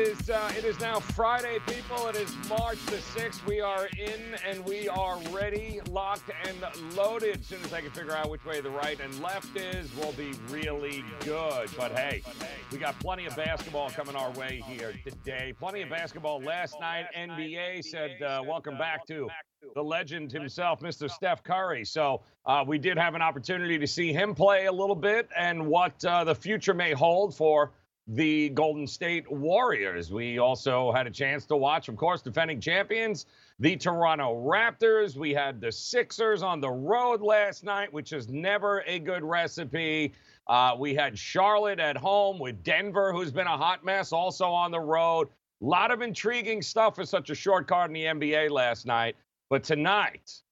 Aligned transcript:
is 0.00 0.30
uh, 0.30 0.50
it 0.56 0.64
is 0.64 0.80
now 0.80 0.98
Friday, 0.98 1.58
people. 1.66 2.06
It 2.08 2.16
is 2.16 2.34
March 2.48 2.78
the 2.86 2.98
sixth. 2.98 3.46
We 3.46 3.60
are 3.60 3.86
in 3.98 4.34
and 4.48 4.64
we 4.64 4.88
are 4.88 5.18
ready, 5.30 5.80
locked 5.90 6.30
and 6.48 6.96
loaded. 6.96 7.40
As 7.40 7.46
soon 7.46 7.62
as 7.62 7.72
I 7.74 7.82
can 7.82 7.90
figure 7.90 8.16
out 8.16 8.30
which 8.30 8.44
way 8.46 8.62
the 8.62 8.70
right 8.70 8.98
and 8.98 9.20
left 9.20 9.54
is, 9.56 9.94
we'll 9.96 10.12
be 10.12 10.32
really 10.48 11.04
good. 11.20 11.68
But 11.76 11.92
hey, 11.92 12.22
we 12.72 12.78
got 12.78 12.98
plenty 12.98 13.26
of 13.26 13.36
basketball 13.36 13.90
coming 13.90 14.16
our 14.16 14.30
way 14.32 14.62
here 14.66 14.94
today. 15.04 15.52
Plenty 15.58 15.82
of 15.82 15.90
basketball 15.90 16.40
last 16.40 16.80
night. 16.80 17.04
NBA 17.14 17.84
said, 17.84 18.22
uh, 18.22 18.42
"Welcome 18.46 18.78
back 18.78 19.06
to." 19.08 19.28
The 19.74 19.84
legend 19.84 20.32
himself, 20.32 20.80
Mr. 20.80 21.10
Steph 21.10 21.42
Curry. 21.44 21.84
So, 21.84 22.22
uh, 22.46 22.64
we 22.66 22.78
did 22.78 22.96
have 22.96 23.14
an 23.14 23.20
opportunity 23.20 23.78
to 23.78 23.86
see 23.86 24.10
him 24.10 24.34
play 24.34 24.66
a 24.66 24.72
little 24.72 24.96
bit 24.96 25.28
and 25.36 25.66
what 25.66 26.02
uh, 26.02 26.24
the 26.24 26.34
future 26.34 26.72
may 26.72 26.92
hold 26.92 27.36
for 27.36 27.70
the 28.12 28.48
Golden 28.50 28.88
State 28.88 29.30
Warriors. 29.30 30.12
We 30.12 30.38
also 30.38 30.90
had 30.90 31.06
a 31.06 31.10
chance 31.10 31.46
to 31.46 31.56
watch, 31.56 31.88
of 31.88 31.96
course, 31.96 32.22
defending 32.22 32.60
champions, 32.60 33.26
the 33.60 33.76
Toronto 33.76 34.34
Raptors. 34.34 35.16
We 35.16 35.32
had 35.32 35.60
the 35.60 35.70
Sixers 35.70 36.42
on 36.42 36.60
the 36.60 36.70
road 36.70 37.22
last 37.22 37.62
night, 37.62 37.92
which 37.92 38.12
is 38.12 38.28
never 38.28 38.82
a 38.86 38.98
good 38.98 39.22
recipe. 39.22 40.12
Uh, 40.48 40.74
we 40.76 40.92
had 40.92 41.16
Charlotte 41.16 41.78
at 41.78 41.96
home 41.96 42.40
with 42.40 42.64
Denver, 42.64 43.12
who's 43.12 43.30
been 43.30 43.46
a 43.46 43.56
hot 43.56 43.84
mess, 43.84 44.12
also 44.12 44.46
on 44.46 44.72
the 44.72 44.80
road. 44.80 45.28
A 45.62 45.64
lot 45.64 45.92
of 45.92 46.02
intriguing 46.02 46.62
stuff 46.62 46.96
for 46.96 47.04
such 47.04 47.30
a 47.30 47.34
short 47.34 47.68
card 47.68 47.90
in 47.90 47.94
the 47.94 48.04
NBA 48.04 48.50
last 48.50 48.86
night. 48.86 49.14
But 49.50 49.62
tonight, 49.62 50.42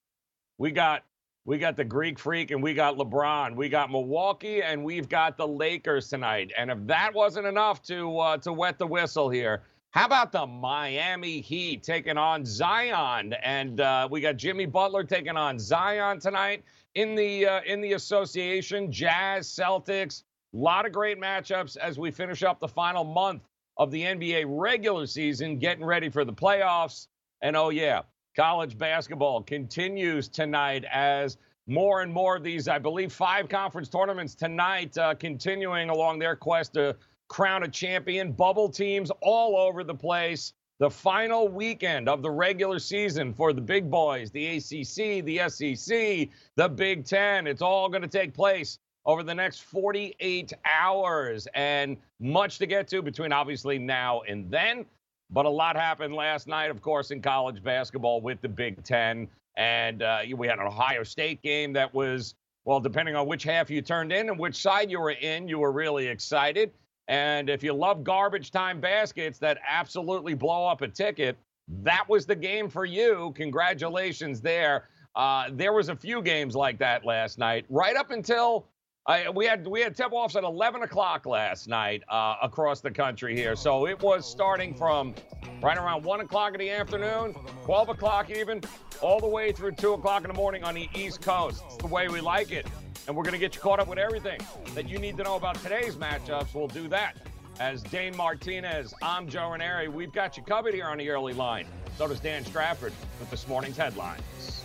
we 0.58 0.70
got 0.70 1.02
we 1.48 1.56
got 1.56 1.76
the 1.76 1.84
Greek 1.84 2.18
Freak 2.18 2.50
and 2.50 2.62
we 2.62 2.74
got 2.74 2.98
LeBron. 2.98 3.56
We 3.56 3.70
got 3.70 3.90
Milwaukee 3.90 4.60
and 4.60 4.84
we've 4.84 5.08
got 5.08 5.38
the 5.38 5.48
Lakers 5.48 6.10
tonight. 6.10 6.52
And 6.58 6.70
if 6.70 6.76
that 6.86 7.14
wasn't 7.14 7.46
enough 7.46 7.80
to 7.84 8.18
uh, 8.18 8.36
to 8.36 8.52
wet 8.52 8.78
the 8.78 8.86
whistle 8.86 9.30
here, 9.30 9.62
how 9.88 10.04
about 10.04 10.30
the 10.30 10.44
Miami 10.46 11.40
Heat 11.40 11.82
taking 11.82 12.18
on 12.18 12.44
Zion? 12.44 13.32
And 13.42 13.80
uh, 13.80 14.06
we 14.10 14.20
got 14.20 14.36
Jimmy 14.36 14.66
Butler 14.66 15.04
taking 15.04 15.38
on 15.38 15.58
Zion 15.58 16.20
tonight 16.20 16.64
in 16.96 17.14
the 17.14 17.46
uh, 17.46 17.60
in 17.64 17.80
the 17.80 17.94
association. 17.94 18.92
Jazz, 18.92 19.48
Celtics, 19.48 20.24
a 20.52 20.58
lot 20.58 20.84
of 20.84 20.92
great 20.92 21.18
matchups 21.18 21.78
as 21.78 21.98
we 21.98 22.10
finish 22.10 22.42
up 22.42 22.60
the 22.60 22.68
final 22.68 23.04
month 23.04 23.48
of 23.78 23.90
the 23.90 24.02
NBA 24.02 24.44
regular 24.46 25.06
season, 25.06 25.58
getting 25.58 25.86
ready 25.86 26.10
for 26.10 26.26
the 26.26 26.32
playoffs. 26.34 27.06
And 27.40 27.56
oh 27.56 27.70
yeah, 27.70 28.02
college 28.38 28.78
basketball 28.78 29.42
continues 29.42 30.28
tonight 30.28 30.84
as 30.92 31.38
more 31.66 32.02
and 32.02 32.12
more 32.12 32.36
of 32.36 32.44
these, 32.44 32.68
I 32.68 32.78
believe, 32.78 33.12
five 33.12 33.48
conference 33.48 33.88
tournaments 33.88 34.36
tonight, 34.36 34.96
uh, 34.96 35.16
continuing 35.16 35.90
along 35.90 36.20
their 36.20 36.36
quest 36.36 36.74
to 36.74 36.94
crown 37.26 37.64
a 37.64 37.68
champion. 37.68 38.30
Bubble 38.30 38.68
teams 38.68 39.10
all 39.22 39.58
over 39.58 39.82
the 39.82 39.94
place. 39.94 40.52
The 40.78 40.88
final 40.88 41.48
weekend 41.48 42.08
of 42.08 42.22
the 42.22 42.30
regular 42.30 42.78
season 42.78 43.34
for 43.34 43.52
the 43.52 43.60
big 43.60 43.90
boys, 43.90 44.30
the 44.30 44.58
ACC, 44.58 45.24
the 45.24 45.40
SEC, 45.48 46.28
the 46.54 46.68
Big 46.68 47.04
Ten. 47.04 47.48
It's 47.48 47.60
all 47.60 47.88
going 47.88 48.02
to 48.02 48.08
take 48.08 48.32
place 48.32 48.78
over 49.04 49.24
the 49.24 49.34
next 49.34 49.64
48 49.64 50.52
hours 50.64 51.48
and 51.54 51.96
much 52.20 52.58
to 52.58 52.66
get 52.66 52.86
to 52.88 53.02
between 53.02 53.32
obviously 53.32 53.80
now 53.80 54.20
and 54.28 54.48
then. 54.48 54.86
But 55.30 55.46
a 55.46 55.50
lot 55.50 55.76
happened 55.76 56.14
last 56.14 56.46
night, 56.46 56.70
of 56.70 56.80
course, 56.80 57.10
in 57.10 57.20
college 57.20 57.62
basketball 57.62 58.20
with 58.20 58.40
the 58.40 58.48
Big 58.48 58.82
Ten. 58.82 59.28
And 59.56 60.02
uh, 60.02 60.20
we 60.36 60.46
had 60.46 60.58
an 60.58 60.66
Ohio 60.66 61.02
State 61.02 61.42
game 61.42 61.72
that 61.74 61.92
was, 61.92 62.34
well, 62.64 62.80
depending 62.80 63.16
on 63.16 63.26
which 63.26 63.42
half 63.42 63.70
you 63.70 63.82
turned 63.82 64.12
in 64.12 64.30
and 64.30 64.38
which 64.38 64.56
side 64.56 64.90
you 64.90 65.00
were 65.00 65.10
in, 65.10 65.48
you 65.48 65.58
were 65.58 65.72
really 65.72 66.06
excited. 66.06 66.70
And 67.08 67.50
if 67.50 67.62
you 67.62 67.72
love 67.72 68.04
garbage 68.04 68.50
time 68.50 68.80
baskets 68.80 69.38
that 69.38 69.58
absolutely 69.68 70.34
blow 70.34 70.66
up 70.66 70.82
a 70.82 70.88
ticket, 70.88 71.36
that 71.82 72.08
was 72.08 72.24
the 72.24 72.36
game 72.36 72.68
for 72.68 72.84
you. 72.84 73.32
Congratulations 73.34 74.40
there. 74.40 74.88
Uh, 75.16 75.48
there 75.52 75.72
was 75.72 75.88
a 75.88 75.96
few 75.96 76.22
games 76.22 76.54
like 76.54 76.78
that 76.78 77.04
last 77.04 77.38
night, 77.38 77.64
right 77.68 77.96
up 77.96 78.10
until 78.10 78.66
uh, 79.08 79.32
we 79.34 79.46
had 79.46 79.66
we 79.66 79.80
had 79.80 79.96
tip 79.96 80.12
offs 80.12 80.36
at 80.36 80.44
11 80.44 80.82
o'clock 80.82 81.24
last 81.24 81.66
night 81.66 82.02
uh, 82.10 82.36
across 82.42 82.80
the 82.80 82.90
country 82.90 83.34
here. 83.34 83.56
So 83.56 83.86
it 83.86 84.00
was 84.02 84.30
starting 84.30 84.74
from 84.74 85.14
right 85.62 85.78
around 85.78 86.04
one 86.04 86.20
o'clock 86.20 86.52
in 86.52 86.60
the 86.60 86.70
afternoon, 86.70 87.34
12 87.64 87.88
o'clock 87.88 88.30
even, 88.30 88.60
all 89.00 89.18
the 89.18 89.26
way 89.26 89.50
through 89.50 89.72
two 89.72 89.94
o'clock 89.94 90.24
in 90.24 90.28
the 90.28 90.36
morning 90.36 90.62
on 90.62 90.74
the 90.74 90.90
East 90.94 91.22
Coast. 91.22 91.62
It's 91.66 91.76
the 91.78 91.86
way 91.86 92.08
we 92.08 92.20
like 92.20 92.52
it, 92.52 92.66
and 93.06 93.16
we're 93.16 93.24
going 93.24 93.32
to 93.32 93.38
get 93.38 93.54
you 93.54 93.62
caught 93.62 93.80
up 93.80 93.88
with 93.88 93.98
everything 93.98 94.40
that 94.74 94.86
you 94.86 94.98
need 94.98 95.16
to 95.16 95.22
know 95.22 95.36
about 95.36 95.54
today's 95.56 95.96
matchups. 95.96 96.54
We'll 96.54 96.68
do 96.68 96.86
that. 96.88 97.16
As 97.60 97.82
Dane 97.82 98.14
Martinez, 98.14 98.92
I'm 99.02 99.26
Joe 99.26 99.50
Raineri. 99.50 99.90
We've 99.90 100.12
got 100.12 100.36
you 100.36 100.42
covered 100.42 100.74
here 100.74 100.86
on 100.86 100.98
the 100.98 101.08
early 101.08 101.32
line. 101.32 101.66
So 101.96 102.06
does 102.06 102.20
Dan 102.20 102.44
Strafford 102.44 102.92
with 103.18 103.30
this 103.30 103.48
morning's 103.48 103.76
headlines. 103.76 104.62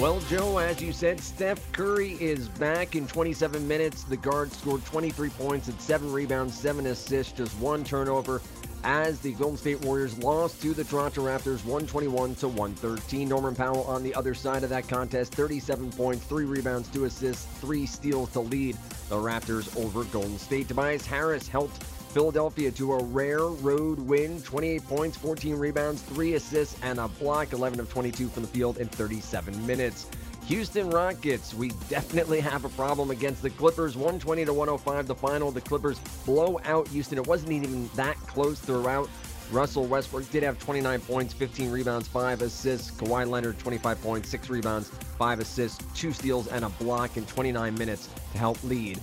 Well, 0.00 0.18
Joe, 0.30 0.56
as 0.56 0.80
you 0.80 0.94
said, 0.94 1.20
Steph 1.20 1.72
Curry 1.72 2.12
is 2.12 2.48
back 2.48 2.96
in 2.96 3.06
27 3.06 3.68
minutes. 3.68 4.04
The 4.04 4.16
guard 4.16 4.50
scored 4.50 4.82
23 4.86 5.28
points 5.28 5.68
and 5.68 5.78
seven 5.78 6.10
rebounds, 6.10 6.58
seven 6.58 6.86
assists, 6.86 7.34
just 7.34 7.54
one 7.58 7.84
turnover 7.84 8.40
as 8.82 9.20
the 9.20 9.32
Golden 9.32 9.58
State 9.58 9.84
Warriors 9.84 10.16
lost 10.16 10.62
to 10.62 10.72
the 10.72 10.84
Toronto 10.84 11.26
Raptors 11.26 11.66
121 11.66 12.34
to 12.36 12.48
113. 12.48 13.28
Norman 13.28 13.54
Powell 13.54 13.82
on 13.82 14.02
the 14.02 14.14
other 14.14 14.32
side 14.32 14.64
of 14.64 14.70
that 14.70 14.88
contest, 14.88 15.34
37 15.34 15.90
points, 15.92 16.24
three 16.24 16.46
rebounds, 16.46 16.88
two 16.88 17.04
assists, 17.04 17.44
three 17.60 17.84
steals 17.84 18.32
to 18.32 18.40
lead 18.40 18.78
the 19.10 19.16
Raptors 19.16 19.76
over 19.76 20.04
Golden 20.04 20.38
State. 20.38 20.68
Tobias 20.68 21.06
Harris 21.06 21.46
helped 21.46 21.84
Philadelphia 22.10 22.72
to 22.72 22.92
a 22.94 23.04
rare 23.04 23.46
road 23.46 24.00
win 24.00 24.42
28 24.42 24.84
points, 24.84 25.16
14 25.16 25.54
rebounds, 25.54 26.02
3 26.02 26.34
assists, 26.34 26.76
and 26.82 26.98
a 26.98 27.06
block, 27.06 27.52
11 27.52 27.78
of 27.78 27.88
22 27.88 28.28
from 28.28 28.42
the 28.42 28.48
field 28.48 28.78
in 28.78 28.88
37 28.88 29.66
minutes. 29.66 30.06
Houston 30.46 30.90
Rockets, 30.90 31.54
we 31.54 31.70
definitely 31.88 32.40
have 32.40 32.64
a 32.64 32.68
problem 32.70 33.12
against 33.12 33.42
the 33.42 33.50
Clippers. 33.50 33.94
120 33.94 34.44
to 34.46 34.52
105, 34.52 35.06
the 35.06 35.14
final. 35.14 35.52
The 35.52 35.60
Clippers 35.60 36.00
blow 36.26 36.58
out 36.64 36.88
Houston. 36.88 37.18
It 37.18 37.26
wasn't 37.28 37.52
even 37.52 37.88
that 37.94 38.16
close 38.26 38.58
throughout. 38.58 39.08
Russell 39.52 39.84
Westbrook 39.86 40.28
did 40.30 40.42
have 40.42 40.58
29 40.58 41.00
points, 41.02 41.34
15 41.34 41.70
rebounds, 41.70 42.08
5 42.08 42.42
assists. 42.42 42.90
Kawhi 42.90 43.28
Leonard, 43.28 43.58
25 43.60 44.02
points, 44.02 44.28
6 44.28 44.50
rebounds, 44.50 44.88
5 44.88 45.40
assists, 45.40 45.78
2 45.94 46.12
steals, 46.12 46.48
and 46.48 46.64
a 46.64 46.68
block 46.70 47.16
in 47.16 47.24
29 47.26 47.74
minutes 47.76 48.08
to 48.32 48.38
help 48.38 48.62
lead 48.64 48.98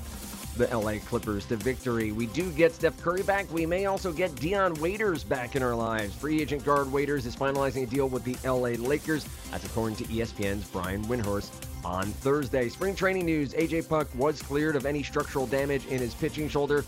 the 0.58 0.76
LA 0.76 1.00
Clippers 1.00 1.46
to 1.46 1.56
victory. 1.56 2.12
We 2.12 2.26
do 2.28 2.52
get 2.52 2.74
Steph 2.74 3.02
Curry 3.02 3.24
back. 3.24 3.52
We 3.52 3.66
may 3.66 3.86
also 3.86 4.12
get 4.12 4.36
Dion 4.36 4.74
Waiters 4.76 5.24
back 5.24 5.56
in 5.56 5.64
our 5.64 5.76
lives. 5.76 6.16
Free 6.16 6.42
agent 6.42 6.66
guard 6.66 6.92
Waiters 6.92 7.26
is 7.26 7.36
finalizing 7.36 7.84
a 7.84 7.86
deal 7.86 8.10
with 8.10 8.24
the 8.24 8.36
LA 8.48 8.72
Lakers. 8.84 9.28
That's 9.52 9.66
according 9.66 9.98
to 9.98 10.04
ESPN's 10.06 10.68
Brian 10.70 11.04
Windhorst 11.06 11.52
on 11.86 12.08
Thursday. 12.08 12.70
Spring 12.70 12.96
training 12.96 13.26
news 13.26 13.54
AJ 13.54 13.88
Puk 13.88 14.08
was 14.16 14.42
cleared 14.42 14.76
of 14.76 14.86
any 14.86 15.04
structural 15.04 15.46
damage 15.48 15.86
in 15.88 16.00
his 16.00 16.14
pitching 16.14 16.50
shoulder. 16.50 16.84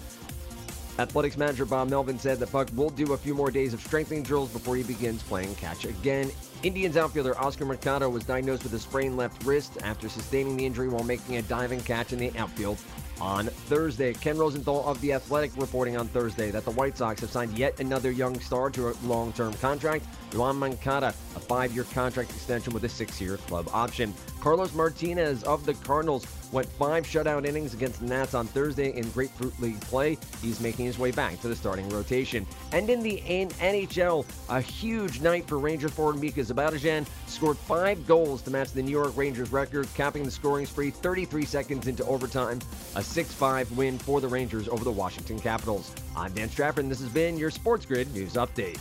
Athletics 1.00 1.38
manager 1.38 1.66
Bob 1.66 1.90
Melvin 1.90 2.20
said 2.20 2.40
that 2.40 2.52
Puk 2.52 2.68
will 2.76 2.90
do 2.90 3.14
a 3.14 3.18
few 3.18 3.34
more 3.34 3.52
days 3.52 3.74
of 3.74 3.80
strengthening 3.80 4.22
drills 4.22 4.50
before 4.50 4.76
he 4.76 4.84
begins 4.84 5.24
playing 5.24 5.56
catch 5.56 5.86
again. 5.86 6.30
Indians 6.62 6.98
outfielder 6.98 7.40
Oscar 7.40 7.64
Mercado 7.64 8.10
was 8.10 8.26
diagnosed 8.26 8.64
with 8.64 8.74
a 8.74 8.80
sprained 8.80 9.16
left 9.16 9.42
wrist 9.46 9.78
after 9.82 10.10
sustaining 10.10 10.58
the 10.58 10.66
injury 10.66 10.90
while 10.90 11.06
making 11.06 11.38
a 11.38 11.42
diving 11.44 11.80
catch 11.80 12.12
in 12.12 12.20
the 12.20 12.38
outfield 12.38 12.78
on 13.22 13.48
Thursday. 13.48 14.14
Ken 14.14 14.38
Rosenthal 14.38 14.86
of 14.86 15.00
The 15.02 15.14
Athletic 15.14 15.52
reporting 15.58 15.98
on 15.98 16.08
Thursday 16.08 16.52
that 16.52 16.66
the 16.66 16.72
White 16.72 16.98
Sox 16.98 17.22
have 17.22 17.30
signed 17.30 17.58
yet 17.58 17.80
another 17.80 18.12
young 18.12 18.40
star 18.40 18.70
to 18.72 18.90
a 18.90 18.94
long 19.04 19.34
term 19.34 19.54
contract. 19.56 20.06
Yoan 20.32 20.56
Moncada, 20.58 21.08
a 21.08 21.40
five 21.40 21.74
year 21.74 21.86
contract 21.86 22.30
extension 22.32 22.74
with 22.74 22.84
a 22.84 22.90
six 22.90 23.20
year 23.20 23.38
club 23.38 23.70
option. 23.74 24.14
Carlos 24.40 24.74
Martinez 24.74 25.44
of 25.44 25.66
the 25.66 25.74
Cardinals 25.74 26.26
went 26.52 26.68
five 26.68 27.06
shutout 27.06 27.46
innings 27.46 27.74
against 27.74 28.00
the 28.00 28.08
Nats 28.08 28.34
on 28.34 28.48
Thursday 28.48 28.96
in 28.96 29.10
Grapefruit 29.12 29.60
League 29.60 29.80
play. 29.82 30.18
He's 30.42 30.60
making 30.60 30.86
his 30.86 30.98
way 30.98 31.12
back 31.12 31.40
to 31.42 31.48
the 31.48 31.56
starting 31.56 31.90
rotation. 31.90 32.46
And 32.72 32.90
in 32.90 33.02
the 33.02 33.22
NHL, 33.28 34.26
a 34.50 34.62
huge 34.62 35.22
night 35.22 35.48
for 35.48 35.60
Rangers 35.60 35.92
forward 35.92 36.20
Mika 36.20 36.42
Zibanejad 36.42 37.06
scored 37.28 37.58
five 37.58 38.06
goals 38.08 38.42
to 38.44 38.52
match 38.52 38.72
the 38.72 38.84
New 38.84 38.92
York 38.92 39.16
Rangers 39.16 39.52
record, 39.52 39.88
capping 39.96 40.24
the 40.24 40.32
scoring 40.32 40.66
spree 40.66 40.90
33 40.90 41.46
seconds 41.46 41.88
into 41.88 42.06
overtime. 42.06 42.60
A 42.96 43.00
6-5 43.00 43.72
win 43.76 43.98
for 43.98 44.22
the 44.22 44.28
Rangers 44.28 44.68
over 44.68 44.84
the 44.84 44.92
Washington 44.92 45.40
Capitals. 45.40 45.94
I'm 46.16 46.34
Dan 46.34 46.50
Strafford, 46.50 46.84
and 46.84 46.92
this 46.92 47.00
has 47.00 47.10
been 47.10 47.38
your 47.38 47.52
Sports 47.52 47.86
Grid 47.86 48.14
News 48.14 48.34
Update. 48.34 48.80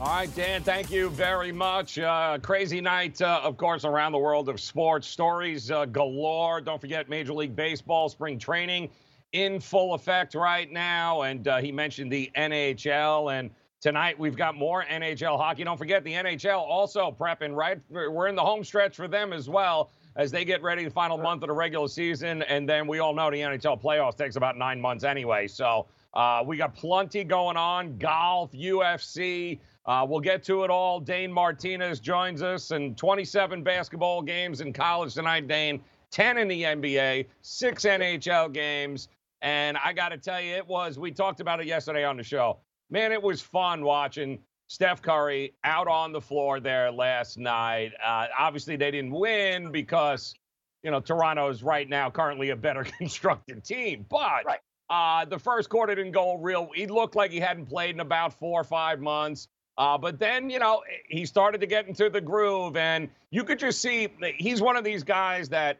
All 0.00 0.06
right, 0.06 0.34
Dan, 0.34 0.62
thank 0.62 0.90
you 0.90 1.10
very 1.10 1.52
much. 1.52 1.98
Uh, 1.98 2.38
crazy 2.40 2.80
night, 2.80 3.20
uh, 3.20 3.42
of 3.44 3.58
course, 3.58 3.84
around 3.84 4.12
the 4.12 4.18
world 4.18 4.48
of 4.48 4.58
sports. 4.58 5.06
Stories 5.06 5.70
uh, 5.70 5.84
galore. 5.84 6.62
Don't 6.62 6.80
forget 6.80 7.10
Major 7.10 7.34
League 7.34 7.54
Baseball 7.54 8.08
spring 8.08 8.38
training 8.38 8.88
in 9.32 9.60
full 9.60 9.92
effect 9.92 10.34
right 10.34 10.72
now. 10.72 11.20
And 11.22 11.46
uh, 11.46 11.58
he 11.58 11.70
mentioned 11.70 12.10
the 12.10 12.30
NHL. 12.34 13.38
And 13.38 13.50
tonight 13.82 14.18
we've 14.18 14.36
got 14.36 14.56
more 14.56 14.86
NHL 14.86 15.36
hockey. 15.36 15.64
Don't 15.64 15.76
forget 15.76 16.02
the 16.02 16.14
NHL 16.14 16.60
also 16.60 17.14
prepping, 17.20 17.54
right? 17.54 17.78
We're 17.90 18.28
in 18.28 18.36
the 18.36 18.44
home 18.44 18.64
stretch 18.64 18.96
for 18.96 19.06
them 19.06 19.34
as 19.34 19.50
well 19.50 19.90
as 20.16 20.30
they 20.30 20.46
get 20.46 20.62
ready 20.62 20.82
the 20.82 20.90
final 20.90 21.18
month 21.18 21.42
of 21.42 21.48
the 21.48 21.54
regular 21.54 21.88
season. 21.88 22.40
And 22.44 22.66
then 22.66 22.86
we 22.86 23.00
all 23.00 23.14
know 23.14 23.30
the 23.30 23.40
NHL 23.40 23.82
playoffs 23.82 24.16
takes 24.16 24.36
about 24.36 24.56
nine 24.56 24.80
months 24.80 25.04
anyway. 25.04 25.46
So 25.46 25.88
uh, 26.14 26.42
we 26.46 26.56
got 26.56 26.74
plenty 26.74 27.22
going 27.22 27.58
on 27.58 27.98
golf, 27.98 28.50
UFC. 28.52 29.58
Uh, 29.86 30.06
we'll 30.08 30.20
get 30.20 30.42
to 30.44 30.64
it 30.64 30.70
all. 30.70 31.00
Dane 31.00 31.32
Martinez 31.32 32.00
joins 32.00 32.42
us, 32.42 32.70
and 32.70 32.96
27 32.96 33.62
basketball 33.62 34.22
games 34.22 34.60
in 34.60 34.72
college 34.72 35.14
tonight, 35.14 35.48
Dane. 35.48 35.82
10 36.10 36.38
in 36.38 36.48
the 36.48 36.62
NBA, 36.62 37.26
six 37.40 37.84
NHL 37.84 38.52
games. 38.52 39.08
And 39.42 39.78
I 39.78 39.92
got 39.92 40.10
to 40.10 40.18
tell 40.18 40.40
you, 40.40 40.54
it 40.56 40.66
was, 40.66 40.98
we 40.98 41.10
talked 41.12 41.40
about 41.40 41.60
it 41.60 41.66
yesterday 41.66 42.04
on 42.04 42.16
the 42.16 42.22
show. 42.22 42.58
Man, 42.90 43.12
it 43.12 43.22
was 43.22 43.40
fun 43.40 43.84
watching 43.84 44.38
Steph 44.66 45.00
Curry 45.00 45.54
out 45.64 45.88
on 45.88 46.12
the 46.12 46.20
floor 46.20 46.60
there 46.60 46.90
last 46.90 47.38
night. 47.38 47.92
Uh, 48.04 48.26
obviously, 48.38 48.76
they 48.76 48.90
didn't 48.90 49.12
win 49.12 49.72
because, 49.72 50.34
you 50.82 50.90
know, 50.90 51.00
Toronto 51.00 51.48
is 51.48 51.62
right 51.62 51.88
now 51.88 52.10
currently 52.10 52.50
a 52.50 52.56
better 52.56 52.84
constructed 52.98 53.64
team. 53.64 54.04
But 54.08 54.44
right. 54.44 54.60
uh, 54.90 55.24
the 55.24 55.38
first 55.38 55.70
quarter 55.70 55.94
didn't 55.94 56.12
go 56.12 56.34
real. 56.34 56.68
He 56.74 56.86
looked 56.86 57.16
like 57.16 57.30
he 57.30 57.40
hadn't 57.40 57.66
played 57.66 57.94
in 57.94 58.00
about 58.00 58.38
four 58.38 58.60
or 58.60 58.64
five 58.64 59.00
months. 59.00 59.48
Uh, 59.80 59.96
but 59.96 60.18
then, 60.18 60.50
you 60.50 60.58
know, 60.58 60.82
he 61.08 61.24
started 61.24 61.58
to 61.62 61.66
get 61.66 61.88
into 61.88 62.10
the 62.10 62.20
groove, 62.20 62.76
and 62.76 63.08
you 63.30 63.42
could 63.42 63.58
just 63.58 63.80
see 63.80 64.08
he's 64.36 64.60
one 64.60 64.76
of 64.76 64.84
these 64.84 65.02
guys 65.02 65.48
that 65.48 65.78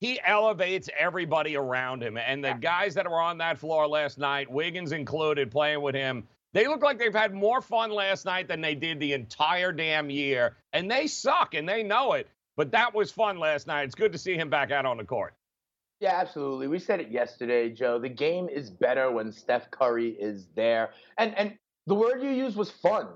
he 0.00 0.18
elevates 0.24 0.88
everybody 0.98 1.54
around 1.54 2.02
him. 2.02 2.16
And 2.16 2.42
the 2.42 2.54
guys 2.54 2.94
that 2.94 3.06
were 3.06 3.20
on 3.20 3.36
that 3.36 3.58
floor 3.58 3.86
last 3.86 4.16
night, 4.16 4.50
Wiggins 4.50 4.92
included, 4.92 5.50
playing 5.50 5.82
with 5.82 5.94
him, 5.94 6.26
they 6.54 6.66
look 6.66 6.82
like 6.82 6.98
they've 6.98 7.12
had 7.12 7.34
more 7.34 7.60
fun 7.60 7.90
last 7.90 8.24
night 8.24 8.48
than 8.48 8.62
they 8.62 8.74
did 8.74 9.00
the 9.00 9.12
entire 9.12 9.70
damn 9.70 10.08
year. 10.08 10.56
And 10.72 10.90
they 10.90 11.06
suck, 11.06 11.52
and 11.52 11.68
they 11.68 11.82
know 11.82 12.14
it. 12.14 12.28
But 12.56 12.70
that 12.70 12.94
was 12.94 13.12
fun 13.12 13.38
last 13.38 13.66
night. 13.66 13.82
It's 13.82 13.94
good 13.94 14.12
to 14.12 14.18
see 14.18 14.36
him 14.36 14.48
back 14.48 14.70
out 14.70 14.86
on 14.86 14.96
the 14.96 15.04
court. 15.04 15.34
Yeah, 16.00 16.14
absolutely. 16.14 16.68
We 16.68 16.78
said 16.78 17.00
it 17.00 17.10
yesterday, 17.10 17.68
Joe. 17.68 17.98
The 17.98 18.08
game 18.08 18.48
is 18.48 18.70
better 18.70 19.10
when 19.10 19.30
Steph 19.30 19.70
Curry 19.70 20.16
is 20.18 20.46
there. 20.54 20.94
And 21.18 21.36
and 21.36 21.58
the 21.86 21.94
word 21.94 22.22
you 22.22 22.30
used 22.30 22.56
was 22.56 22.70
fun 22.70 23.08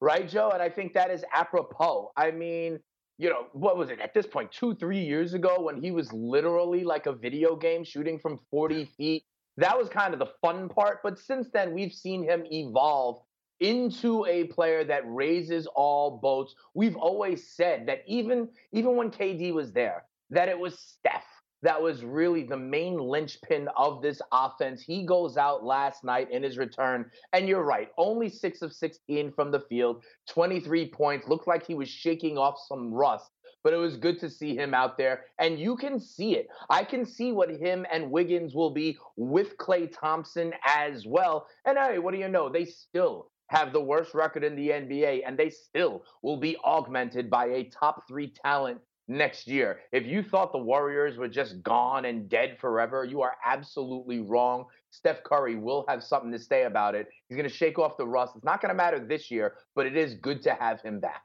right, 0.00 0.28
Joe? 0.28 0.50
And 0.50 0.62
I 0.62 0.68
think 0.68 0.94
that 0.94 1.10
is 1.10 1.24
apropos. 1.32 2.12
I 2.16 2.30
mean, 2.30 2.80
you 3.18 3.28
know, 3.28 3.46
what 3.52 3.76
was 3.76 3.90
it 3.90 4.00
at 4.00 4.14
this 4.14 4.26
point, 4.26 4.50
two, 4.52 4.74
three 4.74 5.04
years 5.04 5.34
ago 5.34 5.60
when 5.60 5.80
he 5.82 5.90
was 5.90 6.12
literally 6.12 6.84
like 6.84 7.06
a 7.06 7.12
video 7.12 7.56
game 7.56 7.84
shooting 7.84 8.18
from 8.18 8.38
40 8.50 8.84
feet? 8.96 9.24
That 9.56 9.76
was 9.76 9.88
kind 9.88 10.14
of 10.14 10.20
the 10.20 10.32
fun 10.40 10.68
part. 10.68 11.00
But 11.02 11.18
since 11.18 11.48
then, 11.52 11.74
we've 11.74 11.92
seen 11.92 12.22
him 12.22 12.44
evolve 12.50 13.22
into 13.60 14.24
a 14.24 14.44
player 14.44 14.84
that 14.84 15.02
raises 15.06 15.66
all 15.74 16.18
boats. 16.18 16.54
We've 16.74 16.96
always 16.96 17.50
said 17.54 17.86
that 17.86 18.02
even 18.06 18.48
even 18.72 18.96
when 18.96 19.10
KD 19.10 19.52
was 19.52 19.72
there, 19.72 20.04
that 20.30 20.48
it 20.48 20.58
was 20.58 20.78
Steph 20.78 21.26
that 21.62 21.80
was 21.80 22.04
really 22.04 22.44
the 22.44 22.56
main 22.56 22.98
linchpin 22.98 23.68
of 23.76 24.02
this 24.02 24.20
offense. 24.32 24.82
He 24.82 25.04
goes 25.04 25.36
out 25.36 25.64
last 25.64 26.04
night 26.04 26.30
in 26.30 26.42
his 26.42 26.58
return, 26.58 27.10
and 27.32 27.46
you're 27.46 27.64
right, 27.64 27.88
only 27.98 28.28
six 28.28 28.62
of 28.62 28.72
16 28.72 29.32
from 29.32 29.50
the 29.50 29.60
field, 29.60 30.02
23 30.28 30.90
points. 30.90 31.28
Looked 31.28 31.48
like 31.48 31.66
he 31.66 31.74
was 31.74 31.88
shaking 31.88 32.38
off 32.38 32.56
some 32.66 32.92
rust, 32.92 33.30
but 33.62 33.72
it 33.74 33.76
was 33.76 33.96
good 33.96 34.18
to 34.20 34.30
see 34.30 34.56
him 34.56 34.72
out 34.72 34.96
there. 34.96 35.24
And 35.38 35.58
you 35.58 35.76
can 35.76 36.00
see 36.00 36.36
it. 36.36 36.48
I 36.70 36.84
can 36.84 37.04
see 37.04 37.32
what 37.32 37.50
him 37.50 37.84
and 37.92 38.10
Wiggins 38.10 38.54
will 38.54 38.70
be 38.70 38.96
with 39.16 39.56
Klay 39.58 39.92
Thompson 39.92 40.52
as 40.66 41.04
well. 41.06 41.46
And 41.66 41.76
hey, 41.76 41.98
what 41.98 42.14
do 42.14 42.20
you 42.20 42.28
know? 42.28 42.48
They 42.48 42.64
still 42.64 43.30
have 43.48 43.72
the 43.72 43.80
worst 43.80 44.14
record 44.14 44.44
in 44.44 44.54
the 44.54 44.68
NBA, 44.68 45.22
and 45.26 45.36
they 45.36 45.50
still 45.50 46.04
will 46.22 46.38
be 46.38 46.56
augmented 46.64 47.28
by 47.28 47.46
a 47.46 47.64
top 47.64 48.06
three 48.08 48.32
talent 48.44 48.80
next 49.10 49.48
year. 49.48 49.80
If 49.92 50.06
you 50.06 50.22
thought 50.22 50.52
the 50.52 50.58
Warriors 50.58 51.18
were 51.18 51.28
just 51.28 51.62
gone 51.62 52.04
and 52.04 52.28
dead 52.28 52.56
forever, 52.58 53.04
you 53.04 53.20
are 53.22 53.34
absolutely 53.44 54.20
wrong. 54.20 54.66
Steph 54.90 55.22
Curry 55.24 55.56
will 55.56 55.84
have 55.88 56.02
something 56.02 56.30
to 56.32 56.38
say 56.38 56.62
about 56.62 56.94
it. 56.94 57.08
He's 57.28 57.36
going 57.36 57.48
to 57.48 57.54
shake 57.54 57.78
off 57.78 57.96
the 57.96 58.06
rust. 58.06 58.34
It's 58.36 58.44
not 58.44 58.62
going 58.62 58.70
to 58.70 58.74
matter 58.74 58.98
this 58.98 59.30
year, 59.30 59.54
but 59.74 59.84
it 59.84 59.96
is 59.96 60.14
good 60.14 60.42
to 60.42 60.54
have 60.54 60.80
him 60.80 61.00
back. 61.00 61.22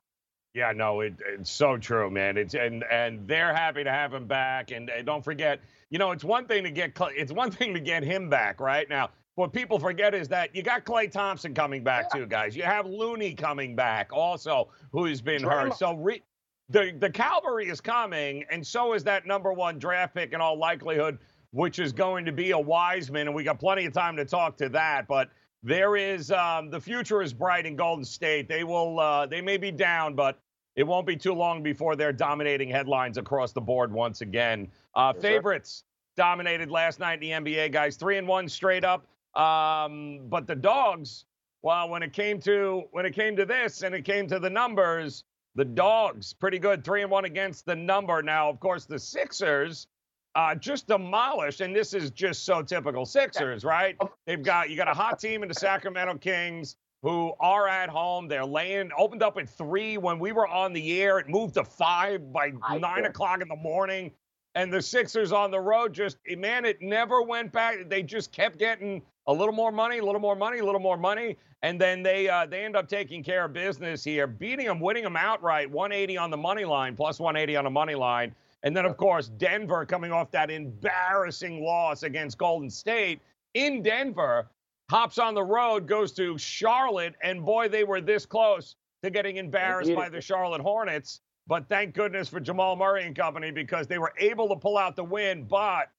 Yeah, 0.56 0.72
no, 0.72 1.02
it, 1.02 1.14
it's 1.28 1.52
so 1.52 1.78
true, 1.78 2.10
man. 2.10 2.38
It's 2.38 2.54
and 2.54 2.86
and 2.90 3.28
they're 3.28 3.54
happy 3.54 3.84
to 3.84 3.92
have 3.92 4.14
him 4.14 4.26
back. 4.26 4.72
And, 4.72 4.90
and 4.90 5.06
don't 5.06 5.24
forget, 5.24 5.60
you 5.90 6.00
know, 6.00 6.12
it's 6.12 6.24
one 6.24 6.48
thing 6.48 6.64
to 6.64 6.72
get 6.72 6.98
it's 7.14 7.34
one 7.34 7.52
thing 7.52 7.74
to 7.74 7.82
get 7.82 8.04
him 8.04 8.30
back 8.30 8.62
right 8.62 8.90
now. 8.90 9.10
What 9.36 9.52
people 9.52 9.80
forget 9.80 10.16
is 10.16 10.30
that 10.30 10.56
you 10.56 10.64
got 10.64 10.86
Klay 10.86 11.12
Thompson 11.12 11.54
coming 11.54 11.84
back 11.84 12.06
yeah. 12.14 12.22
too, 12.22 12.26
guys. 12.26 12.56
You 12.56 12.64
have 12.64 12.86
Looney 12.86 13.34
coming 13.34 13.76
back 13.76 14.14
also, 14.14 14.70
who's 14.94 15.20
been 15.20 15.44
hurt. 15.44 15.76
So 15.76 15.94
re- 15.96 16.24
the 16.70 16.96
the 17.00 17.10
cavalry 17.10 17.70
is 17.70 17.82
coming, 17.82 18.44
and 18.50 18.66
so 18.66 18.94
is 18.94 19.04
that 19.04 19.26
number 19.26 19.54
one 19.54 19.78
draft 19.80 20.16
pick 20.16 20.34
in 20.34 20.42
all 20.42 20.58
likelihood, 20.58 21.20
which 21.52 21.80
is 21.80 21.94
going 21.94 22.26
to 22.26 22.32
be 22.32 22.52
a 22.52 22.60
Wiseman, 22.60 23.28
and 23.28 23.36
we 23.36 23.44
got 23.44 23.60
plenty 23.60 23.86
of 23.86 23.94
time 23.94 24.16
to 24.18 24.26
talk 24.26 24.58
to 24.58 24.70
that. 24.70 25.08
But 25.08 25.30
there 25.64 25.96
is 25.96 26.32
um, 26.32 26.70
the 26.70 26.80
future 26.80 27.22
is 27.22 27.34
bright 27.34 27.66
in 27.66 27.76
Golden 27.76 28.06
State. 28.06 28.48
They 28.48 28.64
will 28.64 29.00
uh, 29.00 29.26
they 29.28 29.42
may 29.42 29.58
be 29.58 29.72
down, 29.72 30.16
but 30.16 30.40
it 30.76 30.84
won't 30.84 31.08
be 31.08 31.16
too 31.16 31.34
long 31.34 31.64
before 31.64 31.96
they're 31.96 32.14
dominating 32.14 32.70
headlines 32.70 33.18
across 33.18 33.52
the 33.52 33.62
board 33.62 33.92
once 33.92 34.22
again. 34.22 34.68
Uh, 34.96 35.14
yes, 35.16 35.22
favorites 35.22 35.84
sir. 36.18 36.24
dominated 36.24 36.70
last 36.72 37.00
night 37.00 37.22
in 37.24 37.44
the 37.44 37.52
NBA, 37.52 37.72
guys. 37.72 37.96
Three 37.96 38.18
and 38.18 38.28
one 38.28 38.50
straight 38.50 38.84
up. 38.84 39.08
Um, 39.36 40.22
but 40.30 40.48
the 40.48 40.56
dogs, 40.56 41.26
well, 41.62 41.90
when 41.90 42.04
it 42.04 42.14
came 42.14 42.40
to 42.42 42.84
when 42.92 43.06
it 43.06 43.14
came 43.14 43.36
to 43.36 43.46
this 43.46 43.84
and 43.84 43.94
it 43.94 44.04
came 44.04 44.28
to 44.28 44.40
the 44.40 44.50
numbers, 44.50 45.24
the 45.56 45.66
Dogs, 45.66 46.34
pretty 46.34 46.60
good, 46.60 46.84
three 46.84 47.02
and 47.02 47.10
one 47.10 47.26
against 47.26 47.66
the 47.66 47.76
number. 47.76 48.22
Now, 48.22 48.50
of 48.50 48.60
course, 48.60 48.86
the 48.86 49.00
Sixers 49.00 49.88
uh, 50.36 50.54
just 50.54 50.88
demolished, 50.88 51.62
and 51.62 51.74
this 51.74 51.94
is 51.94 52.12
just 52.12 52.44
so 52.44 52.62
typical 52.62 53.06
Sixers, 53.06 53.64
right? 53.64 53.98
They've 54.28 54.44
got 54.44 54.70
you 54.70 54.76
got 54.76 54.90
a 54.90 54.94
hot 54.94 55.18
team 55.18 55.44
in 55.44 55.50
the 55.50 55.56
Sacramento 55.56 56.18
Kings 56.18 56.76
who 57.02 57.34
are 57.40 57.68
at 57.68 57.90
home. 57.90 58.28
They're 58.28 58.46
laying 58.46 58.90
opened 58.98 59.24
up 59.24 59.38
at 59.38 59.50
three 59.50 59.98
when 59.98 60.20
we 60.20 60.34
were 60.34 60.48
on 60.48 60.74
the 60.74 61.02
air. 61.02 61.20
It 61.20 61.30
moved 61.30 61.54
to 61.54 61.64
five 61.64 62.34
by 62.34 62.52
nine 62.80 63.06
o'clock 63.06 63.42
in 63.42 63.48
the 63.48 63.56
morning. 63.56 64.12
And 64.56 64.72
the 64.72 64.82
Sixers 64.82 65.34
on 65.34 65.52
the 65.52 65.60
road 65.60 65.94
just 65.94 66.18
man, 66.38 66.66
it 66.66 66.82
never 66.82 67.22
went 67.22 67.52
back. 67.52 67.90
They 67.90 68.02
just 68.02 68.32
kept 68.32 68.58
getting 68.58 69.02
a 69.28 69.34
little 69.34 69.54
more 69.54 69.72
money, 69.72 69.98
a 69.98 70.06
little 70.06 70.22
more 70.22 70.36
money, 70.36 70.60
a 70.60 70.66
little 70.66 70.80
more 70.80 70.98
money, 70.98 71.38
and 71.62 71.80
then 71.80 72.04
they 72.04 72.30
uh, 72.30 72.46
they 72.46 72.64
end 72.64 72.76
up 72.76 72.88
taking 72.88 73.24
care 73.24 73.46
of 73.46 73.54
business 73.54 74.04
here, 74.04 74.28
beating 74.28 74.68
them, 74.68 74.80
winning 74.80 75.04
them 75.04 75.18
outright, 75.18 75.70
180 75.70 76.18
on 76.18 76.30
the 76.30 76.38
money 76.38 76.64
line, 76.64 76.96
plus 76.96 77.20
180 77.20 77.58
on 77.58 77.64
the 77.66 77.70
money 77.70 77.96
line, 77.96 78.34
and 78.64 78.76
then 78.76 78.86
of 78.86 78.98
course 78.98 79.28
Denver 79.28 79.86
coming 79.86 80.12
off 80.12 80.32
that 80.32 80.50
embarrassing 80.50 81.64
loss 81.64 82.04
against 82.04 82.38
Golden 82.38 82.70
State 82.70 83.20
in 83.56 83.82
Denver, 83.82 84.48
hops 84.90 85.18
on 85.18 85.34
the 85.34 85.44
road, 85.44 85.88
goes 85.88 86.12
to 86.14 86.38
Charlotte, 86.38 87.16
and 87.24 87.44
boy, 87.44 87.68
they 87.68 87.84
were 87.84 88.02
this 88.02 88.26
close 88.26 88.76
to 89.04 89.10
getting 89.10 89.38
embarrassed 89.38 89.94
by 89.96 90.10
the 90.10 90.22
Charlotte 90.22 90.62
Hornets. 90.62 91.22
But 91.48 91.70
thank 91.70 91.94
goodness 91.94 92.28
for 92.28 92.40
Jamal 92.40 92.76
Murray 92.76 93.06
and 93.06 93.16
company 93.16 93.52
because 93.52 93.88
they 93.88 94.00
were 94.00 94.14
able 94.18 94.50
to 94.50 94.56
pull 94.56 94.78
out 94.78 94.96
the 94.96 95.04
win. 95.04 95.44
But 95.44 95.90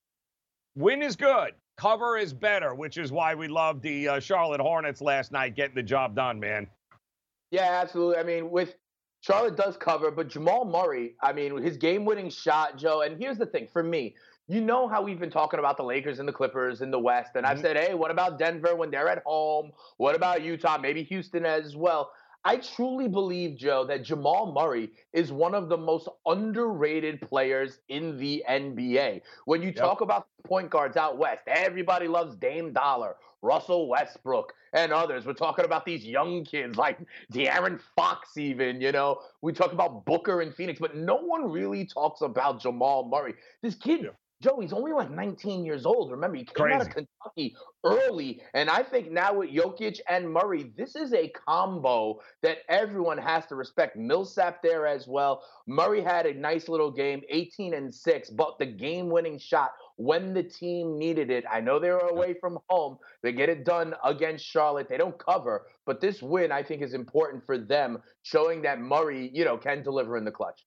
win 0.75 1.03
is 1.03 1.17
good 1.17 1.55
cover 1.77 2.17
is 2.17 2.33
better, 2.33 2.75
which 2.75 2.97
is 2.97 3.13
why 3.13 3.35
we 3.35 3.49
loved 3.49 3.83
the 3.83 4.09
uh, 4.09 4.21
Charlotte 4.21 4.61
Hornets 4.61 5.01
last 5.01 5.33
night 5.33 5.55
getting 5.55 5.75
the 5.75 5.83
job 5.83 6.15
done, 6.15 6.41
man. 6.41 6.67
Yeah, 7.51 7.81
absolutely. 7.83 8.17
I 8.17 8.23
mean, 8.23 8.51
with 8.51 8.75
Charlotte 9.21 9.57
does 9.57 9.77
cover, 9.77 10.11
but 10.11 10.29
Jamal 10.29 10.65
Murray, 10.65 11.15
I 11.23 11.33
mean, 11.33 11.57
his 11.59 11.77
game-winning 11.77 12.31
shot, 12.31 12.79
Joe. 12.79 13.03
And 13.03 13.21
here's 13.21 13.39
the 13.39 13.47
thing 13.47 13.69
for 13.73 13.83
me, 13.83 14.15
you 14.49 14.61
know 14.61 14.87
how 14.89 15.03
we've 15.03 15.19
been 15.19 15.31
talking 15.31 15.59
about 15.59 15.77
the 15.77 15.83
Lakers 15.83 16.19
and 16.19 16.29
the 16.29 16.33
Clippers 16.33 16.81
in 16.81 16.91
the 16.91 16.99
West, 16.99 17.33
and 17.35 17.45
I've 17.45 17.59
mm-hmm. 17.59 17.67
said, 17.67 17.77
hey, 17.77 17.95
what 17.95 18.11
about 18.11 18.39
Denver 18.39 18.77
when 18.77 18.91
they're 18.91 19.09
at 19.09 19.23
home? 19.27 19.73
What 19.97 20.15
about 20.15 20.43
Utah? 20.43 20.79
Maybe 20.79 21.03
Houston 21.05 21.45
as 21.45 21.77
well. 21.77 22.13
I 22.47 22.59
truly 22.59 23.09
believe, 23.09 23.57
Joe, 23.57 23.85
that 23.87 24.05
Jamal 24.05 24.53
Murray 24.53 24.91
is 25.13 25.33
one 25.33 25.53
of 25.53 25.69
the 25.69 25.77
most 25.77 26.09
underrated 26.27 27.21
players 27.21 27.81
in 27.89 28.17
the 28.19 28.45
NBA. 28.49 29.23
When 29.47 29.63
you 29.63 29.73
talk 29.73 30.01
about 30.01 30.29
point 30.45 30.71
guards 30.71 30.97
out 30.97 31.19
west, 31.19 31.41
everybody 31.49 32.07
loves 32.07 32.37
Dame 32.37 32.73
Dollar, 32.73 33.17
Russell 33.43 33.89
Westbrook, 33.89 34.53
and 34.75 34.93
others. 34.93 35.27
We're 35.27 35.33
talking 35.33 35.65
about 35.65 35.85
these 35.85 36.05
young 36.05 36.45
kids 36.45 36.79
like 36.79 37.01
De'Aaron 37.33 37.81
Fox, 37.97 38.37
even, 38.37 38.81
you 38.81 38.93
know. 38.93 39.19
We 39.43 39.53
talk 39.53 39.73
about 39.73 40.05
Booker 40.05 40.41
and 40.41 40.55
Phoenix, 40.55 40.79
but 40.79 40.95
no 40.95 41.17
one 41.17 41.51
really 41.51 41.85
talks 41.85 42.21
about 42.21 42.61
Jamal 42.61 43.09
Murray. 43.09 43.35
This 43.61 43.75
kid 43.75 44.09
Joe, 44.43 44.61
he's 44.61 44.73
only 44.73 44.93
like 44.93 45.11
19 45.11 45.65
years 45.65 45.87
old. 45.87 46.11
Remember, 46.11 46.37
he 46.37 46.45
came 46.45 46.55
Crazy. 46.55 46.75
out 46.75 46.83
of 46.83 46.89
Kentucky 46.93 47.57
early. 47.85 48.43
And 48.53 48.69
I 48.69 48.83
think 48.83 49.11
now 49.11 49.35
with 49.35 49.51
Jokic 49.51 50.01
and 50.09 50.31
Murray, 50.31 50.73
this 50.77 50.95
is 50.95 51.15
a 51.15 51.29
combo 51.31 52.21
that 52.43 52.59
everyone 52.69 53.17
has 53.17 53.47
to 53.47 53.55
respect. 53.55 53.97
Millsap 53.97 54.63
there 54.63 54.87
as 54.87 55.07
well. 55.09 55.43
Murray 55.67 56.03
had 56.03 56.27
a 56.27 56.35
nice 56.35 56.69
little 56.69 56.91
game, 56.91 57.23
18 57.31 57.75
and 57.75 57.95
6, 57.95 58.31
but 58.31 58.59
the 58.59 58.67
game 58.67 59.09
winning 59.09 59.39
shot 59.39 59.71
when 59.97 60.35
the 60.35 60.43
team 60.43 60.99
needed 60.99 61.31
it. 61.31 61.45
I 61.51 61.61
know 61.61 61.79
they 61.79 61.91
were 61.91 61.99
away 61.99 62.35
from 62.39 62.59
home. 62.69 62.99
They 63.23 63.33
get 63.33 63.49
it 63.49 63.65
done 63.65 63.95
against 64.05 64.45
Charlotte. 64.45 64.89
They 64.91 64.99
don't 64.99 65.19
cover, 65.19 65.67
but 65.87 66.03
this 66.03 66.23
win, 66.23 66.53
I 66.53 66.63
think, 66.63 66.83
is 66.83 66.93
important 66.93 67.45
for 67.47 67.57
them, 67.57 68.03
showing 68.23 68.61
that 68.63 68.81
Murray, 68.81 69.31
you 69.33 69.47
know, 69.47 69.57
can 69.57 69.83
deliver 69.83 70.19
in 70.19 70.25
the 70.27 70.31
clutch. 70.31 70.67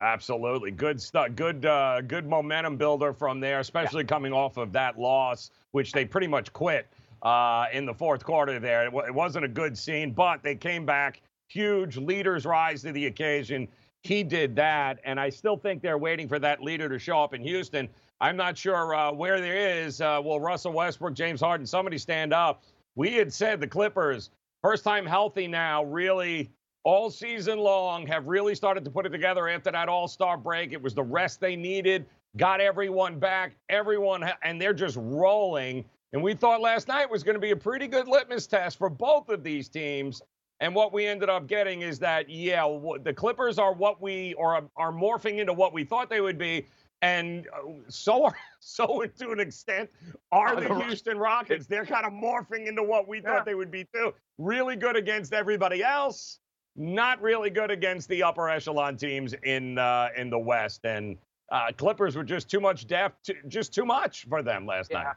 Absolutely, 0.00 0.70
good 0.70 1.00
stuff. 1.00 1.34
Good, 1.34 1.66
uh, 1.66 2.02
good 2.02 2.28
momentum 2.28 2.76
builder 2.76 3.12
from 3.12 3.40
there, 3.40 3.58
especially 3.58 4.02
yeah. 4.02 4.08
coming 4.08 4.32
off 4.32 4.56
of 4.56 4.72
that 4.72 4.98
loss, 4.98 5.50
which 5.72 5.90
they 5.92 6.04
pretty 6.04 6.28
much 6.28 6.52
quit 6.52 6.86
uh, 7.22 7.66
in 7.72 7.84
the 7.84 7.94
fourth 7.94 8.24
quarter. 8.24 8.60
There, 8.60 8.82
it, 8.82 8.90
w- 8.90 9.04
it 9.04 9.12
wasn't 9.12 9.44
a 9.44 9.48
good 9.48 9.76
scene, 9.76 10.12
but 10.12 10.42
they 10.42 10.54
came 10.54 10.86
back. 10.86 11.20
Huge 11.48 11.96
leaders 11.96 12.44
rise 12.46 12.82
to 12.82 12.92
the 12.92 13.06
occasion. 13.06 13.66
He 14.02 14.22
did 14.22 14.54
that, 14.54 15.00
and 15.04 15.18
I 15.18 15.30
still 15.30 15.56
think 15.56 15.82
they're 15.82 15.98
waiting 15.98 16.28
for 16.28 16.38
that 16.38 16.62
leader 16.62 16.88
to 16.88 16.98
show 16.98 17.20
up 17.22 17.34
in 17.34 17.42
Houston. 17.42 17.88
I'm 18.20 18.36
not 18.36 18.56
sure 18.56 18.94
uh, 18.94 19.12
where 19.12 19.40
there 19.40 19.82
is. 19.82 20.00
Uh, 20.00 20.20
will 20.22 20.38
Russell 20.38 20.72
Westbrook, 20.72 21.14
James 21.14 21.40
Harden, 21.40 21.66
somebody 21.66 21.98
stand 21.98 22.32
up? 22.32 22.62
We 22.94 23.14
had 23.14 23.32
said 23.32 23.60
the 23.60 23.66
Clippers, 23.66 24.30
first 24.62 24.84
time 24.84 25.06
healthy 25.06 25.48
now, 25.48 25.82
really 25.84 26.50
all 26.88 27.10
season 27.10 27.58
long 27.58 28.06
have 28.06 28.26
really 28.28 28.54
started 28.54 28.82
to 28.82 28.90
put 28.90 29.04
it 29.04 29.10
together 29.10 29.46
after 29.46 29.70
that 29.70 29.90
All 29.90 30.08
Star 30.08 30.38
break. 30.38 30.72
It 30.72 30.80
was 30.80 30.94
the 30.94 31.02
rest 31.02 31.38
they 31.38 31.54
needed, 31.54 32.06
got 32.38 32.62
everyone 32.62 33.18
back, 33.18 33.56
everyone, 33.68 34.24
and 34.42 34.58
they're 34.58 34.72
just 34.72 34.96
rolling. 34.98 35.84
And 36.14 36.22
we 36.22 36.32
thought 36.32 36.62
last 36.62 36.88
night 36.88 37.10
was 37.10 37.22
going 37.22 37.34
to 37.34 37.40
be 37.40 37.50
a 37.50 37.56
pretty 37.56 37.88
good 37.88 38.08
litmus 38.08 38.46
test 38.46 38.78
for 38.78 38.88
both 38.88 39.28
of 39.28 39.44
these 39.44 39.68
teams. 39.68 40.22
And 40.60 40.74
what 40.74 40.94
we 40.94 41.06
ended 41.06 41.28
up 41.28 41.46
getting 41.46 41.82
is 41.82 41.98
that, 41.98 42.30
yeah, 42.30 42.62
the 43.02 43.12
Clippers 43.12 43.58
are 43.58 43.74
what 43.74 44.00
we 44.00 44.34
are, 44.36 44.62
are 44.78 44.90
morphing 44.90 45.40
into 45.40 45.52
what 45.52 45.74
we 45.74 45.84
thought 45.84 46.08
they 46.08 46.22
would 46.22 46.38
be. 46.38 46.64
And 47.02 47.46
uh, 47.48 47.68
so 47.88 48.24
are, 48.24 48.36
so 48.60 49.04
to 49.04 49.30
an 49.30 49.40
extent 49.40 49.90
are 50.32 50.58
the 50.58 50.74
Houston 50.86 51.18
Rockets. 51.18 51.66
They're 51.66 51.84
kind 51.84 52.06
of 52.06 52.14
morphing 52.14 52.66
into 52.66 52.82
what 52.82 53.06
we 53.06 53.20
thought 53.20 53.44
they 53.44 53.54
would 53.54 53.70
be 53.70 53.86
too. 53.92 54.14
Really 54.38 54.74
good 54.74 54.96
against 54.96 55.34
everybody 55.34 55.84
else 55.84 56.40
not 56.78 57.20
really 57.20 57.50
good 57.50 57.70
against 57.70 58.08
the 58.08 58.22
upper 58.22 58.48
echelon 58.48 58.96
teams 58.96 59.34
in 59.42 59.78
uh, 59.78 60.08
in 60.16 60.30
the 60.30 60.38
West, 60.38 60.84
and 60.84 61.16
uh, 61.50 61.72
Clippers 61.76 62.16
were 62.16 62.24
just 62.24 62.48
too 62.48 62.60
much 62.60 62.86
depth, 62.86 63.30
just 63.48 63.74
too 63.74 63.84
much 63.84 64.26
for 64.28 64.42
them 64.42 64.64
last 64.64 64.90
yeah. 64.90 65.02
night. 65.02 65.14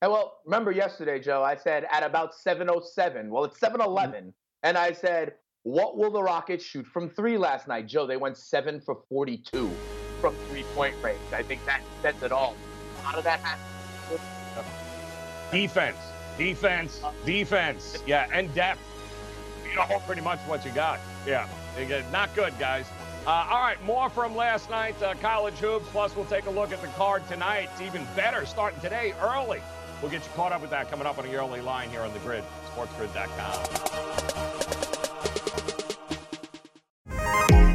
And 0.00 0.10
well, 0.10 0.38
remember 0.44 0.72
yesterday, 0.72 1.20
Joe, 1.20 1.42
I 1.42 1.56
said 1.56 1.86
at 1.90 2.02
about 2.02 2.32
7:07. 2.34 3.28
Well, 3.28 3.44
it's 3.44 3.58
7:11, 3.58 3.78
mm-hmm. 3.78 4.28
and 4.62 4.78
I 4.78 4.92
said, 4.92 5.34
"What 5.64 5.96
will 5.96 6.10
the 6.10 6.22
Rockets 6.22 6.64
shoot 6.64 6.86
from 6.86 7.10
three 7.10 7.36
last 7.36 7.68
night?" 7.68 7.86
Joe, 7.86 8.06
they 8.06 8.16
went 8.16 8.36
seven 8.36 8.80
for 8.80 9.02
42 9.08 9.70
from 10.20 10.34
three-point 10.48 10.94
range. 11.02 11.18
I 11.32 11.42
think 11.42 11.64
that 11.66 11.82
says 12.00 12.22
it 12.22 12.30
all. 12.30 12.54
How 13.02 13.16
did 13.16 13.24
that 13.24 13.40
happen? 13.40 13.64
Defense, 15.50 15.98
defense, 16.38 17.02
defense. 17.26 18.02
Yeah, 18.06 18.28
and 18.32 18.52
depth 18.54 18.80
you 19.72 19.78
know 19.78 19.98
pretty 20.06 20.22
much 20.22 20.38
what 20.40 20.64
you 20.64 20.70
got. 20.72 21.00
Yeah, 21.26 21.46
not 22.10 22.34
good, 22.34 22.56
guys. 22.58 22.86
Uh, 23.26 23.46
all 23.50 23.62
right, 23.62 23.82
more 23.84 24.10
from 24.10 24.34
last 24.34 24.68
night, 24.68 25.00
uh, 25.02 25.14
college 25.14 25.54
hoops. 25.54 25.86
Plus, 25.90 26.14
we'll 26.16 26.24
take 26.24 26.46
a 26.46 26.50
look 26.50 26.72
at 26.72 26.82
the 26.82 26.88
card 26.88 27.26
tonight. 27.28 27.68
It's 27.72 27.80
even 27.80 28.06
better 28.16 28.44
starting 28.44 28.80
today 28.80 29.14
early. 29.20 29.62
We'll 30.00 30.10
get 30.10 30.24
you 30.24 30.30
caught 30.34 30.50
up 30.50 30.60
with 30.60 30.70
that 30.70 30.90
coming 30.90 31.06
up 31.06 31.18
on 31.18 31.24
the 31.26 31.34
early 31.36 31.60
line 31.60 31.88
here 31.88 32.00
on 32.00 32.12
the 32.12 32.18
grid, 32.20 32.42
sportsgrid.com. 32.74 34.31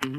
All 0.00 0.10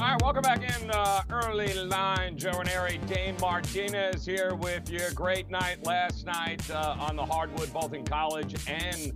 right, 0.00 0.20
welcome 0.20 0.42
back 0.42 0.62
in 0.64 0.90
uh, 0.90 1.22
early 1.30 1.72
line. 1.74 2.36
Joe 2.36 2.50
Raineri, 2.50 3.06
Dane 3.06 3.36
Martinez 3.40 4.26
here 4.26 4.56
with 4.56 4.90
you. 4.90 5.02
Great 5.14 5.50
night 5.50 5.86
last 5.86 6.26
night 6.26 6.68
uh, 6.68 6.96
on 6.98 7.14
the 7.14 7.24
hardwood, 7.24 7.72
both 7.72 7.92
in 7.94 8.04
college 8.04 8.56
and 8.68 9.12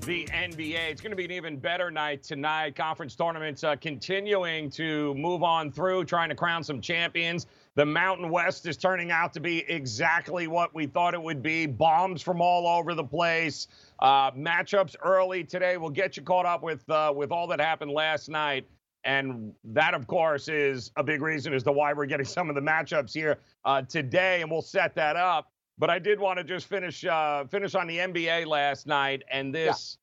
the 0.00 0.24
NBA. 0.26 0.90
It's 0.90 1.00
going 1.00 1.10
to 1.10 1.16
be 1.16 1.24
an 1.24 1.30
even 1.30 1.56
better 1.56 1.92
night 1.92 2.24
tonight. 2.24 2.74
Conference 2.74 3.14
tournaments 3.14 3.62
uh, 3.62 3.76
continuing 3.76 4.70
to 4.70 5.14
move 5.14 5.44
on 5.44 5.70
through, 5.70 6.04
trying 6.04 6.30
to 6.30 6.34
crown 6.34 6.64
some 6.64 6.80
champions. 6.80 7.46
The 7.76 7.84
Mountain 7.84 8.30
West 8.30 8.66
is 8.66 8.76
turning 8.76 9.10
out 9.10 9.32
to 9.34 9.40
be 9.40 9.58
exactly 9.68 10.46
what 10.46 10.74
we 10.74 10.86
thought 10.86 11.12
it 11.12 11.22
would 11.22 11.42
be. 11.42 11.66
Bombs 11.66 12.22
from 12.22 12.40
all 12.40 12.66
over 12.66 12.94
the 12.94 13.04
place. 13.04 13.68
Uh, 13.98 14.30
matchups 14.32 14.94
early 15.02 15.42
today. 15.42 15.76
We'll 15.76 15.90
get 15.90 16.16
you 16.16 16.22
caught 16.22 16.46
up 16.46 16.62
with 16.62 16.88
uh, 16.90 17.12
with 17.14 17.32
all 17.32 17.46
that 17.48 17.60
happened 17.60 17.90
last 17.90 18.28
night. 18.28 18.66
And 19.04 19.52
that, 19.64 19.94
of 19.94 20.08
course, 20.08 20.48
is 20.48 20.90
a 20.96 21.04
big 21.04 21.22
reason 21.22 21.54
as 21.54 21.62
to 21.62 21.72
why 21.72 21.92
we're 21.92 22.06
getting 22.06 22.26
some 22.26 22.48
of 22.48 22.54
the 22.54 22.60
matchups 22.60 23.14
here 23.14 23.38
uh, 23.64 23.82
today, 23.82 24.42
and 24.42 24.50
we'll 24.50 24.62
set 24.62 24.94
that 24.96 25.16
up. 25.16 25.52
But 25.78 25.90
I 25.90 25.98
did 25.98 26.18
want 26.18 26.38
to 26.38 26.44
just 26.44 26.66
finish 26.66 27.04
uh, 27.04 27.44
finish 27.44 27.74
on 27.74 27.86
the 27.86 27.98
NBA 27.98 28.46
last 28.46 28.86
night, 28.86 29.22
and 29.30 29.54
this, 29.54 29.98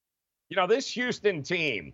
yeah. 0.50 0.56
you 0.56 0.62
know, 0.62 0.68
this 0.68 0.90
Houston 0.92 1.44
team, 1.44 1.94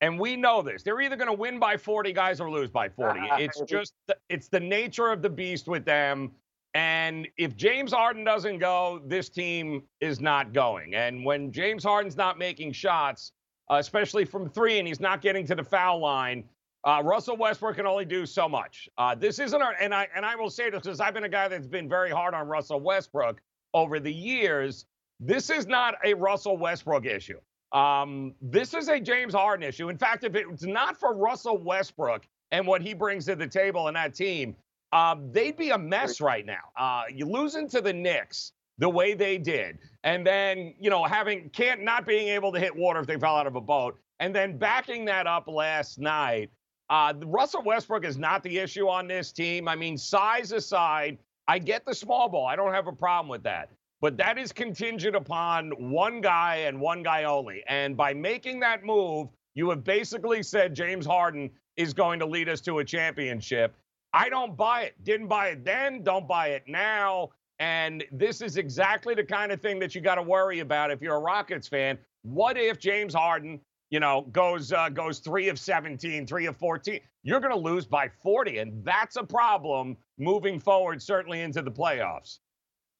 and 0.00 0.18
we 0.18 0.36
know 0.36 0.60
this. 0.60 0.82
They're 0.82 1.00
either 1.00 1.16
going 1.16 1.28
to 1.28 1.36
win 1.36 1.58
by 1.60 1.76
40 1.76 2.12
guys 2.12 2.40
or 2.40 2.50
lose 2.50 2.70
by 2.70 2.88
40. 2.88 3.20
Uh, 3.20 3.36
it's 3.38 3.60
just 3.62 3.94
the, 4.08 4.16
it's 4.28 4.48
the 4.48 4.60
nature 4.60 5.10
of 5.10 5.22
the 5.22 5.30
beast 5.30 5.68
with 5.68 5.84
them. 5.84 6.32
And 6.74 7.28
if 7.36 7.54
James 7.56 7.92
Harden 7.92 8.24
doesn't 8.24 8.58
go, 8.58 9.02
this 9.06 9.28
team 9.28 9.82
is 10.00 10.20
not 10.20 10.52
going. 10.52 10.94
And 10.94 11.24
when 11.24 11.52
James 11.52 11.84
Harden's 11.84 12.16
not 12.16 12.38
making 12.38 12.72
shots, 12.72 13.32
uh, 13.70 13.76
especially 13.76 14.24
from 14.24 14.48
three, 14.48 14.78
and 14.78 14.86
he's 14.86 15.00
not 15.00 15.22
getting 15.22 15.46
to 15.46 15.54
the 15.54 15.64
foul 15.64 15.98
line. 15.98 16.44
Uh, 16.84 17.00
Russell 17.04 17.36
Westbrook 17.36 17.76
can 17.76 17.86
only 17.86 18.04
do 18.04 18.26
so 18.26 18.48
much. 18.48 18.88
Uh, 18.98 19.14
this 19.14 19.38
isn't, 19.38 19.62
our, 19.62 19.74
and 19.80 19.94
I 19.94 20.08
and 20.16 20.26
I 20.26 20.34
will 20.34 20.50
say 20.50 20.68
this 20.68 20.82
because 20.82 21.00
I've 21.00 21.14
been 21.14 21.24
a 21.24 21.28
guy 21.28 21.46
that's 21.48 21.68
been 21.68 21.88
very 21.88 22.10
hard 22.10 22.34
on 22.34 22.48
Russell 22.48 22.80
Westbrook 22.80 23.40
over 23.72 24.00
the 24.00 24.12
years. 24.12 24.84
This 25.20 25.48
is 25.48 25.66
not 25.66 25.94
a 26.04 26.12
Russell 26.14 26.56
Westbrook 26.56 27.06
issue. 27.06 27.38
Um, 27.70 28.34
this 28.42 28.74
is 28.74 28.88
a 28.88 28.98
James 28.98 29.32
Harden 29.32 29.66
issue. 29.66 29.88
In 29.88 29.96
fact, 29.96 30.24
if 30.24 30.34
it's 30.34 30.64
not 30.64 30.98
for 30.98 31.14
Russell 31.14 31.56
Westbrook 31.56 32.26
and 32.50 32.66
what 32.66 32.82
he 32.82 32.92
brings 32.94 33.26
to 33.26 33.36
the 33.36 33.46
table 33.46 33.88
in 33.88 33.94
that 33.94 34.14
team, 34.14 34.56
um, 34.92 35.30
they'd 35.32 35.56
be 35.56 35.70
a 35.70 35.78
mess 35.78 36.20
right 36.20 36.44
now. 36.44 36.70
Uh, 36.76 37.04
you 37.12 37.26
losing 37.26 37.68
to 37.70 37.80
the 37.80 37.92
Knicks 37.92 38.52
the 38.78 38.88
way 38.88 39.14
they 39.14 39.38
did, 39.38 39.78
and 40.04 40.26
then 40.26 40.74
you 40.78 40.90
know 40.90 41.04
having 41.04 41.50
can't 41.50 41.82
not 41.82 42.06
being 42.06 42.28
able 42.28 42.52
to 42.52 42.58
hit 42.58 42.74
water 42.74 43.00
if 43.00 43.06
they 43.06 43.18
fell 43.18 43.36
out 43.36 43.46
of 43.46 43.56
a 43.56 43.60
boat, 43.60 43.98
and 44.20 44.34
then 44.34 44.58
backing 44.58 45.04
that 45.06 45.26
up 45.26 45.48
last 45.48 45.98
night. 45.98 46.50
Uh, 46.90 47.14
Russell 47.24 47.62
Westbrook 47.62 48.04
is 48.04 48.18
not 48.18 48.42
the 48.42 48.58
issue 48.58 48.86
on 48.86 49.08
this 49.08 49.32
team. 49.32 49.66
I 49.66 49.76
mean, 49.76 49.96
size 49.96 50.52
aside, 50.52 51.16
I 51.48 51.58
get 51.58 51.86
the 51.86 51.94
small 51.94 52.28
ball. 52.28 52.46
I 52.46 52.54
don't 52.54 52.72
have 52.72 52.86
a 52.86 52.92
problem 52.92 53.28
with 53.28 53.42
that. 53.44 53.70
But 54.02 54.16
that 54.18 54.36
is 54.36 54.52
contingent 54.52 55.14
upon 55.14 55.70
one 55.90 56.20
guy 56.20 56.56
and 56.66 56.80
one 56.80 57.02
guy 57.02 57.24
only. 57.24 57.62
And 57.68 57.96
by 57.96 58.12
making 58.12 58.60
that 58.60 58.84
move, 58.84 59.28
you 59.54 59.70
have 59.70 59.84
basically 59.84 60.42
said 60.42 60.74
James 60.74 61.06
Harden 61.06 61.50
is 61.76 61.94
going 61.94 62.18
to 62.18 62.26
lead 62.26 62.48
us 62.48 62.60
to 62.62 62.80
a 62.80 62.84
championship. 62.84 63.74
I 64.12 64.28
don't 64.28 64.56
buy 64.56 64.82
it. 64.82 65.04
Didn't 65.04 65.28
buy 65.28 65.48
it 65.48 65.64
then, 65.64 66.02
don't 66.02 66.28
buy 66.28 66.48
it 66.48 66.64
now. 66.66 67.30
And 67.58 68.04
this 68.10 68.40
is 68.42 68.56
exactly 68.56 69.14
the 69.14 69.24
kind 69.24 69.52
of 69.52 69.60
thing 69.60 69.78
that 69.78 69.94
you 69.94 70.00
got 70.00 70.16
to 70.16 70.22
worry 70.22 70.60
about 70.60 70.90
if 70.90 71.00
you're 71.00 71.16
a 71.16 71.20
Rockets 71.20 71.68
fan. 71.68 71.98
What 72.22 72.58
if 72.58 72.78
James 72.78 73.14
Harden, 73.14 73.60
you 73.90 74.00
know, 74.00 74.22
goes 74.32 74.72
uh, 74.72 74.88
goes 74.88 75.20
three 75.20 75.48
of 75.48 75.58
17, 75.58 76.26
three 76.26 76.46
of 76.46 76.56
14? 76.56 77.00
You're 77.22 77.40
going 77.40 77.52
to 77.52 77.58
lose 77.58 77.86
by 77.86 78.10
40, 78.22 78.58
and 78.58 78.84
that's 78.84 79.16
a 79.16 79.22
problem 79.22 79.96
moving 80.18 80.58
forward, 80.58 81.00
certainly 81.00 81.42
into 81.42 81.62
the 81.62 81.70
playoffs. 81.70 82.38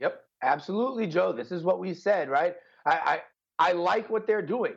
Yep, 0.00 0.22
absolutely, 0.42 1.06
Joe. 1.06 1.32
This 1.32 1.50
is 1.50 1.62
what 1.64 1.80
we 1.80 1.92
said, 1.92 2.28
right? 2.28 2.54
I 2.86 3.20
I, 3.58 3.70
I 3.70 3.72
like 3.72 4.08
what 4.10 4.26
they're 4.26 4.42
doing. 4.42 4.74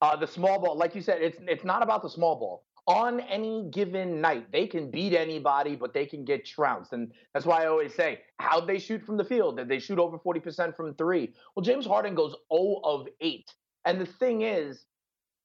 Uh, 0.00 0.16
the 0.16 0.26
small 0.26 0.58
ball, 0.58 0.76
like 0.76 0.94
you 0.94 1.02
said, 1.02 1.20
it's 1.20 1.38
it's 1.46 1.64
not 1.64 1.82
about 1.82 2.02
the 2.02 2.10
small 2.10 2.36
ball 2.36 2.65
on 2.86 3.20
any 3.20 3.68
given 3.72 4.20
night, 4.20 4.50
they 4.52 4.66
can 4.66 4.90
beat 4.90 5.12
anybody, 5.12 5.74
but 5.74 5.92
they 5.92 6.06
can 6.06 6.24
get 6.24 6.44
trounced. 6.46 6.92
And 6.92 7.12
that's 7.34 7.44
why 7.44 7.64
I 7.64 7.66
always 7.66 7.94
say, 7.94 8.20
how'd 8.38 8.66
they 8.66 8.78
shoot 8.78 9.02
from 9.02 9.16
the 9.16 9.24
field? 9.24 9.56
Did 9.56 9.68
they 9.68 9.80
shoot 9.80 9.98
over 9.98 10.18
40% 10.18 10.76
from 10.76 10.94
three? 10.94 11.34
Well, 11.54 11.64
James 11.64 11.86
Harden 11.86 12.14
goes 12.14 12.34
0 12.52 12.80
of 12.84 13.08
8. 13.20 13.50
And 13.84 14.00
the 14.00 14.06
thing 14.06 14.42
is, 14.42 14.84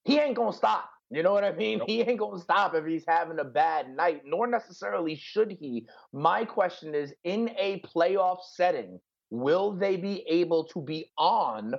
he 0.04 0.18
ain't 0.18 0.36
going 0.36 0.52
to 0.52 0.56
stop. 0.56 0.90
You 1.10 1.22
know 1.22 1.32
what 1.32 1.44
I 1.44 1.52
mean? 1.52 1.78
Nope. 1.78 1.88
He 1.88 2.00
ain't 2.00 2.18
going 2.18 2.38
to 2.38 2.42
stop 2.42 2.74
if 2.74 2.86
he's 2.86 3.04
having 3.06 3.38
a 3.38 3.44
bad 3.44 3.94
night, 3.94 4.22
nor 4.24 4.46
necessarily 4.46 5.14
should 5.14 5.50
he. 5.50 5.86
My 6.12 6.44
question 6.44 6.94
is 6.94 7.12
in 7.24 7.50
a 7.58 7.80
playoff 7.80 8.38
setting, 8.54 8.98
will 9.30 9.72
they 9.72 9.96
be 9.96 10.24
able 10.26 10.64
to 10.68 10.80
be 10.80 11.10
on 11.18 11.74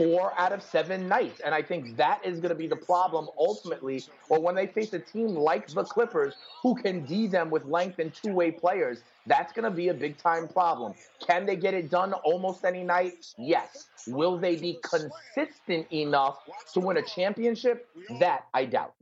four 0.00 0.32
out 0.38 0.52
of 0.52 0.62
seven 0.62 1.06
nights. 1.08 1.40
And 1.40 1.54
I 1.54 1.60
think 1.60 1.96
that 1.98 2.24
is 2.24 2.40
going 2.40 2.50
to 2.50 2.54
be 2.54 2.66
the 2.66 2.76
problem 2.76 3.28
ultimately, 3.38 4.02
or 4.30 4.40
when 4.40 4.54
they 4.54 4.66
face 4.66 4.92
a 4.94 4.98
team 4.98 5.34
like 5.34 5.68
the 5.68 5.84
Clippers 5.84 6.34
who 6.62 6.74
can 6.74 7.04
D 7.04 7.26
them 7.26 7.50
with 7.50 7.66
length 7.66 7.98
and 7.98 8.12
two 8.14 8.32
way 8.32 8.50
players, 8.50 9.02
that's 9.26 9.52
going 9.52 9.64
to 9.64 9.70
be 9.70 9.88
a 9.88 9.94
big 9.94 10.16
time 10.16 10.48
problem. 10.48 10.94
Can 11.26 11.44
they 11.44 11.56
get 11.56 11.74
it 11.74 11.90
done 11.90 12.14
almost 12.14 12.64
any 12.64 12.82
night? 12.82 13.26
Yes. 13.36 13.88
Will 14.06 14.38
they 14.38 14.56
be 14.56 14.78
consistent 14.82 15.86
enough 15.92 16.38
to 16.72 16.80
win 16.80 16.96
a 16.96 17.02
championship? 17.02 17.86
That 18.20 18.46
I 18.54 18.64
doubt. 18.64 18.94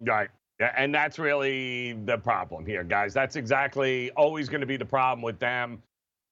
Right. 0.00 0.28
And 0.76 0.94
that's 0.94 1.18
really 1.18 1.94
the 2.04 2.18
problem 2.18 2.66
here, 2.66 2.84
guys. 2.84 3.14
That's 3.14 3.36
exactly 3.36 4.10
always 4.12 4.48
going 4.48 4.60
to 4.60 4.66
be 4.66 4.76
the 4.76 4.84
problem 4.84 5.22
with 5.22 5.38
them. 5.38 5.82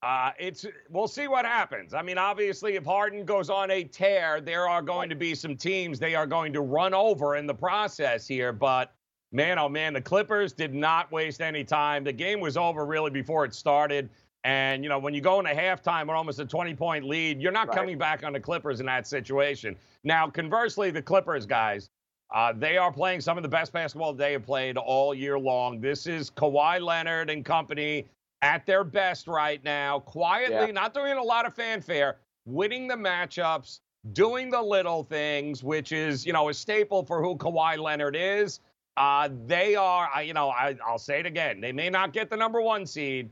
Uh, 0.02 0.32
it's 0.36 0.66
we'll 0.90 1.06
see 1.06 1.28
what 1.28 1.44
happens. 1.44 1.94
I 1.94 2.02
mean, 2.02 2.18
obviously, 2.18 2.74
if 2.74 2.84
Harden 2.84 3.24
goes 3.24 3.48
on 3.48 3.70
a 3.70 3.84
tear, 3.84 4.40
there 4.40 4.68
are 4.68 4.82
going 4.82 5.08
to 5.08 5.14
be 5.14 5.34
some 5.34 5.56
teams 5.56 6.00
they 6.00 6.16
are 6.16 6.26
going 6.26 6.52
to 6.54 6.60
run 6.60 6.92
over 6.92 7.36
in 7.36 7.46
the 7.46 7.54
process 7.54 8.26
here. 8.26 8.52
But 8.52 8.92
man, 9.30 9.60
oh 9.60 9.68
man, 9.68 9.92
the 9.92 10.00
Clippers 10.00 10.52
did 10.52 10.74
not 10.74 11.12
waste 11.12 11.40
any 11.40 11.62
time. 11.62 12.02
The 12.02 12.12
game 12.12 12.40
was 12.40 12.56
over 12.56 12.84
really 12.84 13.10
before 13.10 13.44
it 13.44 13.54
started. 13.54 14.10
And 14.42 14.82
you 14.82 14.88
know, 14.88 14.98
when 14.98 15.14
you 15.14 15.20
go 15.20 15.38
into 15.38 15.52
halftime 15.52 16.08
or 16.08 16.16
almost 16.16 16.40
a 16.40 16.46
20-point 16.46 17.04
lead, 17.04 17.40
you're 17.40 17.52
not 17.52 17.68
right. 17.68 17.76
coming 17.76 17.96
back 17.96 18.24
on 18.24 18.32
the 18.32 18.40
Clippers 18.40 18.80
in 18.80 18.86
that 18.86 19.06
situation. 19.06 19.76
Now, 20.02 20.28
conversely, 20.28 20.90
the 20.90 21.02
Clippers 21.02 21.46
guys, 21.46 21.90
uh, 22.34 22.52
they 22.52 22.76
are 22.76 22.90
playing 22.90 23.20
some 23.20 23.36
of 23.36 23.44
the 23.44 23.48
best 23.48 23.72
basketball 23.72 24.14
they 24.14 24.32
have 24.32 24.44
played 24.44 24.76
all 24.76 25.14
year 25.14 25.38
long. 25.38 25.80
This 25.80 26.08
is 26.08 26.28
Kawhi 26.28 26.80
Leonard 26.80 27.30
and 27.30 27.44
company 27.44 28.06
at 28.42 28.66
their 28.66 28.84
best 28.84 29.28
right 29.28 29.62
now, 29.64 30.00
quietly, 30.00 30.66
yeah. 30.66 30.72
not 30.72 30.92
doing 30.92 31.16
a 31.16 31.22
lot 31.22 31.46
of 31.46 31.54
fanfare, 31.54 32.18
winning 32.44 32.88
the 32.88 32.94
matchups, 32.94 33.80
doing 34.12 34.50
the 34.50 34.60
little 34.60 35.04
things, 35.04 35.62
which 35.62 35.92
is, 35.92 36.26
you 36.26 36.32
know, 36.32 36.48
a 36.48 36.54
staple 36.54 37.04
for 37.04 37.22
who 37.22 37.36
Kawhi 37.36 37.78
Leonard 37.78 38.16
is. 38.16 38.60
Uh, 38.96 39.28
they 39.46 39.74
are, 39.76 40.10
you 40.22 40.34
know, 40.34 40.50
I, 40.50 40.76
I'll 40.86 40.98
say 40.98 41.20
it 41.20 41.26
again. 41.26 41.60
They 41.60 41.72
may 41.72 41.88
not 41.88 42.12
get 42.12 42.28
the 42.28 42.36
number 42.36 42.60
one 42.60 42.84
seed, 42.84 43.30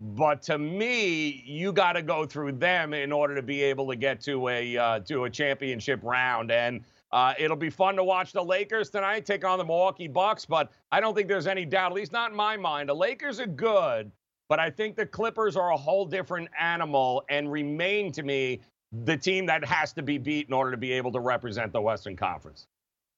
but 0.00 0.42
to 0.42 0.58
me, 0.58 1.42
you 1.44 1.72
got 1.72 1.92
to 1.92 2.02
go 2.02 2.24
through 2.24 2.52
them 2.52 2.94
in 2.94 3.12
order 3.12 3.34
to 3.34 3.42
be 3.42 3.62
able 3.62 3.88
to 3.88 3.96
get 3.96 4.20
to 4.22 4.48
a 4.48 4.78
uh, 4.78 5.00
to 5.00 5.24
a 5.24 5.30
championship 5.30 6.00
round. 6.02 6.50
And 6.50 6.82
uh, 7.12 7.34
it'll 7.38 7.58
be 7.58 7.68
fun 7.68 7.94
to 7.96 8.04
watch 8.04 8.32
the 8.32 8.42
Lakers 8.42 8.90
tonight 8.90 9.26
take 9.26 9.44
on 9.44 9.58
the 9.58 9.64
Milwaukee 9.64 10.08
Bucks. 10.08 10.46
But 10.46 10.72
I 10.90 11.00
don't 11.00 11.14
think 11.14 11.28
there's 11.28 11.46
any 11.46 11.66
doubt, 11.66 11.92
at 11.92 11.94
least 11.94 12.12
not 12.12 12.30
in 12.30 12.36
my 12.36 12.56
mind. 12.56 12.88
The 12.88 12.94
Lakers 12.94 13.38
are 13.38 13.46
good, 13.46 14.10
but 14.52 14.60
I 14.60 14.68
think 14.68 14.96
the 14.96 15.06
Clippers 15.06 15.56
are 15.56 15.72
a 15.72 15.76
whole 15.78 16.04
different 16.04 16.46
animal 16.60 17.24
and 17.30 17.50
remain 17.50 18.12
to 18.12 18.22
me 18.22 18.60
the 18.92 19.16
team 19.16 19.46
that 19.46 19.64
has 19.64 19.94
to 19.94 20.02
be 20.02 20.18
beat 20.18 20.46
in 20.46 20.52
order 20.52 20.70
to 20.70 20.76
be 20.76 20.92
able 20.92 21.10
to 21.12 21.20
represent 21.20 21.72
the 21.72 21.80
Western 21.80 22.16
Conference. 22.16 22.66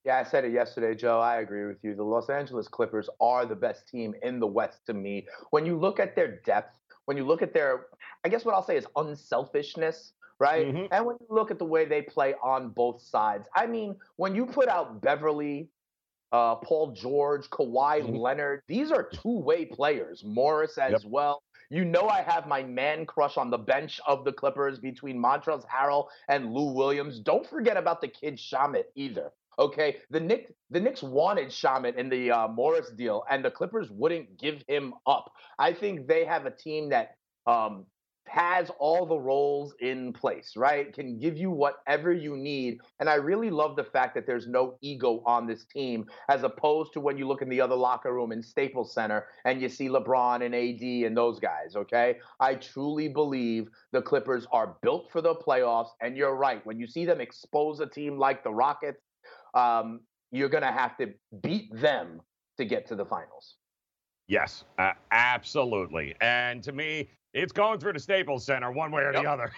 Yeah, 0.04 0.18
I 0.18 0.22
said 0.22 0.44
it 0.44 0.52
yesterday, 0.52 0.94
Joe. 0.94 1.18
I 1.18 1.38
agree 1.38 1.66
with 1.66 1.78
you. 1.82 1.96
The 1.96 2.04
Los 2.04 2.30
Angeles 2.30 2.68
Clippers 2.68 3.10
are 3.20 3.46
the 3.46 3.56
best 3.56 3.88
team 3.88 4.14
in 4.22 4.38
the 4.38 4.46
West 4.46 4.86
to 4.86 4.94
me. 4.94 5.26
When 5.50 5.66
you 5.66 5.76
look 5.76 5.98
at 5.98 6.14
their 6.14 6.36
depth, 6.42 6.76
when 7.06 7.16
you 7.16 7.24
look 7.24 7.42
at 7.42 7.52
their, 7.52 7.86
I 8.24 8.28
guess 8.28 8.44
what 8.44 8.54
I'll 8.54 8.62
say 8.62 8.76
is 8.76 8.86
unselfishness, 8.94 10.12
right? 10.38 10.68
Mm-hmm. 10.68 10.86
And 10.92 11.04
when 11.04 11.16
you 11.20 11.26
look 11.30 11.50
at 11.50 11.58
the 11.58 11.64
way 11.64 11.84
they 11.84 12.02
play 12.02 12.34
on 12.44 12.68
both 12.68 13.02
sides, 13.02 13.48
I 13.56 13.66
mean, 13.66 13.96
when 14.14 14.36
you 14.36 14.46
put 14.46 14.68
out 14.68 15.02
Beverley, 15.02 15.68
uh, 16.32 16.56
Paul 16.56 16.92
George, 16.92 17.48
Kawhi 17.50 18.02
mm-hmm. 18.02 18.16
Leonard. 18.16 18.62
These 18.68 18.90
are 18.90 19.02
two 19.02 19.38
way 19.38 19.64
players. 19.64 20.22
Morris 20.24 20.78
as 20.78 20.92
yep. 20.92 21.02
well. 21.06 21.42
You 21.70 21.84
know, 21.84 22.08
I 22.08 22.22
have 22.22 22.46
my 22.46 22.62
man 22.62 23.06
crush 23.06 23.36
on 23.36 23.50
the 23.50 23.58
bench 23.58 24.00
of 24.06 24.24
the 24.24 24.32
Clippers 24.32 24.78
between 24.78 25.20
Montrezl 25.20 25.64
Harrell 25.66 26.06
and 26.28 26.52
Lou 26.52 26.72
Williams. 26.72 27.20
Don't 27.20 27.48
forget 27.48 27.76
about 27.76 28.00
the 28.00 28.08
kid 28.08 28.36
Shamet 28.36 28.84
either. 28.94 29.32
Okay, 29.58 29.96
the 30.10 30.20
Knicks 30.20 30.52
the 30.70 30.80
Knicks 30.80 31.02
wanted 31.02 31.48
Shamet 31.48 31.96
in 31.96 32.08
the 32.08 32.30
uh, 32.30 32.48
Morris 32.48 32.90
deal, 32.90 33.24
and 33.30 33.44
the 33.44 33.50
Clippers 33.50 33.88
wouldn't 33.90 34.38
give 34.38 34.62
him 34.66 34.94
up. 35.06 35.32
I 35.58 35.72
think 35.72 36.08
they 36.08 36.24
have 36.24 36.46
a 36.46 36.50
team 36.50 36.88
that 36.90 37.14
um, 37.46 37.86
has 38.26 38.70
all 38.78 39.06
the 39.06 39.18
roles 39.18 39.74
in 39.80 40.12
place, 40.12 40.54
right? 40.56 40.92
Can 40.92 41.18
give 41.18 41.36
you 41.36 41.50
whatever 41.50 42.12
you 42.12 42.36
need. 42.36 42.78
And 42.98 43.08
I 43.08 43.14
really 43.14 43.50
love 43.50 43.76
the 43.76 43.84
fact 43.84 44.14
that 44.14 44.26
there's 44.26 44.46
no 44.46 44.76
ego 44.80 45.22
on 45.26 45.46
this 45.46 45.64
team, 45.64 46.06
as 46.28 46.42
opposed 46.42 46.92
to 46.94 47.00
when 47.00 47.18
you 47.18 47.28
look 47.28 47.42
in 47.42 47.48
the 47.48 47.60
other 47.60 47.74
locker 47.74 48.12
room 48.12 48.32
in 48.32 48.42
Staples 48.42 48.94
Center 48.94 49.26
and 49.44 49.60
you 49.60 49.68
see 49.68 49.88
LeBron 49.88 50.44
and 50.44 50.54
AD 50.54 51.06
and 51.06 51.16
those 51.16 51.38
guys, 51.38 51.76
okay? 51.76 52.16
I 52.40 52.54
truly 52.54 53.08
believe 53.08 53.68
the 53.92 54.02
Clippers 54.02 54.46
are 54.52 54.76
built 54.82 55.10
for 55.12 55.20
the 55.20 55.34
playoffs. 55.34 55.90
And 56.00 56.16
you're 56.16 56.34
right. 56.34 56.64
When 56.66 56.78
you 56.78 56.86
see 56.86 57.04
them 57.04 57.20
expose 57.20 57.80
a 57.80 57.86
team 57.86 58.18
like 58.18 58.42
the 58.42 58.52
Rockets, 58.52 59.00
um, 59.54 60.00
you're 60.32 60.48
going 60.48 60.64
to 60.64 60.72
have 60.72 60.96
to 60.96 61.12
beat 61.42 61.68
them 61.72 62.20
to 62.56 62.64
get 62.64 62.86
to 62.88 62.96
the 62.96 63.04
finals. 63.04 63.56
Yes, 64.26 64.64
uh, 64.78 64.92
absolutely. 65.10 66.14
And 66.20 66.62
to 66.62 66.72
me, 66.72 67.10
it's 67.34 67.52
going 67.52 67.80
through 67.80 67.92
the 67.92 68.00
Staples 68.00 68.44
Center 68.44 68.70
one 68.70 68.90
way 68.90 69.02
or 69.02 69.12
yep. 69.12 69.22
the 69.22 69.28
other. 69.28 69.52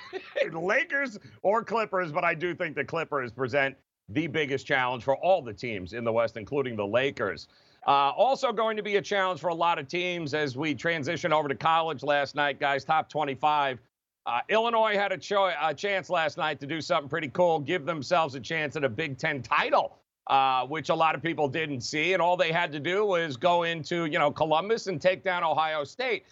Lakers 0.58 1.18
or 1.42 1.62
Clippers, 1.62 2.10
but 2.10 2.24
I 2.24 2.34
do 2.34 2.54
think 2.54 2.74
the 2.74 2.84
Clippers 2.84 3.30
present 3.30 3.76
the 4.08 4.26
biggest 4.26 4.66
challenge 4.66 5.04
for 5.04 5.16
all 5.16 5.42
the 5.42 5.52
teams 5.52 5.92
in 5.92 6.02
the 6.02 6.12
West, 6.12 6.36
including 6.36 6.76
the 6.76 6.86
Lakers. 6.86 7.48
Uh, 7.86 8.10
also, 8.16 8.52
going 8.52 8.76
to 8.76 8.82
be 8.82 8.96
a 8.96 9.02
challenge 9.02 9.40
for 9.40 9.48
a 9.48 9.54
lot 9.54 9.78
of 9.78 9.86
teams 9.86 10.34
as 10.34 10.56
we 10.56 10.74
transition 10.74 11.32
over 11.32 11.48
to 11.48 11.54
college 11.54 12.02
last 12.02 12.34
night, 12.34 12.58
guys. 12.58 12.84
Top 12.84 13.08
25. 13.08 13.78
Uh, 14.24 14.40
Illinois 14.48 14.94
had 14.96 15.12
a, 15.12 15.18
cho- 15.18 15.52
a, 15.62 15.72
chance 15.72 16.10
last 16.10 16.36
night 16.36 16.58
to 16.58 16.66
do 16.66 16.80
something 16.80 17.08
pretty 17.08 17.28
cool, 17.28 17.60
give 17.60 17.86
themselves 17.86 18.34
a 18.34 18.40
chance 18.40 18.74
at 18.74 18.82
a 18.82 18.88
Big 18.88 19.18
Ten 19.18 19.40
title, 19.40 19.98
uh, 20.26 20.66
which 20.66 20.88
a 20.88 20.94
lot 20.94 21.14
of 21.14 21.22
people 21.22 21.46
didn't 21.46 21.82
see. 21.82 22.12
And 22.12 22.20
all 22.20 22.36
they 22.36 22.50
had 22.50 22.72
to 22.72 22.80
do 22.80 23.04
was 23.04 23.36
go 23.36 23.62
into, 23.62 24.06
you 24.06 24.18
know, 24.18 24.32
Columbus 24.32 24.88
and 24.88 25.00
take 25.00 25.22
down 25.22 25.44
Ohio 25.44 25.84
State 25.84 26.24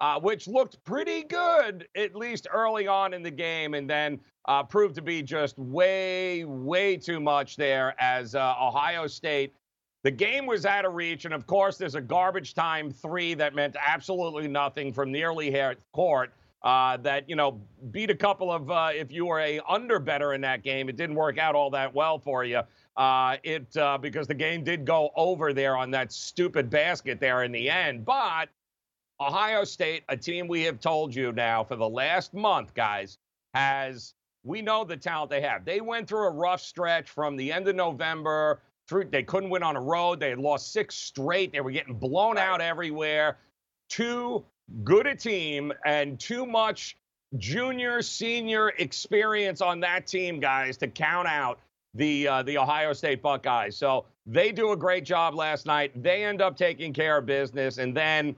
uh, 0.00 0.18
which 0.18 0.48
looked 0.48 0.82
pretty 0.84 1.22
good, 1.22 1.86
at 1.94 2.14
least 2.14 2.46
early 2.52 2.86
on 2.86 3.12
in 3.12 3.22
the 3.22 3.30
game, 3.30 3.74
and 3.74 3.88
then 3.88 4.18
uh, 4.48 4.62
proved 4.62 4.94
to 4.94 5.02
be 5.02 5.22
just 5.22 5.58
way, 5.58 6.44
way 6.44 6.96
too 6.96 7.20
much 7.20 7.56
there 7.56 7.94
as 8.00 8.34
uh, 8.34 8.54
Ohio 8.60 9.06
State. 9.06 9.54
The 10.02 10.10
game 10.10 10.46
was 10.46 10.64
out 10.64 10.86
of 10.86 10.94
reach, 10.94 11.26
and 11.26 11.34
of 11.34 11.46
course, 11.46 11.76
there's 11.76 11.94
a 11.94 12.00
garbage 12.00 12.54
time 12.54 12.90
three 12.90 13.34
that 13.34 13.54
meant 13.54 13.76
absolutely 13.86 14.48
nothing 14.48 14.92
from 14.92 15.12
nearly 15.12 15.50
half 15.50 15.76
court. 15.92 16.32
Uh, 16.62 16.98
that 16.98 17.26
you 17.26 17.36
know 17.36 17.58
beat 17.90 18.10
a 18.10 18.14
couple 18.14 18.52
of 18.52 18.70
uh, 18.70 18.90
if 18.94 19.10
you 19.10 19.24
were 19.24 19.40
a 19.40 19.60
under 19.66 19.98
better 19.98 20.34
in 20.34 20.42
that 20.42 20.62
game, 20.62 20.90
it 20.90 20.96
didn't 20.96 21.16
work 21.16 21.38
out 21.38 21.54
all 21.54 21.70
that 21.70 21.94
well 21.94 22.18
for 22.18 22.44
you. 22.44 22.60
Uh, 22.98 23.36
it 23.42 23.74
because 24.02 24.26
the 24.26 24.34
game 24.34 24.62
did 24.62 24.84
go 24.84 25.10
over 25.16 25.54
there 25.54 25.74
on 25.74 25.90
that 25.90 26.12
stupid 26.12 26.68
basket 26.68 27.18
there 27.18 27.44
in 27.44 27.52
the 27.52 27.70
end, 27.70 28.04
but 28.04 28.50
Ohio 29.20 29.64
State, 29.64 30.02
a 30.08 30.16
team 30.16 30.48
we 30.48 30.62
have 30.62 30.80
told 30.80 31.14
you 31.14 31.30
now 31.32 31.62
for 31.62 31.76
the 31.76 31.88
last 31.88 32.32
month, 32.32 32.72
guys, 32.74 33.18
has 33.52 34.14
we 34.44 34.62
know 34.62 34.84
the 34.84 34.96
talent 34.96 35.30
they 35.30 35.42
have. 35.42 35.64
They 35.66 35.82
went 35.82 36.08
through 36.08 36.26
a 36.26 36.30
rough 36.30 36.62
stretch 36.62 37.10
from 37.10 37.36
the 37.36 37.52
end 37.52 37.68
of 37.68 37.76
November 37.76 38.60
through 38.88 39.04
they 39.04 39.22
couldn't 39.22 39.50
win 39.50 39.62
on 39.62 39.76
a 39.76 39.80
road. 39.80 40.20
They 40.20 40.30
had 40.30 40.38
lost 40.38 40.72
six 40.72 40.94
straight. 40.94 41.52
They 41.52 41.60
were 41.60 41.70
getting 41.70 41.94
blown 41.94 42.38
out 42.38 42.62
everywhere. 42.62 43.36
Too 43.90 44.42
good 44.84 45.06
a 45.06 45.14
team 45.14 45.72
and 45.84 46.18
too 46.18 46.46
much 46.46 46.96
junior, 47.36 48.00
senior 48.00 48.70
experience 48.78 49.60
on 49.60 49.80
that 49.80 50.06
team, 50.06 50.40
guys, 50.40 50.78
to 50.78 50.88
count 50.88 51.28
out 51.28 51.58
the 51.94 52.26
uh, 52.26 52.42
the 52.42 52.56
Ohio 52.56 52.94
State 52.94 53.20
Buckeyes. 53.20 53.76
So 53.76 54.06
they 54.26 54.50
do 54.50 54.72
a 54.72 54.76
great 54.76 55.04
job 55.04 55.34
last 55.34 55.66
night. 55.66 56.02
They 56.02 56.24
end 56.24 56.40
up 56.40 56.56
taking 56.56 56.94
care 56.94 57.18
of 57.18 57.26
business, 57.26 57.78
and 57.78 57.94
then 57.94 58.34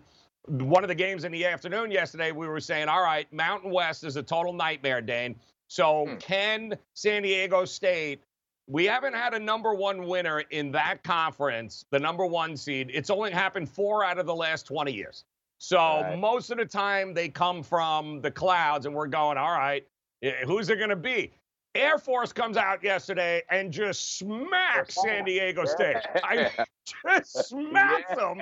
one 0.49 0.83
of 0.83 0.89
the 0.89 0.95
games 0.95 1.25
in 1.25 1.33
the 1.33 1.45
afternoon 1.47 1.91
yesterday, 1.91 2.33
we 2.33 2.49
were 2.49 2.61
saying, 2.61 2.89
all 2.89 3.03
right, 3.03 3.33
Mountain 3.33 3.71
West 3.71 4.05
is 4.05 4.17
a 4.17 4.23
total 4.23 4.53
nightmare, 4.53 5.01
Dane. 5.01 5.37
So 5.69 6.07
Hmm. 6.07 6.17
can 6.17 6.79
San 6.95 7.23
Diego 7.23 7.65
State? 7.65 8.25
We 8.67 8.85
haven't 8.85 9.15
had 9.15 9.35
a 9.35 9.39
number 9.39 9.75
one 9.75 10.07
winner 10.07 10.41
in 10.41 10.71
that 10.73 11.03
conference, 11.03 11.85
the 11.91 11.99
number 11.99 12.27
one 12.27 12.57
seed. 12.57 12.91
It's 12.93 13.11
only 13.11 13.31
happened 13.31 13.69
four 13.69 14.05
out 14.05 14.19
of 14.19 14.27
the 14.27 14.35
last 14.35 14.67
20 14.67 14.93
years. 14.93 15.25
So 15.59 16.03
Right. 16.03 16.19
most 16.19 16.51
of 16.51 16.59
the 16.59 16.65
time 16.67 17.15
they 17.15 17.29
come 17.29 17.63
from 17.63 18.21
the 18.21 18.31
clouds, 18.31 18.87
and 18.87 18.95
we're 18.95 19.07
going, 19.07 19.39
all 19.39 19.53
right, 19.53 19.87
eh, 20.23 20.45
who's 20.45 20.69
it 20.71 20.77
going 20.77 20.91
to 20.91 20.97
be? 20.97 21.33
Air 21.75 21.99
Force 21.99 22.33
comes 22.33 22.57
out 22.57 22.83
yesterday 22.83 23.43
and 23.49 23.73
just 23.73 24.19
smacks 24.19 24.95
San 25.03 25.25
Diego 25.25 25.65
State. 25.65 25.97
I 26.23 26.51
just 26.85 27.49
smacks 27.49 28.15
them. 28.15 28.41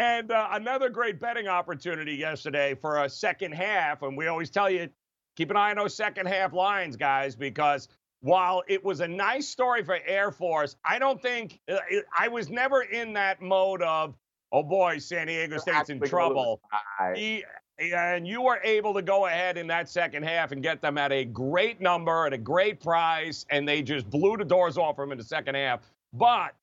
And 0.00 0.32
uh, 0.32 0.48
another 0.52 0.88
great 0.88 1.20
betting 1.20 1.46
opportunity 1.46 2.14
yesterday 2.14 2.74
for 2.74 3.04
a 3.04 3.08
second 3.08 3.52
half. 3.52 4.00
And 4.00 4.16
we 4.16 4.28
always 4.28 4.48
tell 4.48 4.70
you, 4.70 4.88
keep 5.36 5.50
an 5.50 5.58
eye 5.58 5.68
on 5.68 5.76
those 5.76 5.94
second 5.94 6.24
half 6.24 6.54
lines, 6.54 6.96
guys, 6.96 7.36
because 7.36 7.86
while 8.20 8.62
it 8.66 8.82
was 8.82 9.00
a 9.00 9.08
nice 9.08 9.46
story 9.46 9.84
for 9.84 9.98
Air 10.06 10.30
Force, 10.30 10.76
I 10.86 10.98
don't 10.98 11.20
think 11.20 11.60
uh, 11.70 11.76
I 12.18 12.28
was 12.28 12.48
never 12.48 12.80
in 12.80 13.12
that 13.12 13.42
mode 13.42 13.82
of, 13.82 14.16
oh 14.52 14.62
boy, 14.62 14.96
San 14.96 15.26
Diego 15.26 15.58
State's 15.58 15.90
in 15.90 16.00
trouble. 16.00 16.62
He, 17.14 17.44
and 17.78 18.26
you 18.26 18.40
were 18.40 18.60
able 18.64 18.94
to 18.94 19.02
go 19.02 19.26
ahead 19.26 19.58
in 19.58 19.66
that 19.66 19.90
second 19.90 20.22
half 20.22 20.52
and 20.52 20.62
get 20.62 20.80
them 20.80 20.96
at 20.96 21.12
a 21.12 21.26
great 21.26 21.78
number 21.82 22.26
at 22.26 22.32
a 22.32 22.38
great 22.38 22.80
price, 22.80 23.44
and 23.50 23.68
they 23.68 23.82
just 23.82 24.08
blew 24.08 24.38
the 24.38 24.46
doors 24.46 24.78
off 24.78 24.96
them 24.96 25.12
in 25.12 25.18
the 25.18 25.24
second 25.24 25.56
half. 25.56 25.80
But 26.14 26.54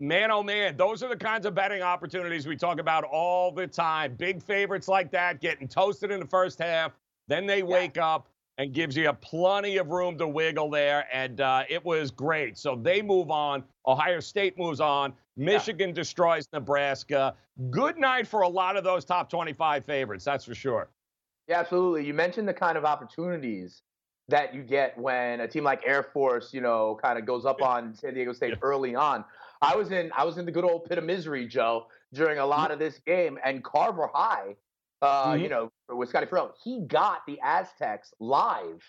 man, 0.00 0.30
oh 0.30 0.42
man, 0.42 0.76
those 0.76 1.02
are 1.02 1.08
the 1.08 1.16
kinds 1.16 1.46
of 1.46 1.54
betting 1.54 1.82
opportunities 1.82 2.46
we 2.46 2.56
talk 2.56 2.78
about 2.78 3.04
all 3.04 3.52
the 3.52 3.66
time. 3.66 4.14
Big 4.16 4.42
favorites 4.42 4.88
like 4.88 5.10
that 5.12 5.40
getting 5.40 5.68
toasted 5.68 6.10
in 6.10 6.20
the 6.20 6.26
first 6.26 6.58
half, 6.58 6.92
then 7.28 7.46
they 7.46 7.62
wake 7.62 7.98
up 7.98 8.28
and 8.58 8.72
gives 8.72 8.96
you 8.96 9.08
a 9.08 9.12
plenty 9.12 9.78
of 9.78 9.88
room 9.88 10.16
to 10.16 10.28
wiggle 10.28 10.70
there, 10.70 11.06
and 11.12 11.40
uh, 11.40 11.64
it 11.68 11.84
was 11.84 12.10
great. 12.12 12.56
So 12.56 12.76
they 12.76 13.02
move 13.02 13.30
on. 13.30 13.64
Ohio 13.86 14.20
State 14.20 14.56
moves 14.56 14.80
on. 14.80 15.12
Michigan 15.36 15.92
destroys 15.92 16.46
Nebraska. 16.52 17.34
Good 17.70 17.98
night 17.98 18.28
for 18.28 18.42
a 18.42 18.48
lot 18.48 18.76
of 18.76 18.84
those 18.84 19.04
top 19.04 19.28
25 19.28 19.84
favorites, 19.84 20.24
that's 20.24 20.44
for 20.44 20.54
sure. 20.54 20.88
Yeah, 21.48 21.58
absolutely. 21.60 22.06
You 22.06 22.14
mentioned 22.14 22.46
the 22.48 22.54
kind 22.54 22.78
of 22.78 22.84
opportunities 22.84 23.82
that 24.28 24.54
you 24.54 24.62
get 24.62 24.96
when 24.96 25.40
a 25.40 25.48
team 25.48 25.64
like 25.64 25.82
Air 25.84 26.02
Force, 26.04 26.54
you 26.54 26.60
know, 26.60 26.98
kind 27.02 27.18
of 27.18 27.26
goes 27.26 27.44
up 27.44 27.60
on 27.60 27.94
San 27.94 28.14
Diego 28.14 28.32
State 28.32 28.50
Yeah. 28.50 28.56
early 28.62 28.94
on. 28.94 29.24
I 29.64 29.76
was 29.76 29.90
in 29.90 30.10
I 30.16 30.24
was 30.24 30.38
in 30.38 30.44
the 30.46 30.52
good 30.52 30.64
old 30.64 30.84
pit 30.86 30.98
of 30.98 31.04
misery, 31.04 31.46
Joe, 31.46 31.86
during 32.12 32.38
a 32.38 32.46
lot 32.46 32.70
of 32.70 32.78
this 32.78 32.98
game, 33.06 33.38
and 33.44 33.62
Carver 33.64 34.08
High, 34.12 34.56
uh, 35.02 35.32
Mhm. 35.32 35.42
you 35.42 35.48
know, 35.48 35.70
with 35.88 36.08
Scotty 36.08 36.26
Farrell, 36.26 36.54
he 36.62 36.80
got 36.86 37.24
the 37.26 37.38
Aztecs 37.42 38.12
live 38.20 38.82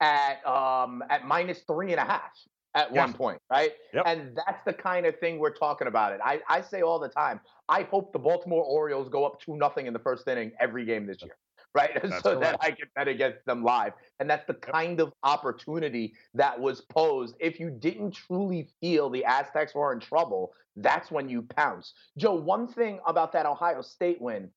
at 0.00 0.44
um 0.46 1.02
at 1.10 1.24
minus 1.26 1.62
three 1.62 1.92
and 1.92 2.00
a 2.00 2.04
half 2.04 2.32
at 2.74 2.90
one 2.90 3.12
point, 3.12 3.40
right? 3.50 3.72
Yep. 3.92 4.04
And 4.06 4.34
that's 4.34 4.64
the 4.64 4.72
kind 4.72 5.04
of 5.06 5.18
thing 5.18 5.38
we're 5.38 5.54
talking 5.54 5.86
about. 5.88 6.12
It. 6.14 6.20
I, 6.24 6.40
I 6.48 6.62
say 6.62 6.80
all 6.80 6.98
the 6.98 7.08
time. 7.08 7.38
I 7.68 7.82
hope 7.82 8.12
the 8.14 8.18
Baltimore 8.18 8.64
Orioles 8.64 9.08
go 9.10 9.24
up 9.26 9.38
two 9.40 9.56
nothing 9.56 9.86
in 9.86 9.92
the 9.92 9.98
first 9.98 10.26
inning 10.26 10.52
every 10.58 10.84
game 10.86 11.06
this 11.06 11.22
year, 11.22 11.36
right? 11.74 11.90
That's 12.02 12.22
so 12.22 12.38
that. 12.40 12.58
I 12.60 12.70
can 12.70 12.88
bet 12.94 13.08
against 13.08 13.44
them 13.46 13.62
live. 13.62 13.92
And 14.20 14.28
that's 14.28 14.46
the 14.46 14.54
kind 14.54 15.00
of 15.00 15.12
opportunity 15.22 16.14
that 16.34 16.58
was 16.58 16.82
posed. 16.82 17.34
If 17.40 17.58
you 17.58 17.70
didn't 17.70 18.12
truly 18.12 18.68
feel 18.80 19.10
the 19.10 19.24
Aztecs 19.24 19.74
were 19.74 19.92
in 19.92 20.00
trouble, 20.00 20.52
that's 20.76 21.10
when 21.10 21.28
you 21.28 21.42
pounce. 21.42 21.92
Joe, 22.16 22.34
one 22.34 22.68
thing 22.68 23.00
about 23.06 23.32
that 23.32 23.46
Ohio 23.46 23.82
State 23.82 24.20
win, 24.20 24.50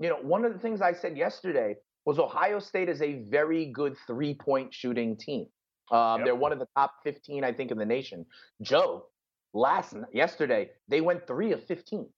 you 0.00 0.08
know, 0.08 0.16
one 0.16 0.44
of 0.44 0.52
the 0.52 0.58
things 0.58 0.80
I 0.82 0.92
said 0.92 1.16
yesterday 1.16 1.76
was 2.04 2.18
Ohio 2.18 2.58
State 2.58 2.88
is 2.88 3.02
a 3.02 3.22
very 3.30 3.66
good 3.66 3.96
three 4.06 4.34
point 4.34 4.72
shooting 4.72 5.16
team. 5.16 5.46
Um, 5.90 6.18
Yep. 6.18 6.24
They're 6.24 6.34
one 6.34 6.52
of 6.52 6.58
the 6.58 6.68
top 6.76 6.94
15, 7.04 7.44
I 7.44 7.52
think, 7.52 7.70
in 7.70 7.78
the 7.78 7.86
nation. 7.86 8.26
Joe, 8.62 9.06
last 9.54 9.94
yesterday, 10.12 10.70
they 10.88 11.00
went 11.00 11.26
three 11.26 11.52
of 11.52 11.64
15 11.64 12.08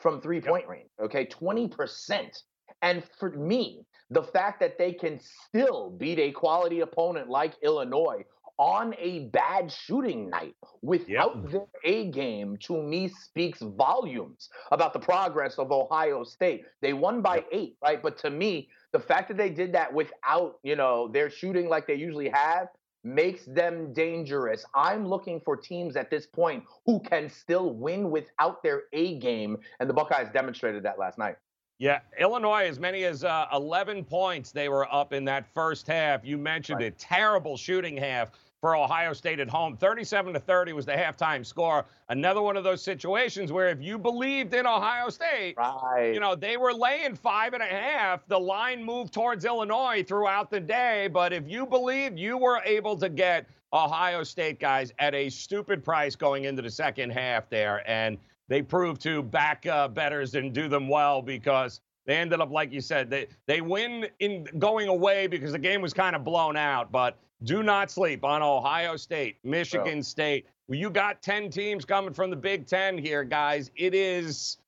from 0.00 0.20
three 0.20 0.40
point 0.40 0.68
range. 0.68 0.90
Okay, 1.00 1.26
20%. 1.26 2.42
And 2.82 3.02
for 3.18 3.30
me, 3.30 3.84
the 4.10 4.22
fact 4.22 4.60
that 4.60 4.78
they 4.78 4.92
can 4.92 5.18
still 5.18 5.90
beat 5.90 6.18
a 6.18 6.30
quality 6.32 6.80
opponent 6.80 7.28
like 7.28 7.54
Illinois 7.62 8.24
on 8.58 8.94
a 8.98 9.28
bad 9.32 9.70
shooting 9.70 10.30
night 10.30 10.54
without 10.80 11.50
their 11.50 11.66
A 11.84 12.10
game 12.10 12.56
to 12.62 12.82
me 12.82 13.08
speaks 13.08 13.60
volumes 13.60 14.48
about 14.72 14.92
the 14.92 14.98
progress 14.98 15.58
of 15.58 15.70
Ohio 15.72 16.24
State. 16.24 16.64
They 16.80 16.94
won 16.94 17.20
by 17.20 17.44
eight, 17.52 17.76
right? 17.82 18.02
But 18.02 18.16
to 18.18 18.30
me, 18.30 18.70
the 18.92 19.00
fact 19.00 19.28
that 19.28 19.36
they 19.36 19.50
did 19.50 19.72
that 19.74 19.92
without, 19.92 20.58
you 20.62 20.76
know, 20.76 21.08
their 21.08 21.28
shooting 21.28 21.68
like 21.68 21.86
they 21.86 21.96
usually 21.96 22.30
have 22.30 22.68
makes 23.04 23.44
them 23.44 23.92
dangerous. 23.92 24.64
I'm 24.74 25.06
looking 25.06 25.40
for 25.44 25.56
teams 25.56 25.94
at 25.94 26.10
this 26.10 26.26
point 26.26 26.64
who 26.86 27.00
can 27.00 27.28
still 27.28 27.74
win 27.74 28.10
without 28.10 28.62
their 28.62 28.84
A 28.94 29.18
game, 29.18 29.58
and 29.80 29.88
the 29.88 29.94
Buckeyes 29.94 30.28
demonstrated 30.32 30.82
that 30.84 30.98
last 30.98 31.18
night. 31.18 31.36
Yeah, 31.78 32.00
Illinois, 32.18 32.66
as 32.68 32.78
many 32.80 33.04
as 33.04 33.22
uh, 33.22 33.46
11 33.52 34.04
points 34.04 34.50
they 34.50 34.68
were 34.70 34.92
up 34.92 35.12
in 35.12 35.24
that 35.26 35.46
first 35.52 35.86
half. 35.86 36.24
You 36.24 36.38
mentioned 36.38 36.78
Right. 36.80 36.86
it. 36.86 36.98
Terrible 36.98 37.56
shooting 37.58 37.96
half 37.98 38.30
for 38.62 38.74
Ohio 38.74 39.12
State 39.12 39.40
at 39.40 39.48
home. 39.50 39.76
37 39.76 40.32
to 40.32 40.40
30 40.40 40.72
was 40.72 40.86
the 40.86 40.92
halftime 40.92 41.44
score. 41.44 41.84
Another 42.08 42.40
one 42.40 42.56
of 42.56 42.64
those 42.64 42.82
situations 42.82 43.52
where 43.52 43.68
if 43.68 43.82
you 43.82 43.98
believed 43.98 44.54
in 44.54 44.66
Ohio 44.66 45.10
State, 45.10 45.54
Right. 45.58 46.12
you 46.14 46.20
know, 46.20 46.34
they 46.34 46.56
were 46.56 46.72
laying 46.72 47.14
five 47.14 47.52
and 47.52 47.62
a 47.62 47.66
half. 47.66 48.26
The 48.26 48.40
line 48.40 48.82
moved 48.82 49.12
towards 49.12 49.44
Illinois 49.44 50.02
throughout 50.02 50.50
the 50.50 50.60
day. 50.60 51.08
But 51.12 51.34
if 51.34 51.46
you 51.46 51.66
believed, 51.66 52.18
you 52.18 52.38
were 52.38 52.62
able 52.64 52.96
to 52.96 53.10
get 53.10 53.44
Ohio 53.74 54.22
State 54.22 54.58
guys 54.58 54.94
at 54.98 55.14
a 55.14 55.28
stupid 55.28 55.84
price 55.84 56.16
going 56.16 56.44
into 56.44 56.62
the 56.62 56.70
second 56.70 57.10
half 57.10 57.50
there. 57.50 57.82
And 57.88 58.16
they 58.48 58.62
proved 58.62 59.00
to 59.02 59.22
back 59.22 59.66
uh, 59.66 59.88
betters 59.88 60.34
and 60.34 60.52
do 60.52 60.68
them 60.68 60.88
well 60.88 61.22
because 61.22 61.80
they 62.06 62.16
ended 62.16 62.40
up, 62.40 62.50
like 62.50 62.72
you 62.72 62.80
said, 62.80 63.10
they, 63.10 63.26
they 63.46 63.60
win 63.60 64.06
in 64.20 64.46
going 64.58 64.88
away 64.88 65.26
because 65.26 65.52
the 65.52 65.58
game 65.58 65.82
was 65.82 65.92
kind 65.92 66.14
of 66.14 66.24
blown 66.24 66.56
out. 66.56 66.92
But 66.92 67.18
do 67.42 67.62
not 67.62 67.90
sleep 67.90 68.24
on 68.24 68.42
Ohio 68.42 68.96
State, 68.96 69.38
Michigan 69.44 70.02
State. 70.02 70.46
You 70.68 70.90
got 70.90 71.22
10 71.22 71.50
teams 71.50 71.84
coming 71.84 72.12
from 72.14 72.30
the 72.30 72.36
Big 72.36 72.66
Ten 72.66 72.96
here, 72.96 73.24
guys. 73.24 73.70
It 73.76 73.94
is 73.94 74.58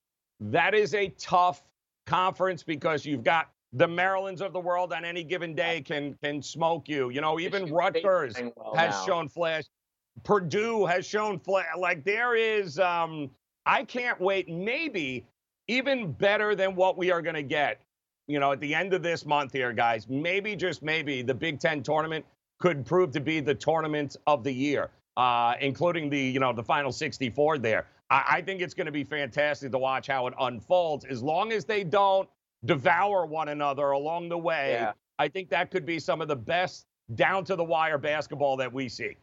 that 0.40 0.74
is 0.74 0.94
a 0.94 1.08
tough 1.18 1.62
conference 2.06 2.62
because 2.62 3.04
you've 3.04 3.24
got 3.24 3.50
the 3.72 3.86
Marylands 3.86 4.40
of 4.40 4.52
the 4.52 4.60
world 4.60 4.92
on 4.92 5.04
any 5.04 5.22
given 5.22 5.54
day 5.54 5.80
can 5.80 6.14
can 6.22 6.40
smoke 6.42 6.88
you. 6.88 7.10
You 7.10 7.20
know, 7.20 7.38
even 7.38 7.62
Michigan 7.62 7.76
Rutgers 7.76 8.36
well 8.56 8.74
has 8.74 8.94
now. 8.94 9.06
shown 9.06 9.28
flash. 9.28 9.64
Purdue 10.24 10.86
has 10.86 11.06
shown 11.06 11.38
flash. 11.38 11.66
Like 11.76 12.04
there 12.04 12.34
is, 12.34 12.78
um, 12.78 13.30
I 13.68 13.84
can't 13.84 14.18
wait. 14.18 14.48
Maybe 14.48 15.26
even 15.68 16.10
better 16.12 16.54
than 16.54 16.74
what 16.74 16.96
we 16.96 17.10
are 17.12 17.20
going 17.20 17.34
to 17.36 17.42
get. 17.42 17.80
You 18.26 18.40
know, 18.40 18.52
at 18.52 18.60
the 18.60 18.74
end 18.74 18.94
of 18.94 19.02
this 19.02 19.24
month 19.24 19.52
here, 19.52 19.72
guys. 19.72 20.08
Maybe 20.08 20.56
just 20.56 20.82
maybe 20.82 21.22
the 21.22 21.34
Big 21.34 21.60
Ten 21.60 21.82
tournament 21.82 22.24
could 22.58 22.84
prove 22.84 23.12
to 23.12 23.20
be 23.20 23.40
the 23.40 23.54
tournament 23.54 24.16
of 24.26 24.42
the 24.42 24.52
year, 24.52 24.90
uh, 25.16 25.54
including 25.60 26.10
the 26.10 26.18
you 26.18 26.40
know 26.40 26.52
the 26.52 26.62
final 26.62 26.90
64 26.92 27.58
there. 27.58 27.86
I, 28.10 28.24
I 28.28 28.42
think 28.42 28.60
it's 28.60 28.74
going 28.74 28.86
to 28.86 28.92
be 28.92 29.04
fantastic 29.04 29.70
to 29.72 29.78
watch 29.78 30.06
how 30.06 30.26
it 30.26 30.34
unfolds. 30.40 31.04
As 31.04 31.22
long 31.22 31.52
as 31.52 31.64
they 31.64 31.84
don't 31.84 32.28
devour 32.64 33.26
one 33.26 33.48
another 33.48 33.90
along 33.90 34.30
the 34.30 34.38
way, 34.38 34.72
Yeah. 34.72 34.92
I 35.18 35.28
think 35.28 35.48
that 35.50 35.70
could 35.70 35.84
be 35.86 35.98
some 35.98 36.20
of 36.20 36.28
the 36.28 36.36
best 36.36 36.86
down 37.14 37.44
to 37.44 37.56
the 37.56 37.64
wire 37.64 37.98
basketball 37.98 38.56
that 38.58 38.72
we 38.72 38.88
see. 38.88 39.16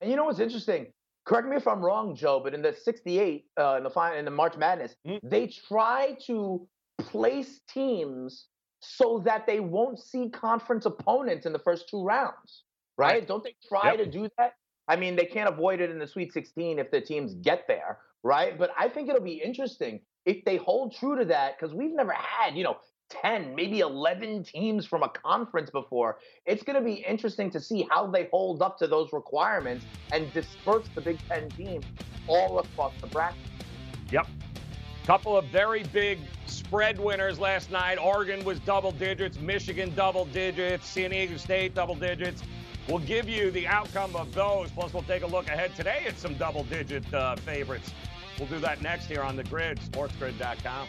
And 0.00 0.10
you 0.10 0.16
know 0.16 0.24
what's 0.24 0.40
interesting? 0.40 0.88
Correct 1.26 1.48
me 1.48 1.56
if 1.56 1.66
I'm 1.66 1.84
wrong, 1.84 2.14
Joe, 2.14 2.40
but 2.42 2.54
in 2.54 2.62
the 2.62 2.72
68, 2.72 3.46
uh, 3.58 3.74
in 3.78 3.82
the 3.82 3.90
final, 3.90 4.16
in 4.18 4.24
the 4.24 4.30
March 4.30 4.56
Madness, 4.56 4.94
Mm. 5.06 5.20
they 5.24 5.48
try 5.48 6.16
to 6.26 6.66
place 6.98 7.60
teams 7.68 8.48
so 8.80 9.18
that 9.20 9.46
they 9.46 9.58
won't 9.58 9.98
see 9.98 10.30
conference 10.30 10.86
opponents 10.86 11.44
in 11.44 11.52
the 11.52 11.58
first 11.58 11.88
two 11.88 12.04
rounds, 12.04 12.64
right? 12.96 13.14
Right. 13.14 13.26
Don't 13.26 13.42
they 13.42 13.56
try 13.68 13.90
Yep. 13.90 13.98
to 13.98 14.06
do 14.06 14.28
that? 14.38 14.54
I 14.88 14.94
mean, 14.94 15.16
they 15.16 15.26
can't 15.26 15.48
avoid 15.48 15.80
it 15.80 15.90
in 15.90 15.98
the 15.98 16.06
Sweet 16.06 16.32
16 16.32 16.78
if 16.78 16.92
the 16.92 17.00
teams 17.00 17.34
get 17.34 17.66
there, 17.66 17.98
right? 18.22 18.56
But 18.56 18.70
I 18.78 18.88
think 18.88 19.08
it'll 19.08 19.20
be 19.20 19.42
interesting 19.42 20.00
if 20.26 20.44
they 20.44 20.56
hold 20.56 20.94
true 20.94 21.16
to 21.16 21.24
that 21.24 21.58
because 21.58 21.74
we've 21.74 21.94
never 21.94 22.12
had, 22.12 22.56
you 22.56 22.62
know, 22.62 22.76
10, 23.08 23.54
maybe 23.54 23.80
11 23.80 24.44
teams 24.44 24.86
from 24.86 25.02
a 25.02 25.08
conference 25.08 25.70
before. 25.70 26.18
It's 26.44 26.62
going 26.62 26.76
to 26.76 26.84
be 26.84 27.04
interesting 27.08 27.50
to 27.50 27.60
see 27.60 27.86
how 27.90 28.06
they 28.06 28.28
hold 28.32 28.62
up 28.62 28.78
to 28.78 28.86
those 28.86 29.12
requirements 29.12 29.84
and 30.12 30.32
disperse 30.32 30.86
the 30.94 31.00
Big 31.00 31.18
Ten 31.28 31.48
teams 31.50 31.84
all 32.26 32.58
across 32.58 32.92
the 33.00 33.06
bracket. 33.06 33.38
Yep. 34.10 34.26
Couple 35.06 35.36
of 35.36 35.44
very 35.46 35.84
big 35.84 36.18
spread 36.46 36.98
winners 36.98 37.38
last 37.38 37.70
night. 37.70 37.96
Oregon 37.96 38.44
was 38.44 38.58
double 38.60 38.90
digits, 38.90 39.38
Michigan 39.38 39.92
double 39.94 40.24
digits, 40.26 40.88
San 40.88 41.10
Diego 41.10 41.36
State 41.36 41.74
double 41.74 41.94
digits. 41.94 42.42
We'll 42.88 42.98
give 42.98 43.28
you 43.28 43.50
the 43.50 43.66
outcome 43.66 44.14
of 44.16 44.32
those. 44.34 44.70
Plus, 44.70 44.92
we'll 44.92 45.02
take 45.04 45.22
a 45.22 45.26
look 45.26 45.48
ahead 45.48 45.74
today 45.74 46.04
at 46.06 46.18
some 46.18 46.34
double 46.34 46.64
digit 46.64 47.12
uh, 47.14 47.36
favorites. 47.36 47.92
We'll 48.38 48.48
do 48.48 48.58
that 48.60 48.82
next 48.82 49.06
here 49.06 49.22
on 49.22 49.36
the 49.36 49.44
grid, 49.44 49.78
sportsgrid.com. 49.78 50.88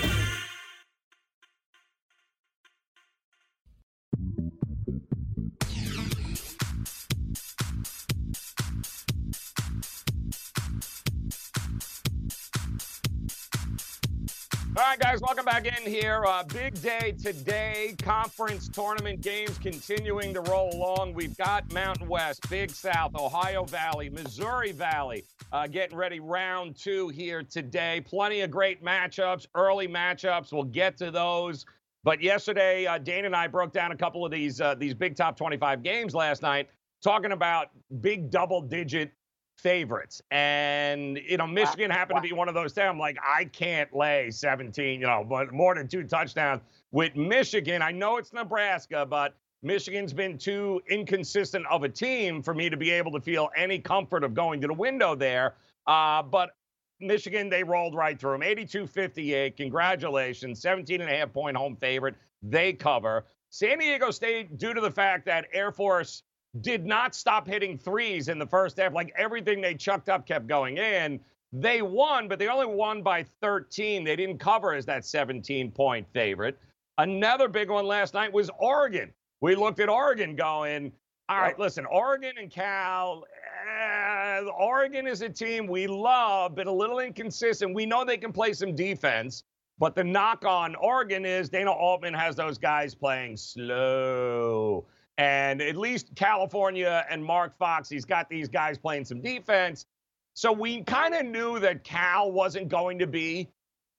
Welcome 15.31 15.45
back 15.45 15.65
in 15.65 15.89
here. 15.89 16.25
Uh, 16.25 16.43
big 16.43 16.81
day 16.81 17.13
today. 17.13 17.95
Conference 18.01 18.67
tournament 18.67 19.21
games 19.21 19.57
continuing 19.59 20.33
to 20.33 20.41
roll 20.41 20.75
along. 20.75 21.13
We've 21.13 21.37
got 21.37 21.71
Mountain 21.71 22.09
West, 22.09 22.49
Big 22.49 22.69
South, 22.69 23.15
Ohio 23.15 23.63
Valley, 23.63 24.09
Missouri 24.09 24.73
Valley 24.73 25.23
uh, 25.53 25.67
getting 25.67 25.95
ready 25.95 26.19
round 26.19 26.75
two 26.75 27.07
here 27.07 27.43
today. 27.43 28.01
Plenty 28.01 28.41
of 28.41 28.51
great 28.51 28.83
matchups, 28.83 29.45
early 29.55 29.87
matchups. 29.87 30.51
We'll 30.51 30.65
get 30.65 30.97
to 30.97 31.11
those. 31.11 31.65
But 32.03 32.21
yesterday, 32.21 32.85
uh, 32.85 32.97
Dane 32.97 33.23
and 33.23 33.33
I 33.33 33.47
broke 33.47 33.71
down 33.71 33.93
a 33.93 33.97
couple 33.97 34.25
of 34.25 34.33
these 34.33 34.59
uh, 34.59 34.75
these 34.75 34.93
big 34.93 35.15
top 35.15 35.37
25 35.37 35.81
games 35.81 36.13
last 36.13 36.41
night, 36.41 36.67
talking 37.01 37.31
about 37.31 37.69
big 38.01 38.31
double 38.31 38.59
digit 38.59 39.13
favorites. 39.61 40.21
And, 40.31 41.17
you 41.17 41.37
know, 41.37 41.45
Michigan 41.45 41.91
happened 41.91 42.17
to 42.17 42.21
be 42.21 42.33
one 42.33 42.47
of 42.47 42.55
those. 42.55 42.75
I'm 42.77 42.97
like, 42.97 43.17
I 43.23 43.45
can't 43.45 43.93
lay 43.95 44.31
17, 44.31 44.99
you 44.99 45.05
know, 45.05 45.23
but 45.27 45.53
more 45.53 45.75
than 45.75 45.87
two 45.87 46.03
touchdowns 46.03 46.61
with 46.91 47.15
Michigan. 47.15 47.81
I 47.81 47.91
know 47.91 48.17
it's 48.17 48.33
Nebraska, 48.33 49.05
but 49.05 49.35
Michigan's 49.61 50.13
been 50.13 50.37
too 50.37 50.81
inconsistent 50.89 51.65
of 51.67 51.83
a 51.83 51.89
team 51.89 52.41
for 52.41 52.53
me 52.53 52.69
to 52.69 52.77
be 52.77 52.89
able 52.89 53.11
to 53.11 53.21
feel 53.21 53.49
any 53.55 53.77
comfort 53.77 54.23
of 54.23 54.33
going 54.33 54.59
to 54.61 54.67
the 54.67 54.73
window 54.73 55.13
there. 55.15 55.53
Uh, 55.85 56.23
but 56.23 56.51
Michigan, 56.99 57.49
they 57.49 57.63
rolled 57.63 57.93
right 57.93 58.19
through 58.19 58.33
them. 58.33 58.43
82 58.43 58.87
58. 58.87 59.57
Congratulations. 59.57 60.61
17 60.61 61.01
and 61.01 61.09
a 61.09 61.15
half 61.15 61.31
point 61.31 61.55
home 61.55 61.75
favorite. 61.75 62.15
They 62.41 62.73
cover. 62.73 63.25
San 63.51 63.79
Diego 63.79 64.11
State, 64.11 64.57
due 64.57 64.73
to 64.73 64.81
the 64.81 64.89
fact 64.89 65.25
that 65.25 65.45
Air 65.53 65.71
Force 65.71 66.23
did 66.59 66.85
not 66.85 67.15
stop 67.15 67.47
hitting 67.47 67.77
threes 67.77 68.27
in 68.27 68.37
the 68.37 68.45
first 68.45 68.77
half. 68.77 68.93
Like 68.93 69.13
everything 69.17 69.61
they 69.61 69.73
chucked 69.73 70.09
up 70.09 70.27
kept 70.27 70.47
going 70.47 70.77
in. 70.77 71.19
They 71.53 71.81
won, 71.81 72.27
but 72.27 72.39
they 72.39 72.47
only 72.47 72.65
won 72.65 73.01
by 73.01 73.23
13. 73.23 74.03
They 74.03 74.15
didn't 74.15 74.37
cover 74.37 74.73
as 74.73 74.85
that 74.85 75.05
17 75.05 75.71
point 75.71 76.07
favorite. 76.13 76.57
Another 76.97 77.47
big 77.47 77.69
one 77.69 77.85
last 77.85 78.13
night 78.13 78.31
was 78.31 78.49
Oregon. 78.59 79.11
We 79.41 79.55
looked 79.55 79.79
at 79.79 79.89
Oregon 79.89 80.35
going, 80.35 80.91
all 81.29 81.37
right, 81.39 81.57
listen, 81.57 81.85
Oregon 81.85 82.33
and 82.37 82.51
Cal, 82.51 83.25
eh, 83.67 84.41
Oregon 84.57 85.07
is 85.07 85.21
a 85.21 85.29
team 85.29 85.65
we 85.67 85.87
love, 85.87 86.55
but 86.55 86.67
a 86.67 86.71
little 86.71 86.99
inconsistent. 86.99 87.73
We 87.73 87.85
know 87.85 88.05
they 88.05 88.17
can 88.17 88.31
play 88.33 88.53
some 88.53 88.75
defense, 88.75 89.43
but 89.79 89.95
the 89.95 90.03
knock 90.03 90.45
on 90.45 90.75
Oregon 90.75 91.25
is 91.25 91.49
Dana 91.49 91.71
Altman 91.71 92.13
has 92.13 92.35
those 92.35 92.57
guys 92.57 92.93
playing 92.93 93.37
slow. 93.37 94.85
And 95.21 95.61
at 95.61 95.77
least 95.77 96.15
California 96.15 97.05
and 97.07 97.23
Mark 97.23 97.55
Fox, 97.55 97.87
he's 97.87 98.05
got 98.05 98.27
these 98.27 98.47
guys 98.47 98.79
playing 98.79 99.05
some 99.05 99.21
defense. 99.21 99.85
So 100.33 100.51
we 100.51 100.81
kind 100.81 101.13
of 101.13 101.27
knew 101.27 101.59
that 101.59 101.83
Cal 101.83 102.31
wasn't 102.31 102.69
going 102.69 102.97
to 102.97 103.05
be 103.05 103.47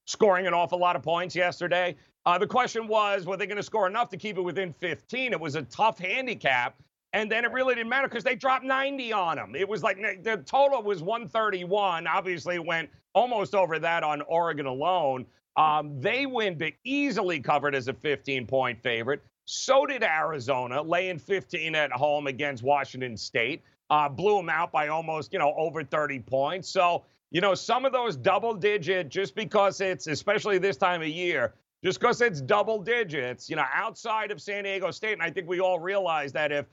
scoring 0.04 0.48
an 0.48 0.52
awful 0.52 0.80
lot 0.80 0.96
of 0.96 1.02
points 1.04 1.36
yesterday. 1.36 1.94
Uh, 2.26 2.38
the 2.38 2.46
question 2.48 2.88
was, 2.88 3.24
were 3.24 3.36
they 3.36 3.46
going 3.46 3.56
to 3.56 3.62
score 3.62 3.86
enough 3.86 4.08
to 4.08 4.16
keep 4.16 4.36
it 4.36 4.40
within 4.40 4.72
15? 4.72 5.32
It 5.32 5.38
was 5.38 5.54
a 5.54 5.62
tough 5.62 6.00
handicap. 6.00 6.74
And 7.12 7.30
then 7.30 7.44
it 7.44 7.52
really 7.52 7.76
didn't 7.76 7.90
matter 7.90 8.08
because 8.08 8.24
they 8.24 8.34
dropped 8.34 8.64
90 8.64 9.12
on 9.12 9.36
them. 9.36 9.54
It 9.54 9.68
was 9.68 9.84
like 9.84 9.98
the 10.24 10.42
total 10.44 10.82
was 10.82 11.04
131. 11.04 12.08
Obviously, 12.08 12.58
went 12.58 12.90
almost 13.14 13.54
over 13.54 13.78
that 13.78 14.02
on 14.02 14.22
Oregon 14.22 14.66
alone. 14.66 15.26
Um, 15.56 16.00
they 16.00 16.26
win, 16.26 16.58
but 16.58 16.72
easily 16.82 17.38
covered 17.38 17.76
as 17.76 17.86
a 17.86 17.94
15 17.94 18.44
point 18.48 18.82
favorite. 18.82 19.22
So 19.44 19.86
did 19.86 20.02
Arizona, 20.02 20.82
laying 20.82 21.18
15 21.18 21.74
at 21.74 21.92
home 21.92 22.26
against 22.26 22.62
Washington 22.62 23.16
State. 23.16 23.62
Uh, 23.90 24.08
blew 24.08 24.36
them 24.36 24.48
out 24.48 24.72
by 24.72 24.88
almost, 24.88 25.32
you 25.32 25.38
know, 25.38 25.52
over 25.56 25.84
30 25.84 26.20
points. 26.20 26.68
So, 26.68 27.04
you 27.30 27.40
know, 27.40 27.54
some 27.54 27.84
of 27.84 27.92
those 27.92 28.16
double 28.16 28.54
digit, 28.54 29.08
just 29.10 29.34
because 29.34 29.80
it's, 29.80 30.06
especially 30.06 30.58
this 30.58 30.76
time 30.76 31.02
of 31.02 31.08
year, 31.08 31.54
just 31.84 32.00
because 32.00 32.20
it's 32.20 32.40
double 32.40 32.80
digits, 32.80 33.50
you 33.50 33.56
know, 33.56 33.66
outside 33.74 34.30
of 34.30 34.40
San 34.40 34.64
Diego 34.64 34.90
State. 34.90 35.14
And 35.14 35.22
I 35.22 35.30
think 35.30 35.48
we 35.48 35.60
all 35.60 35.78
realize 35.78 36.32
that 36.32 36.52
if 36.52 36.66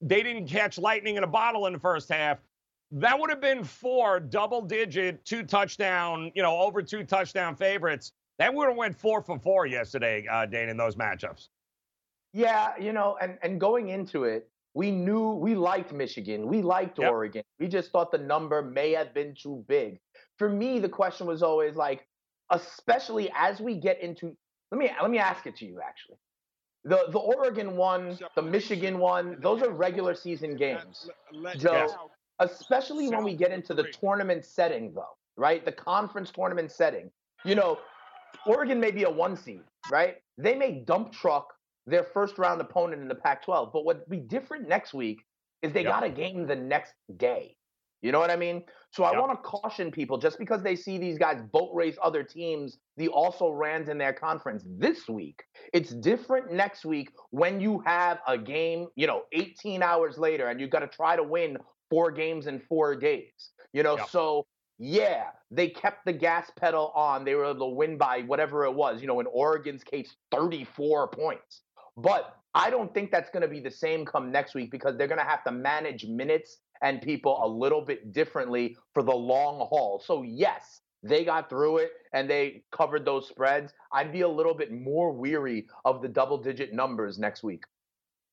they 0.00 0.22
didn't 0.22 0.46
catch 0.46 0.78
lightning 0.78 1.16
in 1.16 1.24
a 1.24 1.28
bottle 1.28 1.66
in 1.66 1.72
the 1.72 1.78
first 1.78 2.08
half, 2.08 2.38
that 2.92 3.18
would 3.18 3.30
have 3.30 3.40
been 3.40 3.64
four 3.64 4.20
double 4.20 4.62
digit, 4.62 5.24
two 5.24 5.42
touchdown, 5.42 6.30
you 6.34 6.42
know, 6.42 6.58
over 6.58 6.82
two 6.82 7.04
touchdown 7.04 7.56
favorites. 7.56 8.12
That 8.38 8.52
would 8.52 8.68
have 8.68 8.76
went 8.76 8.96
four 8.96 9.22
for 9.22 9.38
four 9.38 9.66
yesterday, 9.66 10.26
uh, 10.30 10.46
Dane, 10.46 10.68
in 10.68 10.76
those 10.76 10.96
matchups. 10.96 11.48
Yeah, 12.32 12.72
you 12.78 12.92
know, 12.92 13.16
and 13.20 13.38
and 13.42 13.60
going 13.60 13.88
into 13.88 14.24
it, 14.24 14.48
we 14.74 14.90
knew 14.90 15.32
we 15.32 15.54
liked 15.54 15.92
Michigan, 15.92 16.46
we 16.46 16.62
liked 16.62 16.98
Yep. 16.98 17.10
Oregon. 17.10 17.42
We 17.58 17.68
just 17.68 17.90
thought 17.90 18.12
the 18.12 18.18
number 18.18 18.62
may 18.62 18.92
have 18.92 19.12
been 19.14 19.34
too 19.34 19.64
big. 19.68 19.98
For 20.38 20.48
me, 20.48 20.78
the 20.78 20.88
question 20.88 21.26
was 21.26 21.42
always 21.42 21.74
like, 21.74 22.06
especially 22.50 23.30
as 23.36 23.60
we 23.60 23.74
get 23.74 24.00
into 24.00 24.36
let 24.70 24.78
me 24.78 24.90
let 25.00 25.10
me 25.10 25.18
ask 25.18 25.46
it 25.46 25.56
to 25.56 25.66
you 25.66 25.80
actually. 25.80 26.18
The 26.84 27.06
the 27.10 27.18
Oregon 27.18 27.76
one, 27.76 28.18
the 28.36 28.42
Michigan 28.42 28.98
one, 28.98 29.36
those 29.40 29.62
are 29.62 29.70
regular 29.70 30.14
season 30.14 30.56
games. 30.56 31.10
Joe, 31.56 31.88
especially 32.38 33.08
when 33.08 33.24
we 33.24 33.34
get 33.34 33.50
into 33.50 33.74
the 33.74 33.84
tournament 34.00 34.44
setting 34.44 34.92
though, 34.94 35.16
right? 35.36 35.64
The 35.64 35.72
conference 35.72 36.30
tournament 36.30 36.70
setting. 36.70 37.10
You 37.44 37.54
know, 37.54 37.78
Oregon 38.46 38.80
may 38.80 38.92
be 38.92 39.02
a 39.02 39.10
one 39.10 39.36
seed, 39.36 39.62
right? 39.90 40.22
They 40.38 40.54
may 40.54 40.80
dump 40.86 41.12
truck 41.12 41.54
their 41.86 42.04
first 42.04 42.38
round 42.38 42.60
opponent 42.60 43.02
in 43.02 43.08
the 43.08 43.14
Pac 43.14 43.44
12. 43.44 43.72
But 43.72 43.84
what'd 43.84 44.08
be 44.08 44.18
different 44.18 44.68
next 44.68 44.94
week 44.94 45.24
is 45.62 45.72
they 45.72 45.84
Yep. 45.84 45.92
got 45.92 46.04
a 46.04 46.10
game 46.10 46.46
the 46.46 46.56
next 46.56 46.94
day. 47.16 47.56
You 48.02 48.12
know 48.12 48.18
what 48.18 48.30
I 48.30 48.36
mean? 48.36 48.64
So 48.92 49.04
I 49.04 49.12
Yep. 49.12 49.20
want 49.20 49.30
to 49.32 49.36
caution 49.48 49.90
people 49.90 50.16
just 50.16 50.38
because 50.38 50.62
they 50.62 50.74
see 50.74 50.96
these 50.96 51.18
guys 51.18 51.42
boat 51.52 51.70
race 51.74 51.98
other 52.02 52.22
teams, 52.22 52.78
the 52.96 53.08
also 53.08 53.50
rans 53.50 53.88
in 53.90 53.98
their 53.98 54.12
conference 54.14 54.64
this 54.66 55.06
week. 55.08 55.42
It's 55.74 55.90
different 55.90 56.50
next 56.50 56.84
week 56.86 57.10
when 57.30 57.60
you 57.60 57.80
have 57.80 58.20
a 58.26 58.38
game, 58.38 58.88
you 58.96 59.06
know, 59.06 59.24
18 59.32 59.82
hours 59.82 60.16
later 60.16 60.48
and 60.48 60.60
you've 60.60 60.70
got 60.70 60.80
to 60.80 60.86
try 60.88 61.14
to 61.14 61.22
win 61.22 61.58
four 61.90 62.10
games 62.10 62.46
in 62.46 62.58
four 62.60 62.96
days. 62.96 63.50
You 63.74 63.82
know, 63.82 63.98
Yep. 63.98 64.08
so 64.08 64.46
yeah, 64.78 65.32
they 65.50 65.68
kept 65.68 66.06
the 66.06 66.12
gas 66.12 66.50
pedal 66.56 66.92
on. 66.94 67.24
They 67.24 67.34
were 67.34 67.44
able 67.44 67.68
to 67.70 67.74
win 67.76 67.98
by 67.98 68.22
whatever 68.22 68.64
it 68.64 68.72
was, 68.72 69.02
you 69.02 69.08
know, 69.08 69.20
in 69.20 69.26
Oregon's 69.26 69.84
case, 69.84 70.16
34 70.30 71.08
points. 71.08 71.62
But 72.02 72.36
I 72.54 72.70
don't 72.70 72.92
think 72.92 73.10
that's 73.10 73.30
going 73.30 73.42
to 73.42 73.48
be 73.48 73.60
the 73.60 73.70
same 73.70 74.04
come 74.04 74.32
next 74.32 74.54
week 74.54 74.70
because 74.70 74.96
they're 74.96 75.08
going 75.08 75.20
to 75.20 75.24
have 75.24 75.44
to 75.44 75.52
manage 75.52 76.06
minutes 76.06 76.58
and 76.82 77.00
people 77.00 77.40
a 77.44 77.48
little 77.48 77.82
bit 77.82 78.12
differently 78.12 78.76
for 78.94 79.02
the 79.02 79.14
long 79.14 79.66
haul. 79.68 80.02
So, 80.04 80.22
yes, 80.22 80.80
they 81.02 81.24
got 81.24 81.48
through 81.48 81.78
it 81.78 81.92
and 82.12 82.28
they 82.28 82.62
covered 82.72 83.04
those 83.04 83.28
spreads. 83.28 83.72
I'd 83.92 84.12
be 84.12 84.22
a 84.22 84.28
little 84.28 84.54
bit 84.54 84.72
more 84.72 85.12
weary 85.12 85.66
of 85.84 86.02
the 86.02 86.08
double 86.08 86.38
digit 86.38 86.72
numbers 86.72 87.18
next 87.18 87.42
week. 87.42 87.64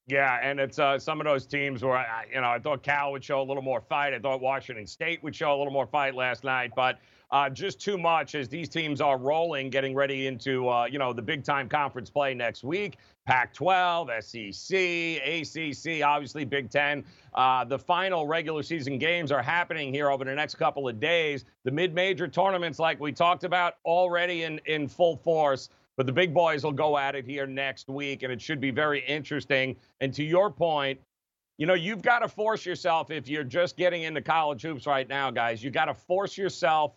Yeah, 0.08 0.40
and 0.42 0.58
it's 0.60 0.80
uh, 0.80 0.98
some 0.98 1.20
of 1.20 1.26
those 1.26 1.46
teams 1.46 1.84
where 1.84 1.98
I, 1.98 2.26
you 2.34 2.40
know 2.40 2.48
I 2.48 2.60
thought 2.60 2.82
Cal 2.82 3.12
would 3.12 3.24
show 3.24 3.42
a 3.42 3.44
little 3.44 3.62
more 3.62 3.82
fight. 3.82 4.14
I 4.14 4.20
thought 4.20 4.40
Washington 4.40 4.88
State 4.88 5.22
would 5.22 5.36
show 5.36 5.54
a 5.54 5.58
little 5.58 5.74
more 5.74 5.86
fight 5.86 6.16
last 6.16 6.46
night, 6.46 6.72
but 6.78 7.00
uh, 7.30 7.50
just 7.50 7.82
too 7.82 7.98
much 7.98 8.34
as 8.34 8.48
these 8.48 8.70
teams 8.70 9.02
are 9.02 9.18
rolling, 9.18 9.70
getting 9.70 9.94
ready 9.94 10.28
into 10.28 10.70
uh, 10.70 10.86
you 10.86 10.98
know 10.98 11.12
the 11.12 11.22
big 11.22 11.44
time 11.44 11.68
conference 11.68 12.10
play 12.10 12.34
next 12.34 12.64
week. 12.64 12.98
Pac-12, 13.28 14.24
SEC, 14.24 14.80
ACC, 15.22 16.02
obviously 16.02 16.46
Big 16.46 16.70
Ten. 16.70 17.04
Uh, 17.34 17.66
the 17.66 17.78
final 17.78 18.26
regular 18.26 18.64
season 18.64 18.98
games 18.98 19.34
are 19.34 19.42
happening 19.42 19.94
here 19.94 20.10
over 20.10 20.24
the 20.24 20.34
next 20.34 20.56
couple 20.56 20.88
of 20.88 21.00
days. 21.00 21.44
The 21.66 21.72
mid-major 21.72 22.30
tournaments, 22.30 22.80
like 22.80 23.02
we 23.02 23.12
talked 23.12 23.44
about, 23.44 23.76
already 23.84 24.44
in 24.44 24.62
in 24.66 24.88
full 24.88 25.18
force. 25.18 25.70
But 25.98 26.06
the 26.06 26.14
big 26.14 26.34
boys 26.34 26.64
will 26.64 26.72
go 26.72 26.98
at 26.98 27.16
it 27.16 27.26
here 27.26 27.46
next 27.46 27.90
week, 27.90 28.24
and 28.24 28.32
it 28.32 28.40
should 28.40 28.62
be 28.62 28.72
very 28.72 29.04
interesting. 29.06 29.76
And 30.00 30.14
to 30.14 30.24
your 30.24 30.50
point, 30.50 31.00
you 31.58 31.66
know, 31.66 31.74
you've 31.74 32.04
got 32.04 32.20
to 32.20 32.30
force 32.30 32.66
yourself 32.66 33.12
if 33.12 33.28
you're 33.28 33.44
just 33.44 33.76
getting 33.76 34.04
into 34.04 34.22
college 34.22 34.62
hoops 34.62 34.86
right 34.86 35.10
now, 35.10 35.32
guys. 35.32 35.62
You 35.62 35.72
got 35.72 35.86
to 35.86 35.94
force 35.94 36.38
yourself 36.38 36.94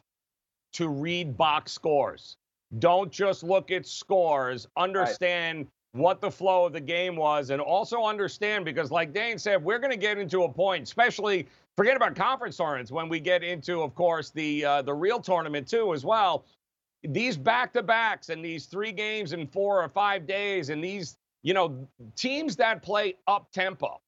to 0.75 0.89
read 0.89 1.37
box 1.37 1.73
scores. 1.73 2.37
Don't 2.79 3.11
just 3.11 3.43
look 3.43 3.71
at 3.73 3.87
scores. 3.87 4.69
Understand 4.77 5.67
what 5.93 6.21
the 6.21 6.31
flow 6.31 6.67
of 6.67 6.73
the 6.73 6.81
game 6.81 7.17
was, 7.17 7.51
and 7.51 7.61
also 7.61 8.05
understand 8.05 8.65
because, 8.65 8.91
like 8.91 9.13
Dane 9.13 9.39
said, 9.39 9.63
we're 9.63 9.79
going 9.79 9.91
to 9.91 9.97
get 9.97 10.19
into 10.19 10.45
a 10.45 10.49
point, 10.49 10.85
especially 10.85 11.49
forget 11.77 11.97
about 11.97 12.15
conference 12.15 12.57
tournaments 12.57 12.93
when 12.93 13.09
we 13.09 13.19
get 13.21 13.43
into, 13.43 13.83
of 13.83 13.95
course, 13.95 14.31
the 14.31 14.65
uh, 14.65 14.83
the 14.83 14.95
real 14.95 15.19
tournament 15.21 15.67
too 15.67 15.93
as 15.93 16.05
well. 16.05 16.45
These 17.03 17.37
back 17.37 17.73
to 17.73 17.83
backs 17.83 18.29
and 18.29 18.45
these 18.45 18.67
three 18.67 18.93
games 18.93 19.33
in 19.33 19.47
four 19.47 19.83
or 19.83 19.89
five 19.89 20.27
days, 20.27 20.71
and 20.71 20.83
these 20.85 21.17
you 21.43 21.55
know 21.55 21.89
teams 22.15 22.57
that 22.57 22.83
play 22.83 23.15
up 23.27 23.51
tempo. 23.53 24.01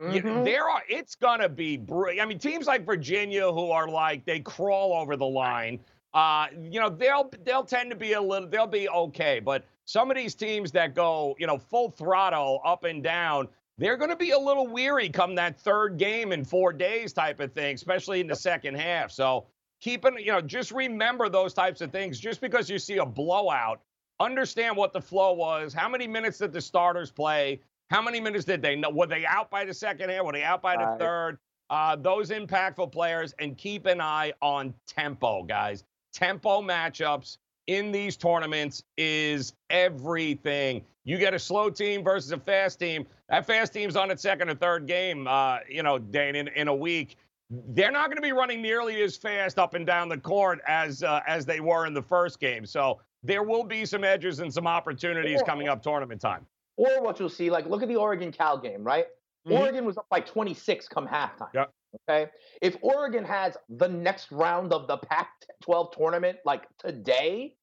Mhm. 0.00 0.44
there 0.44 0.68
are. 0.68 0.82
It's 0.88 1.14
gonna 1.16 1.48
be. 1.48 1.76
br- 1.76 2.10
I 2.20 2.26
mean, 2.26 2.38
teams 2.38 2.66
like 2.66 2.84
Virginia 2.86 3.50
who 3.50 3.70
are 3.70 3.88
like 3.88 4.24
they 4.24 4.40
crawl 4.40 4.92
over 4.92 5.16
the 5.16 5.26
line. 5.26 5.80
Uh, 6.14 6.48
you 6.70 6.78
know, 6.78 6.88
they'll 6.90 7.30
they'll 7.44 7.64
tend 7.64 7.90
to 7.90 7.96
be 7.96 8.12
a 8.12 8.20
little. 8.20 8.46
They'll 8.48 8.66
be 8.66 8.88
okay, 8.88 9.40
but 9.40 9.64
some 9.84 10.10
of 10.10 10.16
these 10.16 10.34
teams 10.34 10.72
that 10.72 10.94
go, 10.94 11.34
you 11.38 11.46
know, 11.46 11.58
full 11.58 11.90
throttle 11.90 12.60
up 12.64 12.84
and 12.84 13.02
down, 13.02 13.48
they're 13.78 13.96
going 13.96 14.10
to 14.10 14.16
be 14.16 14.30
a 14.30 14.38
little 14.38 14.66
weary 14.66 15.08
come 15.08 15.34
that 15.34 15.58
third 15.58 15.98
game 15.98 16.32
in 16.32 16.44
four 16.44 16.72
days 16.72 17.12
type 17.12 17.40
of 17.40 17.52
thing, 17.52 17.74
especially 17.74 18.20
in 18.20 18.26
the 18.26 18.36
second 18.36 18.76
half. 18.76 19.10
So 19.10 19.46
keeping, 19.80 20.18
you 20.18 20.32
know, 20.32 20.40
just 20.40 20.70
remember 20.70 21.28
those 21.28 21.52
types 21.54 21.80
of 21.80 21.90
things. 21.90 22.20
Just 22.20 22.40
because 22.40 22.70
you 22.70 22.78
see 22.78 22.98
a 22.98 23.06
blowout, 23.06 23.80
understand 24.20 24.76
what 24.76 24.92
the 24.92 25.00
flow 25.00 25.32
was. 25.32 25.72
How 25.74 25.88
many 25.88 26.06
minutes 26.06 26.38
did 26.38 26.52
the 26.52 26.60
starters 26.60 27.10
play? 27.10 27.60
How 27.90 28.00
many 28.00 28.20
minutes 28.20 28.44
did 28.44 28.62
they 28.62 28.76
know? 28.76 28.90
Were 28.90 29.06
they 29.06 29.26
out 29.26 29.50
by 29.50 29.64
the 29.64 29.74
second 29.74 30.10
half? 30.10 30.24
Were 30.24 30.32
they 30.32 30.44
out 30.44 30.62
by 30.62 30.76
the 30.76 30.84
Right. 30.84 30.98
third? 30.98 31.38
Uh, 31.70 31.96
those 31.96 32.28
impactful 32.30 32.92
players, 32.92 33.34
and 33.38 33.56
keep 33.56 33.86
an 33.86 34.00
eye 34.00 34.32
on 34.42 34.74
tempo, 34.86 35.42
guys. 35.42 35.84
Tempo 36.12 36.60
matchups 36.60 37.38
in 37.72 37.90
these 37.92 38.16
tournaments 38.16 38.82
is 38.96 39.54
everything. 39.70 40.84
You 41.04 41.18
get 41.18 41.34
a 41.34 41.38
slow 41.38 41.70
team 41.70 42.04
versus 42.04 42.30
a 42.32 42.38
fast 42.38 42.78
team. 42.78 43.06
That 43.28 43.46
fast 43.46 43.72
team's 43.72 43.96
on 43.96 44.10
its 44.10 44.22
second 44.22 44.50
or 44.50 44.54
third 44.54 44.86
game, 44.86 45.26
uh, 45.26 45.58
you 45.68 45.82
know, 45.82 45.98
Dane, 45.98 46.36
in, 46.36 46.48
in 46.48 46.68
a 46.68 46.74
week. 46.74 47.16
They're 47.50 47.90
not 47.90 48.06
going 48.06 48.16
to 48.16 48.22
be 48.22 48.32
running 48.32 48.62
nearly 48.62 49.02
as 49.02 49.16
fast 49.16 49.58
up 49.58 49.74
and 49.74 49.86
down 49.86 50.08
the 50.08 50.16
court 50.16 50.60
as 50.66 51.02
uh, 51.02 51.20
as 51.26 51.44
they 51.44 51.60
were 51.60 51.86
in 51.86 51.92
the 51.92 52.02
first 52.02 52.40
game. 52.40 52.64
So 52.64 53.00
there 53.22 53.42
will 53.42 53.64
be 53.64 53.84
some 53.84 54.04
edges 54.04 54.38
and 54.38 54.52
some 54.52 54.66
opportunities 54.66 55.42
coming 55.42 55.68
up 55.68 55.82
tournament 55.82 56.20
time. 56.20 56.46
Or 56.76 57.02
what 57.02 57.20
you'll 57.20 57.28
see, 57.28 57.50
like, 57.50 57.66
look 57.66 57.82
at 57.82 57.88
the 57.88 57.96
Oregon 57.96 58.32
Cal 58.32 58.56
game, 58.56 58.82
right? 58.82 59.06
Mhm. 59.46 59.58
Oregon 59.58 59.84
was 59.84 59.98
up 59.98 60.06
by 60.08 60.20
26 60.20 60.88
come 60.88 61.06
halftime. 61.06 61.52
Yep. 61.52 61.70
Okay. 62.08 62.30
If 62.62 62.76
Oregon 62.80 63.24
has 63.24 63.56
the 63.68 63.88
next 63.88 64.32
round 64.32 64.72
of 64.72 64.86
the 64.86 64.96
Pac 64.96 65.28
12 65.62 65.94
tournament, 65.94 66.38
like 66.44 66.66
today, 66.78 67.54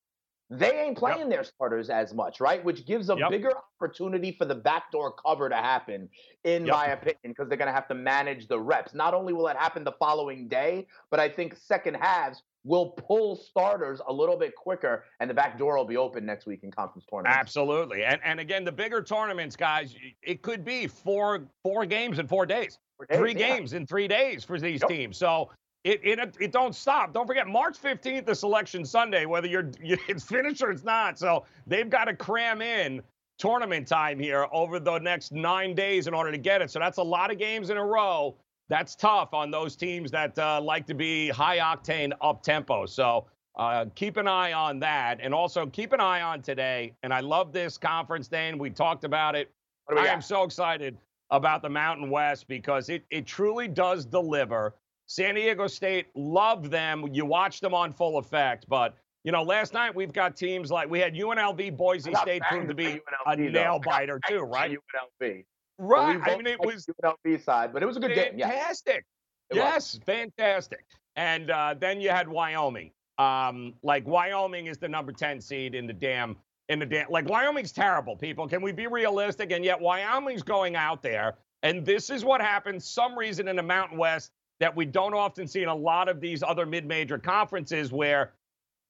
they 0.49 0.79
ain't 0.79 0.97
playing 0.97 1.29
their 1.29 1.43
starters 1.43 1.89
as 1.89 2.13
much, 2.13 2.39
right? 2.39 2.63
Which 2.63 2.85
gives 2.85 3.09
a 3.09 3.15
Yep. 3.15 3.29
bigger 3.29 3.51
opportunity 3.79 4.31
for 4.31 4.45
the 4.45 4.55
backdoor 4.55 5.11
cover 5.13 5.47
to 5.47 5.55
happen, 5.55 6.09
in 6.43 6.65
Yep. 6.65 6.75
my 6.75 6.87
opinion, 6.87 7.17
because 7.23 7.47
they're 7.49 7.57
going 7.57 7.67
to 7.67 7.73
have 7.73 7.87
to 7.89 7.93
manage 7.93 8.47
the 8.47 8.59
reps. 8.59 8.93
Not 8.93 9.13
only 9.13 9.31
will 9.33 9.47
it 9.47 9.57
happen 9.57 9.83
the 9.83 9.91
following 9.93 10.47
day, 10.47 10.87
but 11.11 11.19
I 11.19 11.29
think 11.29 11.55
second 11.55 11.95
halves 11.95 12.43
will 12.65 12.89
pull 12.91 13.35
starters 13.35 14.01
a 14.07 14.11
little 14.11 14.35
bit 14.35 14.55
quicker, 14.55 15.05
and 15.19 15.29
the 15.29 15.33
back 15.33 15.57
door 15.57 15.77
will 15.77 15.85
be 15.85 15.97
open 15.97 16.25
next 16.25 16.45
week 16.45 16.63
in 16.63 16.71
conference 16.71 17.05
tournaments. 17.05 17.37
Absolutely. 17.37 18.03
And 18.03 18.19
and 18.23 18.39
again, 18.39 18.65
the 18.65 18.71
bigger 18.71 19.01
tournaments, 19.01 19.55
guys, 19.55 19.95
it 20.23 20.41
could 20.41 20.65
be 20.65 20.87
four 20.87 21.47
four 21.63 21.85
games 21.85 22.19
in 22.19 22.27
four 22.27 22.45
days. 22.45 22.79
For 22.97 23.05
days, 23.05 23.17
three 23.17 23.31
yeah. 23.33 23.55
games 23.55 23.73
in 23.73 23.85
three 23.85 24.07
days 24.09 24.43
for 24.43 24.59
these 24.59 24.81
Yep. 24.81 24.89
teams. 24.89 25.17
So 25.17 25.51
it, 25.83 26.01
it 26.03 26.35
it 26.39 26.51
don't 26.51 26.75
stop. 26.75 27.13
Don't 27.13 27.27
forget 27.27 27.47
March 27.47 27.81
15th 27.81 28.29
is 28.29 28.39
Selection 28.39 28.85
Sunday, 28.85 29.25
whether 29.25 29.47
you're 29.47 29.71
it's 29.81 30.23
finished 30.23 30.61
or 30.61 30.71
it's 30.71 30.83
not. 30.83 31.17
So 31.17 31.45
they've 31.67 31.89
got 31.89 32.05
to 32.05 32.15
cram 32.15 32.61
in 32.61 33.01
tournament 33.37 33.87
time 33.87 34.19
here 34.19 34.47
over 34.51 34.79
the 34.79 34.99
next 34.99 35.31
nine 35.31 35.73
days 35.73 36.07
in 36.07 36.13
order 36.13 36.31
to 36.31 36.37
get 36.37 36.61
it. 36.61 36.69
So 36.69 36.79
that's 36.79 36.97
a 36.97 37.03
lot 37.03 37.31
of 37.31 37.37
games 37.37 37.69
in 37.69 37.77
a 37.77 37.85
row. 37.85 38.35
That's 38.67 38.95
tough 38.95 39.33
on 39.33 39.49
those 39.49 39.75
teams 39.75 40.11
that 40.11 40.37
uh, 40.37 40.61
like 40.61 40.85
to 40.87 40.93
be 40.93 41.29
high 41.29 41.57
octane 41.57 42.11
up 42.21 42.43
tempo. 42.43 42.85
So 42.85 43.25
uh, 43.57 43.85
keep 43.95 44.17
an 44.17 44.27
eye 44.27 44.53
on 44.53 44.79
that, 44.79 45.19
and 45.21 45.33
also 45.33 45.65
keep 45.65 45.91
an 45.93 45.99
eye 45.99 46.21
on 46.21 46.41
today. 46.41 46.93
And 47.03 47.13
I 47.13 47.21
love 47.21 47.51
this 47.51 47.77
conference, 47.77 48.27
Dan. 48.27 48.57
We 48.57 48.69
talked 48.69 49.03
about 49.05 49.35
it. 49.35 49.49
What 49.85 49.95
do 49.95 50.01
we 50.01 50.07
I 50.07 50.07
got? 50.07 50.15
am 50.15 50.21
so 50.21 50.43
excited 50.43 50.97
about 51.31 51.61
the 51.61 51.69
Mountain 51.69 52.09
West 52.09 52.47
because 52.47 52.89
it, 52.89 53.03
it 53.09 53.25
truly 53.25 53.67
does 53.67 54.05
deliver. 54.05 54.75
San 55.09 55.33
Diego 55.33 55.65
State, 55.65 56.05
love 56.13 56.69
them. 56.69 57.03
You 57.11 57.25
watch 57.25 57.61
them 57.61 57.73
on 57.73 57.91
full 57.91 58.19
effect. 58.19 58.67
But, 58.69 58.93
you 59.23 59.31
know, 59.31 59.41
last 59.41 59.73
night 59.73 59.93
we've 59.95 60.13
got 60.13 60.35
teams 60.35 60.69
like 60.69 60.87
we 60.87 60.99
had 60.99 61.15
UNLV, 61.15 61.75
Boise 61.75 62.13
State 62.13 62.43
proved 62.43 62.67
to 62.67 62.75
be 62.75 63.01
a 63.25 63.35
nail 63.35 63.79
biter, 63.83 64.19
too, 64.27 64.41
right? 64.41 64.69
UNLV. 64.69 65.45
Right. 65.79 66.19
I 66.21 66.37
mean, 66.37 66.45
it 66.45 66.59
was 66.59 66.85
UNLV 67.03 67.43
side, 67.43 67.73
but 67.73 67.81
it 67.81 67.87
was 67.87 67.97
a 67.97 67.99
good 67.99 68.13
game. 68.13 68.37
Fantastic. 68.37 69.03
Yes, 69.51 69.99
fantastic. 70.05 70.85
And 71.15 71.49
uh, 71.49 71.73
then 71.79 72.01
you 72.01 72.09
had 72.09 72.27
Wyoming. 72.29 72.91
Um, 73.17 73.73
like 73.81 74.05
Wyoming 74.05 74.67
is 74.67 74.77
the 74.77 74.87
number 74.87 75.11
10 75.11 75.41
seed 75.41 75.73
in 75.73 75.87
the 75.87 75.93
damn 75.93 76.37
in 76.69 76.77
the 76.77 76.85
damn 76.85 77.09
like 77.09 77.27
Wyoming's 77.27 77.71
terrible, 77.71 78.15
people. 78.15 78.47
Can 78.47 78.61
we 78.61 78.71
be 78.71 78.85
realistic? 78.85 79.51
And 79.51 79.65
yet 79.65 79.81
Wyoming's 79.81 80.43
going 80.43 80.75
out 80.75 81.01
there, 81.01 81.39
and 81.63 81.83
this 81.83 82.11
is 82.11 82.23
what 82.23 82.41
happens 82.41 82.85
some 82.85 83.17
reason 83.17 83.47
in 83.47 83.55
the 83.55 83.63
Mountain 83.63 83.97
West 83.97 84.31
that 84.59 84.75
we 84.75 84.85
don't 84.85 85.13
often 85.13 85.47
see 85.47 85.63
in 85.63 85.69
a 85.69 85.75
lot 85.75 86.09
of 86.09 86.19
these 86.19 86.43
other 86.43 86.65
mid-major 86.65 87.17
conferences 87.17 87.91
where 87.91 88.33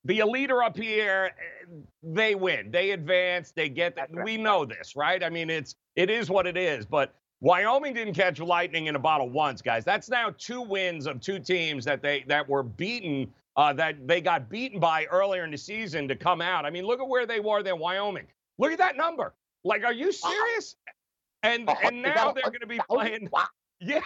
be 0.05 0.21
a 0.21 0.25
leader 0.25 0.63
up 0.63 0.77
here, 0.77 1.31
eh, 1.37 1.75
they 2.03 2.35
win, 2.35 2.71
they 2.71 2.91
advance, 2.91 3.51
they 3.51 3.69
get 3.69 3.95
that. 3.95 4.09
We 4.23 4.37
know 4.37 4.65
this, 4.65 4.95
right? 4.95 5.23
I 5.23 5.29
mean, 5.29 5.49
it's 5.49 5.75
it 5.95 6.09
is 6.09 6.29
what 6.29 6.47
it 6.47 6.57
is, 6.57 6.85
but 6.85 7.13
Wyoming 7.41 7.93
didn't 7.93 8.13
catch 8.13 8.39
lightning 8.39 8.87
in 8.87 8.95
a 8.95 8.99
bottle 8.99 9.29
once, 9.29 9.61
guys. 9.61 9.85
That's 9.85 10.09
now 10.09 10.33
two 10.37 10.61
wins 10.61 11.05
of 11.05 11.21
two 11.21 11.39
teams 11.39 11.85
that 11.85 12.01
they 12.01 12.23
that 12.27 12.47
were 12.47 12.63
beaten, 12.63 13.31
uh, 13.55 13.73
that 13.73 14.07
they 14.07 14.21
got 14.21 14.49
beaten 14.49 14.79
by 14.79 15.05
earlier 15.05 15.43
in 15.43 15.51
the 15.51 15.57
season 15.57 16.07
to 16.07 16.15
come 16.15 16.41
out. 16.41 16.65
I 16.65 16.69
mean, 16.69 16.85
look 16.85 16.99
at 16.99 17.07
where 17.07 17.25
they 17.25 17.39
were 17.39 17.61
then, 17.61 17.79
Wyoming. 17.79 18.27
Look 18.57 18.71
at 18.71 18.77
that 18.77 18.97
number. 18.97 19.33
Like, 19.63 19.83
are 19.83 19.93
you 19.93 20.11
serious? 20.11 20.75
And 21.43 21.69
and 21.83 22.01
now 22.01 22.31
they're 22.31 22.43
going 22.43 22.59
to 22.61 22.67
be 22.67 22.79
playing. 22.89 23.29
Yeah. 23.81 24.01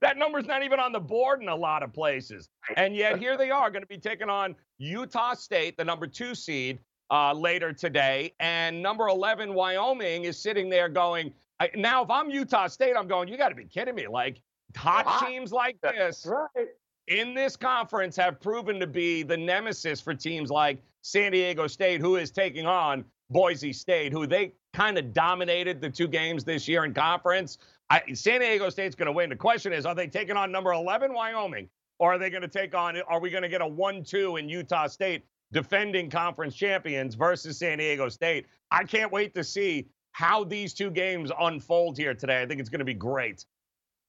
That 0.00 0.16
number's 0.16 0.46
not 0.46 0.62
even 0.62 0.80
on 0.80 0.92
the 0.92 1.00
board 1.00 1.42
in 1.42 1.48
a 1.48 1.54
lot 1.54 1.82
of 1.82 1.92
places. 1.92 2.48
And 2.76 2.94
yet 2.94 3.18
here 3.18 3.36
they 3.36 3.50
are 3.50 3.70
going 3.70 3.82
to 3.82 3.88
be 3.88 3.98
taking 3.98 4.28
on 4.28 4.54
Utah 4.78 5.34
State, 5.34 5.76
the 5.76 5.84
number 5.84 6.06
two 6.06 6.34
seed, 6.34 6.78
uh, 7.10 7.32
later 7.32 7.72
today. 7.72 8.32
And 8.40 8.82
number 8.82 9.08
11, 9.08 9.54
Wyoming, 9.54 10.24
is 10.24 10.40
sitting 10.40 10.68
there 10.68 10.88
going, 10.88 11.32
I, 11.60 11.70
now 11.74 12.02
if 12.02 12.10
I'm 12.10 12.30
Utah 12.30 12.66
State, 12.66 12.94
I'm 12.96 13.08
going, 13.08 13.28
you 13.28 13.36
got 13.36 13.50
to 13.50 13.54
be 13.54 13.64
kidding 13.66 13.94
me. 13.94 14.06
Like 14.08 14.40
hot 14.76 15.06
Hot. 15.06 15.28
teams 15.28 15.52
like 15.52 15.80
this 15.80 16.26
right. 16.26 16.66
in 17.08 17.34
this 17.34 17.56
conference 17.56 18.16
have 18.16 18.40
proven 18.40 18.80
to 18.80 18.86
be 18.86 19.22
the 19.22 19.36
nemesis 19.36 20.00
for 20.00 20.14
teams 20.14 20.50
like 20.50 20.82
San 21.02 21.32
Diego 21.32 21.66
State, 21.66 22.00
who 22.00 22.16
is 22.16 22.30
taking 22.30 22.66
on 22.66 23.04
Boise 23.30 23.72
State, 23.72 24.12
who 24.12 24.26
they 24.26 24.52
kind 24.72 24.98
of 24.98 25.12
dominated 25.12 25.80
the 25.80 25.88
two 25.88 26.08
games 26.08 26.44
this 26.44 26.66
year 26.66 26.84
in 26.84 26.92
conference. 26.92 27.58
I, 27.90 28.02
San 28.14 28.40
Diego 28.40 28.70
State's 28.70 28.94
going 28.94 29.06
to 29.06 29.12
win. 29.12 29.30
The 29.30 29.36
question 29.36 29.72
is, 29.72 29.86
are 29.86 29.94
they 29.94 30.06
taking 30.06 30.36
on 30.36 30.50
number 30.50 30.72
11 30.72 31.12
Wyoming, 31.12 31.68
or 31.98 32.14
are 32.14 32.18
they 32.18 32.30
going 32.30 32.42
to 32.42 32.48
take 32.48 32.74
on? 32.74 32.96
Are 33.02 33.20
we 33.20 33.30
going 33.30 33.42
to 33.42 33.48
get 33.48 33.60
a 33.60 33.66
one-two 33.66 34.36
in 34.36 34.48
Utah 34.48 34.86
State, 34.86 35.24
defending 35.52 36.10
conference 36.10 36.54
champions 36.54 37.14
versus 37.14 37.58
San 37.58 37.78
Diego 37.78 38.08
State? 38.08 38.46
I 38.70 38.84
can't 38.84 39.12
wait 39.12 39.34
to 39.34 39.44
see 39.44 39.88
how 40.12 40.44
these 40.44 40.72
two 40.72 40.90
games 40.90 41.30
unfold 41.40 41.98
here 41.98 42.14
today. 42.14 42.40
I 42.40 42.46
think 42.46 42.60
it's 42.60 42.70
going 42.70 42.78
to 42.78 42.84
be 42.84 42.94
great. 42.94 43.44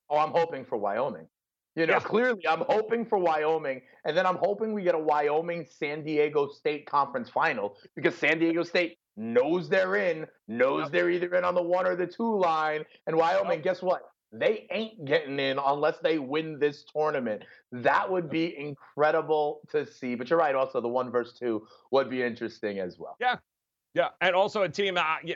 Oh, 0.09 0.17
I'm 0.17 0.31
hoping 0.31 0.63
for 0.63 0.77
Wyoming. 0.77 1.27
You 1.75 1.85
know, 1.85 1.93
Yeah. 1.93 1.99
clearly 1.99 2.47
I'm 2.47 2.61
hoping 2.61 3.05
for 3.05 3.17
Wyoming, 3.17 3.81
and 4.05 4.15
then 4.15 4.25
I'm 4.25 4.37
hoping 4.37 4.73
we 4.73 4.83
get 4.83 4.95
a 4.95 4.99
Wyoming 4.99 5.65
San 5.65 6.03
Diego 6.03 6.47
State 6.47 6.85
conference 6.85 7.29
final 7.29 7.77
because 7.95 8.15
San 8.15 8.39
Diego 8.39 8.63
State 8.63 8.97
knows 9.17 9.67
they're 9.69 9.95
in, 9.97 10.25
knows 10.47 10.83
Yep. 10.83 10.91
they're 10.91 11.09
either 11.09 11.35
in 11.35 11.43
on 11.43 11.53
the 11.53 11.61
one 11.61 11.85
or 11.85 11.95
the 11.95 12.07
two 12.07 12.37
line, 12.37 12.85
and 13.07 13.15
Wyoming, 13.15 13.57
Yep. 13.57 13.63
guess 13.63 13.81
what? 13.81 14.09
They 14.31 14.67
ain't 14.71 15.05
getting 15.05 15.39
in 15.39 15.59
unless 15.59 15.99
they 15.99 16.17
win 16.19 16.59
this 16.59 16.83
tournament. 16.85 17.43
That 17.71 18.09
would 18.09 18.29
be 18.29 18.57
incredible 18.57 19.61
to 19.71 19.85
see. 19.85 20.15
But 20.15 20.29
you're 20.29 20.39
right, 20.39 20.55
also 20.55 20.81
the 20.81 20.87
one 20.89 21.11
versus 21.11 21.37
two 21.37 21.67
would 21.91 22.09
be 22.09 22.23
interesting 22.23 22.79
as 22.79 22.97
well. 22.99 23.15
Yeah, 23.19 23.37
Yeah. 23.93 24.09
and 24.21 24.35
also 24.35 24.63
a 24.63 24.69
team. 24.69 24.97
Uh, 24.97 25.17
yeah, 25.23 25.35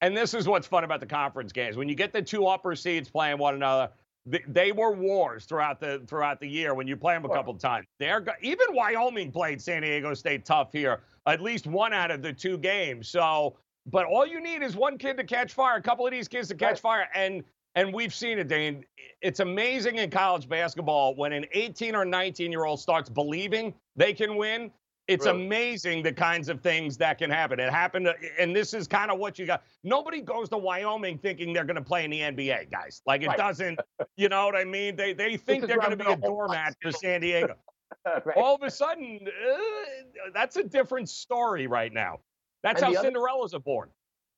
and 0.00 0.16
this 0.16 0.34
is 0.34 0.46
what's 0.46 0.66
fun 0.68 0.84
about 0.84 1.00
the 1.00 1.06
conference 1.06 1.52
games. 1.52 1.76
When 1.76 1.88
you 1.88 1.94
get 1.96 2.12
the 2.12 2.22
two 2.22 2.46
upper 2.46 2.76
seeds 2.76 3.10
playing 3.10 3.38
one 3.38 3.54
another, 3.54 3.90
they, 4.30 4.42
they 4.48 4.72
were 4.72 4.92
wars 4.92 5.44
throughout 5.44 5.80
the 5.80 6.02
throughout 6.06 6.40
the 6.40 6.48
year. 6.48 6.74
When 6.74 6.86
you 6.86 6.96
play 6.96 7.14
them 7.14 7.24
a 7.24 7.28
couple 7.28 7.52
of 7.52 7.60
times, 7.60 7.86
they're 7.98 8.24
even 8.42 8.66
Wyoming 8.70 9.32
played 9.32 9.60
San 9.60 9.82
Diego 9.82 10.14
State 10.14 10.44
tough 10.44 10.72
here. 10.72 11.00
At 11.26 11.40
least 11.40 11.66
one 11.66 11.92
out 11.92 12.10
of 12.10 12.22
the 12.22 12.32
two 12.32 12.58
games. 12.58 13.08
So, 13.08 13.56
but 13.86 14.06
all 14.06 14.26
you 14.26 14.40
need 14.40 14.62
is 14.62 14.76
one 14.76 14.98
kid 14.98 15.16
to 15.18 15.24
catch 15.24 15.52
fire, 15.52 15.76
a 15.76 15.82
couple 15.82 16.06
of 16.06 16.12
these 16.12 16.28
kids 16.28 16.48
to 16.48 16.54
catch 16.54 16.70
Right. 16.70 16.78
fire, 16.80 17.08
and 17.14 17.42
and 17.74 17.92
we've 17.92 18.14
seen 18.14 18.38
it, 18.38 18.48
Dane. 18.48 18.84
It's 19.20 19.40
amazing 19.40 19.96
in 19.96 20.10
college 20.10 20.48
basketball 20.48 21.14
when 21.16 21.32
an 21.32 21.44
18 21.52 21.94
or 21.94 22.04
19 22.04 22.50
year 22.52 22.64
old 22.64 22.80
starts 22.80 23.08
believing 23.08 23.74
they 23.96 24.12
can 24.14 24.36
win 24.36 24.70
It's 25.08 25.24
Really? 25.24 25.46
amazing 25.46 26.02
the 26.02 26.12
kinds 26.12 26.50
of 26.50 26.60
things 26.60 26.98
that 26.98 27.16
can 27.16 27.30
happen. 27.30 27.58
It 27.58 27.70
happened, 27.72 28.08
and 28.38 28.54
this 28.54 28.74
is 28.74 28.86
kind 28.86 29.10
of 29.10 29.18
what 29.18 29.38
you 29.38 29.46
got. 29.46 29.62
Nobody 29.82 30.20
goes 30.20 30.50
to 30.50 30.58
Wyoming 30.58 31.16
thinking 31.18 31.54
they're 31.54 31.64
going 31.64 31.76
to 31.76 31.82
play 31.82 32.04
in 32.04 32.10
the 32.10 32.20
NBA, 32.20 32.70
guys. 32.70 33.00
Like 33.06 33.22
it 33.22 33.28
Right. 33.28 33.38
doesn't, 33.38 33.80
you 34.16 34.28
know 34.28 34.44
what 34.44 34.54
I 34.54 34.64
mean? 34.64 34.96
They 34.96 35.14
they 35.14 35.36
think 35.46 35.66
they're 35.66 35.78
going 35.78 35.96
to 35.96 36.04
be 36.04 36.10
a 36.12 36.16
doormat 36.16 36.76
for 36.82 36.92
San 37.04 37.22
Diego. 37.22 37.56
right. 38.04 38.36
All 38.36 38.54
of 38.54 38.62
a 38.62 38.70
sudden, 38.70 39.20
uh, 39.26 40.30
that's 40.34 40.56
a 40.56 40.62
different 40.62 41.08
story 41.08 41.66
right 41.66 41.92
now. 41.92 42.18
That's 42.62 42.82
And 42.82 42.94
how 42.94 43.02
the 43.02 43.08
other- 43.08 43.18
Cinderellas 43.18 43.54
are 43.54 43.60
born. 43.60 43.88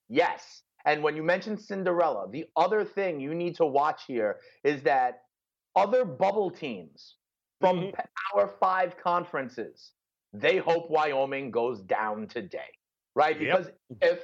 Yes. 0.08 0.62
And 0.84 1.02
when 1.02 1.16
you 1.16 1.22
mention 1.24 1.58
Cinderella, 1.58 2.30
the 2.30 2.46
other 2.56 2.84
thing 2.84 3.18
you 3.20 3.34
need 3.34 3.56
to 3.56 3.66
watch 3.66 4.04
here 4.06 4.38
is 4.62 4.82
that 4.84 5.22
other 5.74 6.04
bubble 6.04 6.50
teams 6.50 7.16
from 7.60 7.80
Mhm. 7.80 7.94
Power 8.32 8.48
Five 8.60 8.96
conferences, 8.96 9.92
they 10.32 10.58
hope 10.58 10.90
Wyoming 10.90 11.50
goes 11.50 11.80
down 11.82 12.26
today, 12.28 12.70
right? 13.14 13.40
Yep. 13.40 13.58
Because 13.58 13.72
if 14.00 14.20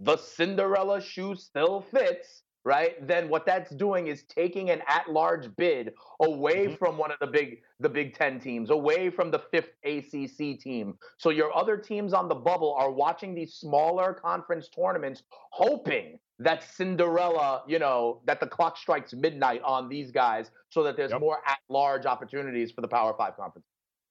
the 0.00 0.16
Cinderella 0.16 1.00
shoe 1.00 1.34
still 1.34 1.80
fits, 1.80 2.42
right, 2.64 3.04
then 3.06 3.28
what 3.28 3.44
that's 3.44 3.70
doing 3.72 4.06
is 4.06 4.24
taking 4.24 4.70
an 4.70 4.82
at-large 4.86 5.54
bid 5.56 5.92
away 6.20 6.68
Mhm. 6.68 6.78
from 6.78 6.96
one 6.96 7.10
of 7.10 7.18
the 7.18 7.26
big 7.26 7.62
the 7.80 7.88
Big 7.88 8.14
Ten 8.14 8.38
teams, 8.38 8.70
away 8.70 9.10
from 9.10 9.32
the 9.32 9.40
fifth 9.40 9.74
ACC 9.82 10.56
team. 10.56 10.96
So 11.18 11.30
your 11.30 11.52
other 11.56 11.76
teams 11.76 12.12
on 12.14 12.28
the 12.28 12.34
bubble 12.36 12.74
are 12.74 12.92
watching 12.92 13.34
these 13.34 13.54
smaller 13.54 14.14
conference 14.14 14.68
tournaments, 14.68 15.24
hoping 15.50 16.20
that 16.38 16.62
Cinderella, 16.62 17.64
you 17.66 17.80
know, 17.80 18.20
that 18.24 18.38
the 18.38 18.46
clock 18.46 18.76
strikes 18.76 19.12
midnight 19.12 19.62
on 19.62 19.88
these 19.88 20.12
guys, 20.12 20.52
so 20.70 20.84
that 20.84 20.96
there's 20.96 21.10
Yep. 21.10 21.20
more 21.20 21.42
at-large 21.46 22.06
opportunities 22.06 22.70
for 22.70 22.80
the 22.80 22.88
Power 22.88 23.14
Five 23.14 23.36
conference. 23.36 23.66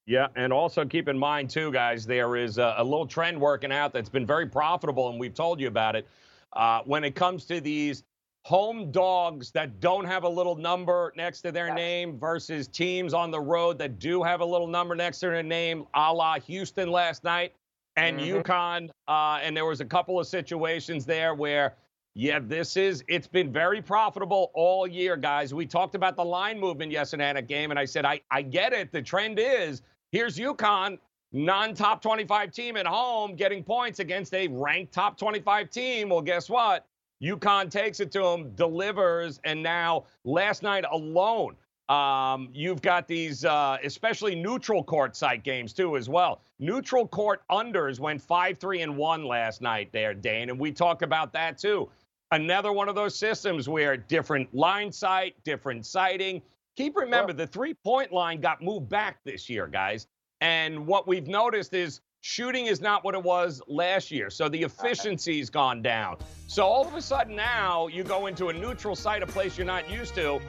Yeah, 0.08 0.28
and 0.36 0.52
also 0.52 0.84
keep 0.86 1.08
in 1.08 1.18
mind 1.18 1.50
too, 1.50 1.72
guys, 1.72 2.06
there 2.06 2.36
is 2.36 2.58
a, 2.58 2.76
a 2.78 2.84
little 2.84 3.06
trend 3.06 3.40
working 3.40 3.72
out 3.72 3.94
that's 3.94 4.10
been 4.10 4.26
very 4.26 4.48
profitable, 4.48 5.10
and 5.10 5.20
we've 5.20 5.34
told 5.34 5.60
you 5.60 5.68
about 5.68 5.96
it. 5.96 6.08
Uh, 6.54 6.82
when 6.86 7.04
it 7.04 7.16
comes 7.16 7.46
to 7.46 7.62
these 7.62 8.04
home 8.44 8.92
dogs 8.92 9.52
that 9.52 9.80
don't 9.80 10.06
have 10.06 10.24
a 10.24 10.30
little 10.30 10.56
number 10.56 11.14
next 11.16 11.42
to 11.44 11.52
their 11.52 11.68
Yes. 11.68 11.76
name 11.76 12.20
versus 12.20 12.68
teams 12.68 13.14
on 13.14 13.30
the 13.30 13.40
road 13.40 13.78
that 13.78 14.00
do 14.00 14.24
have 14.24 14.42
a 14.42 14.46
little 14.46 14.68
number 14.68 14.96
next 14.96 15.20
to 15.20 15.28
their 15.28 15.44
name, 15.44 15.86
a 15.94 16.12
la 16.12 16.40
Houston 16.40 16.90
last 16.92 17.24
night 17.24 17.54
and 17.98 18.20
Mhm. 18.20 18.42
UConn. 18.44 18.90
Uh, 19.08 19.40
and 19.44 19.56
there 19.56 19.66
was 19.66 19.80
a 19.80 19.86
couple 19.86 20.20
of 20.20 20.26
situations 20.26 21.06
there 21.06 21.36
where, 21.36 21.76
yeah, 22.14 22.40
this 22.42 22.76
is, 22.76 23.04
it's 23.08 23.28
been 23.28 23.54
very 23.54 23.82
profitable 23.82 24.52
all 24.54 24.86
year, 24.86 25.16
guys. 25.16 25.54
We 25.54 25.66
talked 25.66 25.96
about 25.96 26.18
the 26.18 26.26
line 26.26 26.60
movement 26.60 26.92
yesterday 26.92 27.30
in 27.30 27.38
a 27.38 27.42
game, 27.42 27.72
and 27.72 27.80
I 27.80 27.86
said, 27.86 28.06
I, 28.06 28.22
I 28.30 28.42
get 28.42 28.74
it. 28.74 28.92
The 28.92 29.02
trend 29.02 29.40
is 29.40 29.82
here's 30.12 30.38
UConn, 30.38 30.98
non 31.32 31.74
top 31.74 32.02
25 32.02 32.52
team 32.52 32.76
at 32.76 32.86
home, 32.86 33.36
getting 33.36 33.64
points 33.64 34.00
against 34.00 34.34
a 34.34 34.50
ranked 34.50 34.94
top 34.94 35.18
25 35.18 35.70
team. 35.70 36.10
Well, 36.10 36.22
guess 36.22 36.50
what? 36.50 36.86
UConn 37.24 37.70
takes 37.70 38.00
it 38.02 38.12
to 38.14 38.20
them, 38.20 38.52
delivers, 38.56 39.40
and 39.46 39.62
now 39.64 40.06
last 40.26 40.64
night 40.64 40.84
alone, 40.92 41.56
um, 41.88 42.50
you've 42.54 42.82
got 42.82 43.08
these, 43.08 43.46
uh, 43.46 43.78
especially 43.84 44.34
neutral 44.34 44.84
court 44.84 45.16
site 45.16 45.44
games 45.44 45.74
too, 45.74 45.98
as 45.98 46.08
well. 46.10 46.42
Neutral 46.60 47.08
court 47.08 47.44
unders 47.52 48.00
went 48.00 48.22
five, 48.22 48.58
three, 48.60 48.82
and 48.82 48.96
one 48.96 49.26
last 49.26 49.62
night 49.62 49.92
there, 49.92 50.14
Dane, 50.14 50.50
and 50.50 50.60
we 50.60 50.72
talked 50.72 51.04
about 51.04 51.34
that 51.34 51.58
too. 51.58 51.90
Another 52.34 52.72
one 52.72 52.88
of 52.88 52.96
those 52.96 53.14
systems 53.14 53.68
where 53.68 53.98
different 53.98 54.54
line 54.56 54.90
sight, 54.90 55.36
different 55.44 55.86
sighting. 55.86 56.42
Keep 56.78 56.96
remember 56.96 57.34
the 57.34 57.46
three 57.46 57.74
point 57.74 58.14
line 58.14 58.40
got 58.40 58.62
moved 58.62 58.88
back 58.88 59.18
this 59.26 59.50
year, 59.50 59.68
guys. 59.68 60.08
And 60.40 60.88
what 60.88 61.10
we've 61.10 61.28
noticed 61.28 61.74
is 61.74 62.00
shooting 62.22 62.68
is 62.68 62.80
not 62.80 63.04
what 63.04 63.16
it 63.16 63.22
was 63.22 63.62
last 63.68 64.12
year. 64.12 64.30
So 64.30 64.48
the 64.48 64.64
efficiency's 64.64 65.50
gone 65.50 65.82
down. 65.82 66.18
So 66.48 66.64
all 66.64 66.88
of 66.88 66.96
a 66.96 67.02
sudden 67.02 67.36
now 67.36 67.88
you 67.88 68.04
go 68.04 68.28
into 68.28 68.48
a 68.48 68.54
neutral 68.54 68.96
site, 68.96 69.22
a 69.22 69.28
place 69.28 69.58
you're 69.58 69.68
not 69.68 69.90
used 69.90 70.16
to. 70.16 70.40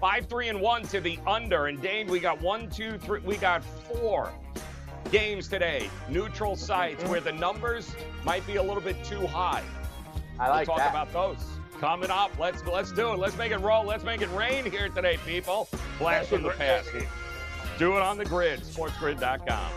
Five, 0.00 0.26
three, 0.26 0.48
and 0.48 0.60
one 0.60 0.84
to 0.84 1.00
the 1.00 1.18
under. 1.26 1.66
And 1.66 1.82
Dane, 1.82 2.06
we 2.06 2.18
got 2.18 2.40
one, 2.40 2.70
two, 2.70 2.96
three, 2.96 3.20
we 3.20 3.36
got 3.36 3.62
four 3.62 4.32
games 5.12 5.48
today, 5.48 5.90
neutral 6.08 6.56
sites 6.56 7.02
mm-hmm. 7.02 7.10
where 7.10 7.20
the 7.20 7.32
numbers 7.32 7.94
might 8.24 8.46
be 8.46 8.56
a 8.56 8.62
little 8.62 8.82
bit 8.82 9.02
too 9.04 9.26
high. 9.26 9.62
I 10.38 10.48
like 10.48 10.68
we'll 10.68 10.76
talk 10.76 10.92
that. 10.92 11.08
about 11.08 11.12
those 11.12 11.38
coming 11.80 12.10
up. 12.10 12.38
Let's 12.38 12.64
let's 12.66 12.92
do 12.92 13.12
it. 13.12 13.18
Let's 13.18 13.36
make 13.36 13.52
it 13.52 13.58
roll. 13.58 13.84
Let's 13.84 14.04
make 14.04 14.22
it 14.22 14.30
rain 14.32 14.70
here 14.70 14.88
today, 14.88 15.18
people. 15.24 15.68
Blast 15.98 16.28
from 16.30 16.42
the 16.42 16.50
past. 16.50 16.88
Do 17.78 17.96
it 17.96 18.02
on 18.02 18.18
the 18.18 18.24
grid. 18.24 18.60
Sportsgrid.com. 18.60 19.72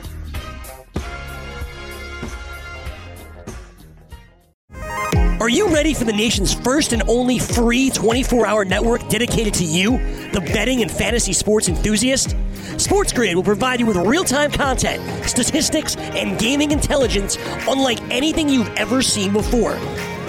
Are 5.42 5.48
you 5.48 5.70
ready 5.70 5.94
for 5.94 6.04
the 6.04 6.12
nation's 6.12 6.54
first 6.54 6.92
and 6.92 7.02
only 7.08 7.40
free 7.40 7.90
24 7.90 8.46
hour 8.46 8.66
network 8.66 9.08
dedicated 9.08 9.54
to 9.56 9.64
you, 9.64 9.92
the 10.32 10.42
betting 10.54 10.82
and 10.82 10.92
fantasy 10.92 11.32
sports 11.32 11.70
enthusiast? 11.70 12.36
SportsGrid 12.76 13.36
will 13.36 13.44
provide 13.44 13.80
you 13.80 13.86
with 13.86 13.96
real 13.98 14.26
time 14.26 14.52
content, 14.52 15.02
statistics, 15.26 15.96
and 15.96 16.38
gaming 16.38 16.72
intelligence 16.72 17.38
unlike 17.70 18.02
anything 18.12 18.50
you've 18.50 18.70
ever 18.76 19.02
seen 19.02 19.32
before. 19.32 19.78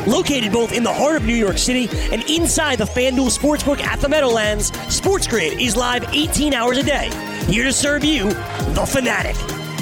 Located 0.07 0.53
both 0.53 0.73
in 0.73 0.83
the 0.83 0.93
heart 0.93 1.17
of 1.17 1.25
New 1.25 1.35
York 1.35 1.59
City 1.59 1.89
and 2.13 2.23
inside 2.29 2.79
the 2.79 2.85
FanDuel 2.85 3.37
Sportsbook 3.37 3.81
at 3.81 4.01
the 4.01 4.09
Meadowlands, 4.09 4.71
SportsGrid 4.71 5.61
is 5.61 5.77
live 5.77 6.05
18 6.15 6.55
hours 6.55 6.79
a 6.79 6.83
day, 6.83 7.11
here 7.47 7.65
to 7.65 7.73
serve 7.73 8.05
you, 8.05 8.25
the 8.25 8.87
fanatic. 8.89 9.37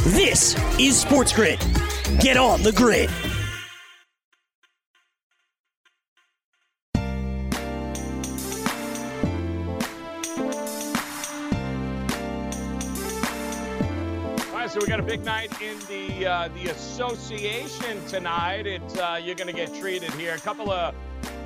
This 0.04 0.54
is 0.78 1.04
SportsGrid. 1.04 1.58
Get 2.20 2.36
on 2.36 2.62
the 2.62 2.72
grid. 2.72 3.10
So 14.78 14.84
we 14.84 14.88
got 14.88 15.00
a 15.00 15.02
big 15.02 15.24
night 15.24 15.50
in 15.60 15.76
the 15.88 16.26
uh, 16.26 16.48
the 16.48 16.70
association 16.70 18.04
tonight. 18.06 18.64
It's 18.64 18.96
uh, 18.96 19.20
you're 19.20 19.34
going 19.34 19.48
to 19.48 19.52
get 19.52 19.74
treated 19.74 20.12
here. 20.12 20.34
A 20.34 20.38
couple 20.38 20.70
of 20.70 20.94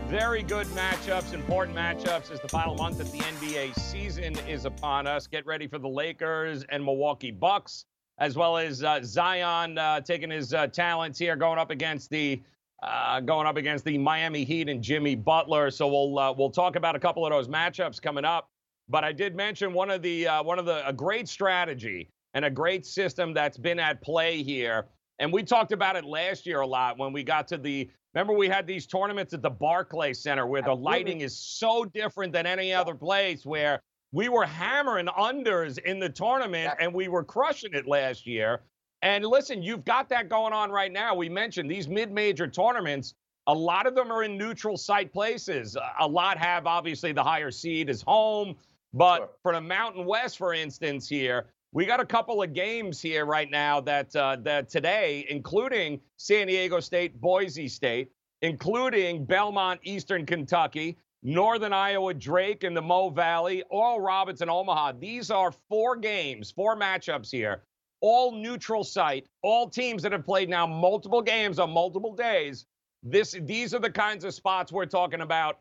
very 0.08 0.42
good 0.42 0.66
matchups, 0.68 1.32
important 1.32 1.74
matchups 1.74 2.30
as 2.30 2.40
the 2.40 2.48
final 2.48 2.74
month 2.74 3.00
of 3.00 3.10
the 3.10 3.18
NBA 3.20 3.74
season 3.78 4.36
is 4.46 4.66
upon 4.66 5.06
us. 5.06 5.26
Get 5.26 5.46
ready 5.46 5.66
for 5.66 5.78
the 5.78 5.88
Lakers 5.88 6.64
and 6.68 6.84
Milwaukee 6.84 7.30
Bucks, 7.30 7.86
as 8.18 8.36
well 8.36 8.58
as 8.58 8.84
uh, 8.84 9.00
Zion 9.02 9.78
uh, 9.78 10.00
taking 10.02 10.30
his 10.30 10.52
uh, 10.52 10.66
talents 10.66 11.18
here, 11.18 11.34
going 11.34 11.58
up 11.58 11.70
against 11.70 12.10
the 12.10 12.42
uh, 12.82 13.20
going 13.20 13.46
up 13.46 13.56
against 13.56 13.86
the 13.86 13.96
Miami 13.96 14.44
Heat 14.44 14.68
and 14.68 14.82
Jimmy 14.82 15.14
Butler. 15.14 15.70
So 15.70 15.86
we'll 15.88 16.18
uh, 16.18 16.32
we'll 16.32 16.50
talk 16.50 16.76
about 16.76 16.96
a 16.96 17.00
couple 17.00 17.24
of 17.24 17.30
those 17.30 17.48
matchups 17.48 18.02
coming 18.02 18.26
up. 18.26 18.50
But 18.90 19.04
I 19.04 19.12
did 19.12 19.34
mention 19.34 19.72
one 19.72 19.90
of 19.90 20.02
the 20.02 20.28
uh, 20.28 20.42
one 20.42 20.58
of 20.58 20.66
the 20.66 20.86
a 20.86 20.92
great 20.92 21.28
strategy 21.28 22.10
and 22.34 22.44
a 22.44 22.50
great 22.50 22.86
system 22.86 23.34
that's 23.34 23.58
been 23.58 23.78
at 23.78 24.00
play 24.02 24.42
here. 24.42 24.86
And 25.18 25.32
we 25.32 25.42
talked 25.42 25.72
about 25.72 25.96
it 25.96 26.04
last 26.04 26.46
year 26.46 26.60
a 26.60 26.66
lot 26.66 26.98
when 26.98 27.12
we 27.12 27.22
got 27.22 27.48
to 27.48 27.58
the. 27.58 27.90
Remember, 28.14 28.34
we 28.34 28.46
had 28.46 28.66
these 28.66 28.86
tournaments 28.86 29.32
at 29.32 29.40
the 29.40 29.50
Barclay 29.50 30.12
Center 30.12 30.46
where 30.46 30.60
the 30.60 30.72
Absolutely. 30.72 30.84
lighting 30.84 31.20
is 31.22 31.38
so 31.38 31.84
different 31.86 32.32
than 32.32 32.46
any 32.46 32.72
other 32.72 32.94
place. 32.94 33.46
Where 33.46 33.80
we 34.12 34.28
were 34.28 34.44
hammering 34.44 35.06
unders 35.06 35.78
in 35.78 35.98
the 35.98 36.08
tournament 36.10 36.74
and 36.78 36.92
we 36.92 37.08
were 37.08 37.24
crushing 37.24 37.72
it 37.72 37.86
last 37.86 38.26
year. 38.26 38.60
And 39.00 39.24
listen, 39.24 39.62
you've 39.62 39.84
got 39.84 40.08
that 40.10 40.28
going 40.28 40.52
on 40.52 40.70
right 40.70 40.92
now. 40.92 41.14
We 41.14 41.28
mentioned 41.28 41.70
these 41.70 41.88
mid-major 41.88 42.46
tournaments. 42.46 43.14
A 43.48 43.54
lot 43.54 43.86
of 43.86 43.94
them 43.94 44.12
are 44.12 44.22
in 44.22 44.36
neutral 44.38 44.76
site 44.76 45.12
places. 45.12 45.76
A 45.98 46.06
lot 46.06 46.38
have 46.38 46.66
obviously 46.66 47.12
the 47.12 47.24
higher 47.24 47.50
seed 47.50 47.88
is 47.90 48.02
home, 48.02 48.54
but 48.92 49.16
Sure. 49.16 49.30
for 49.42 49.52
the 49.54 49.60
Mountain 49.60 50.04
West, 50.04 50.38
for 50.38 50.54
instance, 50.54 51.08
here 51.08 51.46
we 51.72 51.86
got 51.86 52.00
a 52.00 52.06
couple 52.06 52.42
of 52.42 52.52
games 52.52 53.00
here 53.00 53.24
right 53.24 53.50
now 53.50 53.80
that 53.80 54.14
uh, 54.14 54.36
that 54.42 54.68
today, 54.68 55.26
including 55.28 56.00
San 56.18 56.46
Diego 56.46 56.80
State, 56.80 57.18
Boise 57.20 57.66
State, 57.66 58.12
including 58.42 59.24
Belmont, 59.24 59.80
Eastern 59.82 60.26
Kentucky, 60.26 60.98
Northern 61.22 61.72
Iowa, 61.72 62.12
Drake, 62.12 62.64
and 62.64 62.76
the 62.76 62.82
Mo 62.82 63.08
Valley, 63.08 63.64
Oral 63.70 64.00
Roberts, 64.00 64.42
and 64.42 64.50
Omaha. 64.50 64.92
These 65.00 65.30
are 65.30 65.52
four 65.70 65.96
games, 65.96 66.50
four 66.50 66.76
matchups 66.76 67.30
here, 67.30 67.62
all 68.02 68.32
neutral 68.32 68.84
site, 68.84 69.26
all 69.42 69.68
teams 69.68 70.02
that 70.02 70.12
have 70.12 70.26
played 70.26 70.50
now 70.50 70.66
multiple 70.66 71.22
games 71.22 71.58
on 71.58 71.70
multiple 71.70 72.14
days. 72.14 72.66
This, 73.02 73.36
these 73.42 73.74
are 73.74 73.80
the 73.80 73.90
kinds 73.90 74.24
of 74.24 74.34
spots 74.34 74.70
we're 74.70 74.86
talking 74.86 75.22
about 75.22 75.58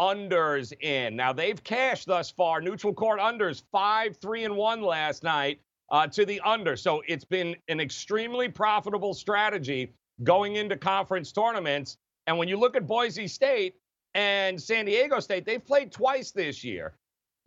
unders 0.00 0.72
in. 0.80 1.14
Now 1.14 1.32
they've 1.32 1.62
cashed 1.62 2.06
thus 2.06 2.30
far. 2.30 2.62
Neutral 2.62 2.94
court 2.94 3.20
unders 3.20 3.62
five, 3.70 4.16
three, 4.16 4.44
and 4.44 4.56
one 4.56 4.80
last 4.80 5.22
night 5.22 5.60
uh, 5.90 6.06
to 6.06 6.24
the 6.24 6.40
under. 6.40 6.74
So 6.74 7.02
it's 7.06 7.24
been 7.24 7.54
an 7.68 7.80
extremely 7.80 8.48
profitable 8.48 9.12
strategy 9.12 9.92
going 10.24 10.56
into 10.56 10.76
conference 10.76 11.32
tournaments. 11.32 11.98
And 12.26 12.38
when 12.38 12.48
you 12.48 12.56
look 12.56 12.76
at 12.76 12.86
Boise 12.86 13.28
State 13.28 13.74
and 14.14 14.60
San 14.60 14.86
Diego 14.86 15.20
State, 15.20 15.44
they've 15.44 15.64
played 15.64 15.92
twice 15.92 16.30
this 16.30 16.64
year. 16.64 16.94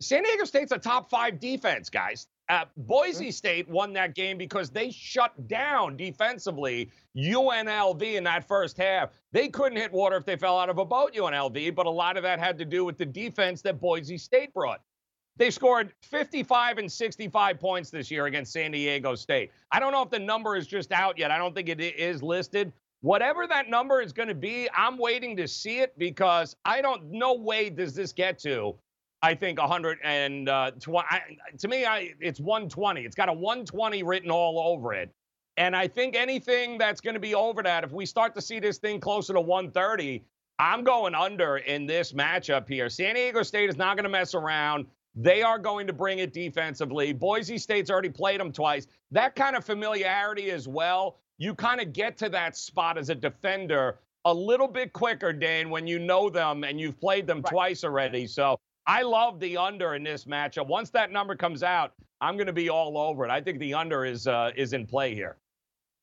San 0.04 0.22
Diego 0.22 0.44
State's 0.44 0.72
a 0.72 0.78
top 0.78 1.08
five 1.08 1.40
defense, 1.40 1.88
guys. 1.90 2.26
Uh, 2.48 2.66
Boise 2.76 3.26
Mm-hmm. 3.26 3.30
State 3.30 3.68
won 3.68 3.92
that 3.94 4.14
game 4.14 4.36
because 4.36 4.70
they 4.70 4.90
shut 4.90 5.48
down 5.48 5.96
defensively 5.96 6.90
UNLV 7.16 8.02
in 8.02 8.24
that 8.24 8.46
first 8.46 8.76
half. 8.76 9.10
They 9.32 9.48
couldn't 9.48 9.78
hit 9.78 9.92
water 9.92 10.16
if 10.16 10.26
they 10.26 10.36
fell 10.36 10.58
out 10.58 10.68
of 10.68 10.78
a 10.78 10.84
boat, 10.84 11.14
UNLV, 11.14 11.74
but 11.74 11.86
a 11.86 11.90
lot 11.90 12.16
of 12.18 12.22
that 12.24 12.38
had 12.38 12.58
to 12.58 12.66
do 12.66 12.84
with 12.84 12.98
the 12.98 13.06
defense 13.06 13.62
that 13.62 13.80
Boise 13.80 14.18
State 14.18 14.52
brought. 14.52 14.80
They 15.36 15.50
scored 15.50 15.92
55 16.02 16.78
and 16.78 16.92
65 16.92 17.58
points 17.58 17.90
this 17.90 18.10
year 18.10 18.26
against 18.26 18.52
San 18.52 18.70
Diego 18.72 19.14
State. 19.14 19.50
I 19.72 19.80
don't 19.80 19.90
know 19.92 20.02
if 20.02 20.10
the 20.10 20.18
number 20.18 20.54
is 20.54 20.66
just 20.66 20.92
out 20.92 21.18
yet. 21.18 21.30
I 21.30 21.38
don't 21.38 21.54
think 21.54 21.68
it 21.68 21.80
is 21.80 22.22
listed. 22.22 22.72
Whatever 23.00 23.46
that 23.46 23.68
number 23.68 24.00
is 24.00 24.12
going 24.12 24.28
to 24.28 24.34
be, 24.34 24.68
I'm 24.74 24.96
waiting 24.96 25.36
to 25.38 25.48
see 25.48 25.80
it 25.80 25.98
because 25.98 26.56
I 26.64 26.80
don't. 26.80 27.10
No 27.10 27.34
way 27.34 27.68
does 27.68 27.94
this 27.94 28.12
get 28.12 28.38
to. 28.40 28.76
I 29.24 29.34
think 29.34 29.58
120. 29.58 30.50
Uh, 30.50 30.70
I, 30.98 31.20
to 31.56 31.68
me, 31.68 31.86
I, 31.86 32.12
it's 32.20 32.40
120. 32.40 33.00
It's 33.00 33.16
got 33.16 33.30
a 33.30 33.32
120 33.32 34.02
written 34.02 34.30
all 34.30 34.60
over 34.60 34.92
it. 34.92 35.10
And 35.56 35.74
I 35.74 35.88
think 35.88 36.14
anything 36.14 36.76
that's 36.76 37.00
going 37.00 37.14
to 37.14 37.20
be 37.20 37.34
over 37.34 37.62
that, 37.62 37.84
if 37.84 37.92
we 37.92 38.04
start 38.04 38.34
to 38.34 38.42
see 38.42 38.60
this 38.60 38.76
thing 38.76 39.00
closer 39.00 39.32
to 39.32 39.40
130, 39.40 40.22
I'm 40.58 40.84
going 40.84 41.14
under 41.14 41.56
in 41.56 41.86
this 41.86 42.12
matchup 42.12 42.68
here. 42.68 42.90
San 42.90 43.14
Diego 43.14 43.42
State 43.42 43.70
is 43.70 43.78
not 43.78 43.96
going 43.96 44.04
to 44.04 44.10
mess 44.10 44.34
around. 44.34 44.84
They 45.14 45.40
are 45.42 45.58
going 45.58 45.86
to 45.86 45.94
bring 45.94 46.18
it 46.18 46.34
defensively. 46.34 47.14
Boise 47.14 47.56
State's 47.56 47.90
already 47.90 48.10
played 48.10 48.40
them 48.40 48.52
twice. 48.52 48.86
That 49.10 49.34
kind 49.36 49.56
of 49.56 49.64
familiarity 49.64 50.50
as 50.50 50.68
well. 50.68 51.16
You 51.38 51.54
kind 51.54 51.80
of 51.80 51.94
get 51.94 52.18
to 52.18 52.28
that 52.28 52.58
spot 52.58 52.98
as 52.98 53.08
a 53.08 53.14
defender 53.14 54.00
a 54.26 54.34
little 54.34 54.68
bit 54.68 54.92
quicker, 54.92 55.32
Dane, 55.32 55.70
when 55.70 55.86
you 55.86 55.98
know 55.98 56.28
them 56.28 56.62
and 56.62 56.78
you've 56.78 57.00
played 57.00 57.26
them 57.26 57.42
twice 57.42 57.84
already. 57.84 58.26
So 58.26 58.58
I 58.86 59.02
love 59.02 59.40
the 59.40 59.56
under 59.56 59.94
in 59.94 60.02
this 60.02 60.24
matchup. 60.24 60.66
Once 60.66 60.90
that 60.90 61.10
number 61.10 61.34
comes 61.34 61.62
out, 61.62 61.92
I'm 62.20 62.36
going 62.36 62.46
to 62.46 62.52
be 62.52 62.68
all 62.68 62.98
over 62.98 63.24
it. 63.24 63.30
I 63.30 63.40
think 63.40 63.58
the 63.58 63.74
under 63.74 64.04
is 64.04 64.26
uh, 64.26 64.50
is 64.56 64.72
in 64.72 64.86
play 64.86 65.14
here. 65.14 65.36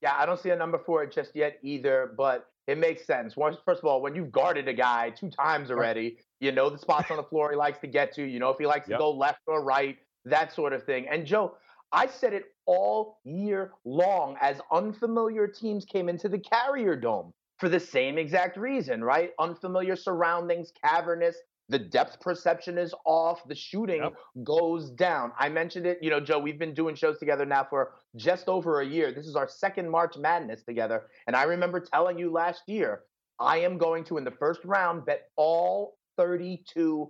Yeah, 0.02 0.16
I 0.18 0.26
don't 0.26 0.40
see 0.40 0.50
a 0.50 0.56
number 0.56 0.80
for 0.80 1.04
it 1.04 1.12
just 1.12 1.36
yet 1.36 1.60
either, 1.62 2.14
but 2.18 2.50
it 2.68 2.78
makes 2.78 3.06
sense. 3.06 3.38
Once, 3.38 3.58
first 3.64 3.80
of 3.80 3.86
all, 3.86 4.02
when 4.02 4.16
you've 4.16 4.32
guarded 4.32 4.68
a 4.68 4.74
guy 4.74 5.12
two 5.12 5.30
times 5.30 5.70
already, 5.70 6.18
you 6.40 6.52
know 6.52 6.70
the 6.70 6.78
spots 6.78 7.12
on 7.12 7.18
the 7.18 7.24
floor 7.24 7.52
he 7.52 7.56
likes 7.56 7.80
to 7.80 7.88
get 7.88 8.14
to. 8.16 8.24
You 8.24 8.40
know 8.40 8.50
if 8.50 8.58
he 8.58 8.66
likes 8.66 8.88
Yep. 8.88 8.98
to 8.98 9.00
go 9.00 9.12
left 9.12 9.42
or 9.48 9.64
right, 9.64 9.98
that 10.26 10.54
sort 10.54 10.74
of 10.74 10.84
thing. 10.84 11.08
And 11.08 11.26
Joe, 11.26 11.56
I 11.92 12.08
said 12.08 12.34
it 12.34 12.46
all 12.66 13.20
year 13.26 13.74
long 13.86 14.38
as 14.42 14.60
unfamiliar 14.72 15.48
teams 15.48 15.86
came 15.86 16.10
into 16.10 16.30
the 16.30 16.40
Carrier 16.40 16.96
Dome 16.96 17.34
for 17.60 17.70
the 17.70 17.80
same 17.80 18.18
exact 18.18 18.58
reason, 18.58 19.04
right? 19.04 19.32
Unfamiliar 19.40 19.96
surroundings, 19.96 20.72
cavernous. 20.84 21.36
The 21.72 21.80
depth 21.80 22.20
perception 22.20 22.78
is 22.78 22.94
off. 23.06 23.48
The 23.48 23.56
shooting 23.56 24.02
Yep. 24.04 24.14
goes 24.44 24.90
down. 24.92 25.32
I 25.40 25.48
mentioned 25.48 25.86
it, 25.86 26.00
you 26.04 26.10
know, 26.10 26.20
Joe, 26.20 26.38
we've 26.38 26.60
been 26.60 26.74
doing 26.74 26.96
shows 26.96 27.18
together 27.18 27.46
now 27.46 27.64
for 27.64 27.94
just 28.18 28.50
over 28.50 28.82
a 28.82 28.86
year. 28.86 29.14
This 29.14 29.26
is 29.26 29.38
our 29.38 29.48
second 29.48 29.90
March 29.90 30.18
Madness 30.18 30.64
together. 30.64 31.10
And 31.28 31.36
I 31.36 31.44
remember 31.44 31.80
telling 31.80 32.20
you 32.20 32.30
last 32.30 32.64
year, 32.68 33.04
I 33.40 33.60
am 33.60 33.78
going 33.78 34.04
to, 34.06 34.18
in 34.18 34.26
the 34.26 34.32
first 34.32 34.66
round, 34.66 35.06
bet 35.06 35.30
all 35.38 35.98
32 36.18 37.10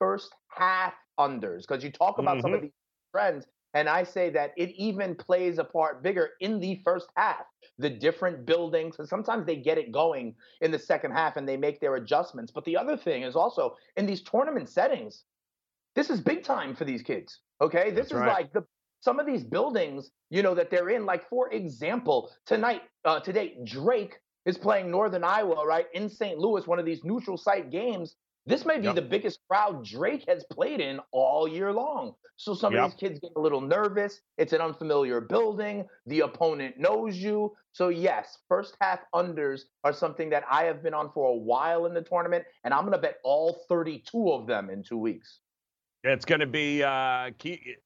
first 0.00 0.34
half 0.48 0.94
unders. 1.20 1.60
Because 1.60 1.84
you 1.84 1.92
talk 1.92 2.18
about 2.18 2.42
some 2.42 2.54
of 2.54 2.58
Mhm. 2.58 2.62
these 2.64 2.72
trends, 3.14 3.46
and 3.74 3.88
I 3.88 4.04
say 4.04 4.30
that 4.30 4.52
it 4.56 4.70
even 4.70 5.14
plays 5.14 5.58
a 5.58 5.64
part 5.64 6.02
bigger 6.02 6.30
in 6.40 6.60
the 6.60 6.80
first 6.84 7.08
half. 7.16 7.44
The 7.78 7.90
different 7.90 8.44
buildings, 8.44 8.96
and 8.98 9.08
sometimes 9.08 9.46
they 9.46 9.56
get 9.56 9.78
it 9.78 9.92
going 9.92 10.34
in 10.60 10.70
the 10.70 10.78
second 10.78 11.12
half 11.12 11.36
and 11.36 11.48
they 11.48 11.56
make 11.56 11.80
their 11.80 11.96
adjustments. 11.96 12.52
But 12.52 12.64
the 12.64 12.76
other 12.76 12.96
thing 12.96 13.22
is 13.22 13.34
also 13.34 13.76
in 13.96 14.06
these 14.06 14.22
tournament 14.22 14.68
settings, 14.68 15.24
this 15.94 16.10
is 16.10 16.20
big 16.20 16.44
time 16.44 16.74
for 16.74 16.84
these 16.84 17.02
kids. 17.02 17.40
Okay, 17.60 17.90
this 17.90 18.08
That's 18.08 18.12
is 18.12 18.18
right. 18.18 18.32
like 18.32 18.52
the 18.52 18.64
some 19.00 19.18
of 19.18 19.26
these 19.26 19.42
buildings, 19.42 20.10
you 20.30 20.42
know, 20.42 20.54
that 20.54 20.70
they're 20.70 20.90
in. 20.90 21.04
Like 21.04 21.28
for 21.28 21.52
example, 21.52 22.30
tonight, 22.46 22.82
uh, 23.04 23.20
today, 23.20 23.56
Drake 23.64 24.14
is 24.46 24.56
playing 24.56 24.90
Northern 24.90 25.24
Iowa, 25.24 25.66
right 25.66 25.86
in 25.92 26.08
St. 26.08 26.38
Louis, 26.38 26.66
one 26.66 26.78
of 26.78 26.84
these 26.84 27.04
neutral 27.04 27.36
site 27.36 27.70
games. 27.70 28.16
This 28.46 28.64
may 28.66 28.78
be 28.78 28.86
Yep. 28.86 28.94
the 28.96 29.02
biggest 29.02 29.40
crowd 29.48 29.84
Drake 29.84 30.24
has 30.28 30.44
played 30.50 30.80
in 30.80 31.00
all 31.12 31.46
year 31.46 31.72
long. 31.72 32.16
So 32.36 32.54
some 32.54 32.72
Yep. 32.72 32.82
of 32.84 32.90
these 32.90 32.98
kids 33.00 33.20
get 33.20 33.30
a 33.36 33.40
little 33.40 33.60
nervous. 33.60 34.20
It's 34.36 34.52
an 34.52 34.60
unfamiliar 34.60 35.20
building. 35.20 35.88
The 36.06 36.20
opponent 36.20 36.76
knows 36.76 37.16
you. 37.16 37.54
So 37.70 37.88
yes, 37.88 38.38
first 38.48 38.76
half 38.80 39.00
unders 39.14 39.62
are 39.84 39.92
something 39.92 40.28
that 40.30 40.44
I 40.50 40.64
have 40.64 40.82
been 40.82 40.94
on 40.94 41.12
for 41.12 41.30
a 41.30 41.36
while 41.36 41.86
in 41.86 41.94
the 41.94 42.02
tournament, 42.02 42.44
and 42.64 42.74
I'm 42.74 42.80
going 42.80 42.92
to 42.92 42.98
bet 42.98 43.18
all 43.22 43.64
32 43.68 44.32
of 44.32 44.46
them 44.48 44.70
in 44.70 44.82
two 44.82 44.98
weeks. 44.98 45.38
It's 46.02 46.24
going 46.24 46.40
to 46.40 46.46
be 46.46 46.82
uh, 46.82 47.30
key. 47.38 47.76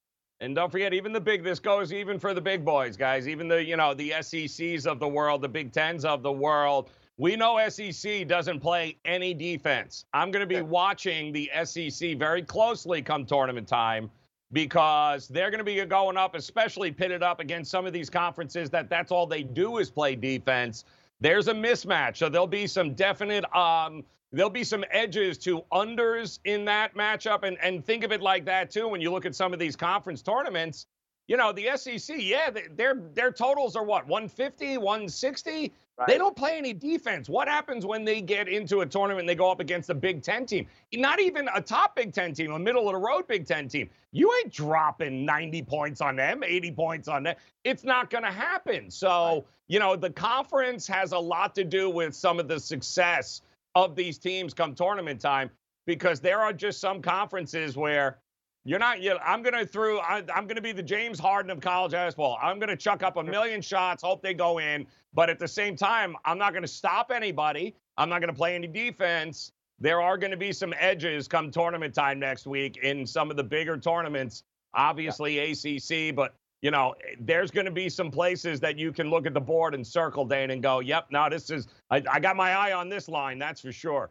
And 0.41 0.55
don't 0.55 0.71
forget, 0.71 0.95
even 0.95 1.13
the 1.13 1.21
big. 1.21 1.45
This 1.45 1.59
goes 1.61 1.93
even 1.93 2.19
for 2.19 2.33
the 2.35 2.41
big 2.41 2.65
boys, 2.65 2.97
guys. 2.97 3.27
Even 3.29 3.49
the 3.49 3.63
you 3.63 3.77
know 3.77 3.95
the 3.95 4.13
SECs 4.21 4.87
of 4.87 5.01
the 5.01 5.09
world, 5.09 5.41
the 5.43 5.49
Big 5.49 5.73
Tens 5.73 6.05
of 6.05 6.23
the 6.23 6.33
world. 6.33 6.91
We 7.19 7.35
know 7.35 7.67
SEC 7.69 8.29
doesn't 8.29 8.61
play 8.61 8.99
any 9.07 9.33
defense. 9.33 10.05
I'm 10.13 10.31
going 10.31 10.47
to 10.47 10.55
be 10.55 10.61
watching 10.61 11.33
the 11.33 11.51
SEC 11.65 12.19
very 12.19 12.43
closely 12.43 13.01
come 13.01 13.25
tournament 13.25 13.67
time 13.67 14.11
because 14.53 15.27
they're 15.29 15.51
going 15.51 15.59
to 15.59 15.65
be 15.65 15.83
going 15.87 16.17
up, 16.19 16.35
especially 16.35 16.93
pitted 16.93 17.23
up 17.23 17.41
against 17.41 17.71
some 17.71 17.87
of 17.87 17.93
these 17.93 18.11
conferences 18.11 18.69
that 18.71 18.91
that's 18.91 19.11
all 19.11 19.27
they 19.27 19.43
do 19.43 19.79
is 19.79 19.91
play 19.91 20.15
defense. 20.15 20.85
There's 21.21 21.49
a 21.49 21.55
mismatch, 21.55 22.19
so 22.19 22.29
there'll 22.29 22.47
be 22.47 22.67
some 22.67 22.93
definite 22.93 23.45
um, 23.57 24.05
there'll 24.33 24.51
be 24.51 24.65
some 24.65 24.85
edges 24.91 25.39
to 25.39 25.63
unders 25.73 26.41
in 26.45 26.65
that 26.67 26.95
matchup 26.95 27.43
and 27.45 27.57
and 27.63 27.85
think 27.85 28.05
of 28.05 28.13
it 28.13 28.21
like 28.21 28.45
that 28.45 28.71
too 28.71 28.89
when 28.89 29.01
you 29.01 29.11
look 29.11 29.25
at 29.25 29.35
some 29.35 29.53
of 29.53 29.59
these 29.59 29.77
conference 29.77 30.21
tournaments 30.21 30.87
you 31.29 31.37
know 31.37 31.53
the 31.53 31.69
sec 31.77 32.17
yeah 32.19 32.51
they- 32.51 32.67
their 32.75 32.97
their 33.15 33.31
totals 33.31 33.77
are 33.77 33.85
what 33.85 34.07
150 34.07 34.79
160 34.79 35.73
they 36.07 36.19
don't 36.19 36.37
play 36.37 36.59
any 36.59 36.75
defense. 36.75 37.29
What 37.29 37.49
happens 37.49 37.87
when 37.87 38.05
they 38.05 38.21
get 38.21 38.49
into 38.49 38.81
a 38.81 38.87
tournament 38.87 39.21
and 39.21 39.29
they 39.29 39.35
go 39.35 39.51
up 39.51 39.61
against 39.61 39.89
a 39.89 39.95
big 39.95 40.23
10 40.23 40.45
team? 40.45 40.67
Not 40.93 41.21
even 41.21 41.49
a 41.55 41.61
top 41.61 41.97
big 41.97 42.13
10 42.13 42.35
team 42.35 42.53
a 42.53 42.59
middle 42.59 42.87
of 42.89 42.93
the 42.93 42.99
road 42.99 43.27
big 43.27 43.47
10 43.47 43.69
team. 43.69 43.89
You 44.13 44.33
ain't 44.39 44.53
dropping 44.53 45.25
90 45.25 45.63
points 45.63 46.01
on 46.01 46.17
them 46.17 46.43
80 46.45 46.73
points 46.73 47.09
on 47.09 47.23
them. 47.23 47.37
It's 47.65 47.85
not 47.85 48.11
going 48.11 48.25
to 48.25 48.31
happen. 48.31 48.91
So 48.91 49.47
you 49.69 49.79
know 49.79 49.97
the 49.97 50.11
conference 50.11 50.87
has 50.87 51.13
a 51.13 51.19
lot 51.19 51.55
to 51.55 51.65
do 51.65 51.89
with 51.89 52.15
some 52.15 52.39
of 52.39 52.47
the 52.47 52.61
success 52.61 53.41
of 53.75 53.97
these 53.97 54.19
teams 54.19 54.53
come 54.53 54.75
tournament 54.75 55.21
time 55.21 55.51
because 55.87 56.21
there 56.21 56.41
are 56.41 56.53
just 56.53 56.81
some 56.81 57.01
conferences 57.01 57.77
where 57.77 58.19
you're 58.67 58.81
not. 58.81 59.01
You 59.01 59.11
know, 59.11 59.19
I'm 59.25 59.43
going 59.43 59.55
to 59.55 59.65
through. 59.65 60.01
I, 60.01 60.25
I'm 60.35 60.47
going 60.47 60.57
to 60.57 60.63
be 60.63 60.73
the 60.73 60.83
James 60.83 61.21
Harden 61.21 61.53
of 61.53 61.61
college 61.61 61.93
basketball. 61.93 62.37
I'm 62.43 62.59
going 62.59 62.69
to 62.69 62.77
chuck 62.77 63.05
up 63.05 63.17
a 63.17 63.23
million 63.23 63.63
shots, 63.63 64.03
hope 64.03 64.23
they 64.23 64.35
go 64.35 64.59
in, 64.59 64.87
but 65.15 65.31
at 65.31 65.39
the 65.39 65.47
same 65.47 65.77
time, 65.77 66.17
I'm 66.25 66.37
not 66.37 66.53
going 66.53 66.63
to 66.65 66.69
stop 66.69 67.13
anybody. 67.15 67.77
I'm 67.97 68.09
not 68.09 68.21
going 68.21 68.33
to 68.33 68.37
play 68.37 68.57
any 68.57 68.67
defense. 68.67 69.53
There 69.79 70.03
are 70.03 70.19
going 70.19 70.33
to 70.33 70.37
be 70.37 70.53
some 70.53 70.75
edges 70.79 71.29
come 71.29 71.53
tournament 71.53 71.95
time 71.95 72.19
next 72.19 72.47
week 72.47 72.79
in 72.79 73.07
some 73.07 73.31
of 73.31 73.37
the 73.37 73.45
bigger 73.45 73.79
tournaments. 73.79 74.43
Obviously 74.75 75.39
ACC, 75.39 76.15
but 76.15 76.35
you 76.61 76.73
know, 76.73 76.95
there's 77.21 77.53
going 77.53 77.67
to 77.67 77.71
be 77.71 77.89
some 77.89 78.11
places 78.11 78.59
that 78.61 78.77
you 78.77 78.91
can 78.93 79.11
look 79.11 79.27
at 79.27 79.35
the 79.35 79.41
board 79.41 79.75
and 79.75 79.87
circle, 79.87 80.25
Dane, 80.25 80.51
and 80.51 80.61
go, 80.61 80.81
"Yep, 80.81 81.07
now 81.13 81.29
this 81.29 81.51
is. 81.51 81.69
I, 81.91 82.03
I 82.11 82.19
got 82.19 82.35
my 82.35 82.51
eye 82.53 82.73
on 82.73 82.89
this 82.89 83.09
line. 83.09 83.39
That's 83.39 83.61
for 83.61 83.71
sure." 83.71 84.11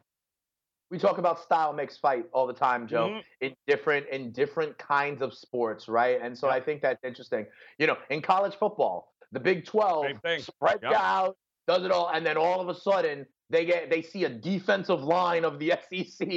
We 0.91 0.99
talk 0.99 1.17
about 1.17 1.39
style 1.39 1.73
makes 1.73 1.97
fight 1.97 2.25
all 2.31 2.45
the 2.47 2.53
time, 2.53 2.87
Joe. 2.87 3.09
Mhm. 3.09 3.23
In 3.41 3.55
different 3.67 4.07
in 4.09 4.31
different 4.31 4.77
kinds 4.77 5.21
of 5.21 5.33
sports, 5.33 5.87
right? 5.87 6.21
And 6.21 6.37
so 6.37 6.47
Yep. 6.47 6.55
I 6.55 6.59
think 6.61 6.81
that's 6.81 7.03
interesting. 7.03 7.47
You 7.77 7.87
know, 7.87 7.97
in 8.09 8.21
college 8.21 8.55
football, 8.55 9.13
the 9.31 9.39
Big 9.39 9.65
Twelve 9.65 10.11
spreads 10.39 10.83
Yep. 10.83 10.93
out, 10.93 11.37
does 11.67 11.83
it 11.83 11.91
all, 11.91 12.09
and 12.09 12.25
then 12.25 12.37
all 12.37 12.61
of 12.61 12.69
a 12.69 12.75
sudden 12.75 13.25
they 13.49 13.65
get 13.65 13.89
they 13.89 14.01
see 14.01 14.23
a 14.25 14.29
defensive 14.29 15.03
line 15.03 15.45
of 15.45 15.59
the 15.59 15.73
SEC, 15.89 16.27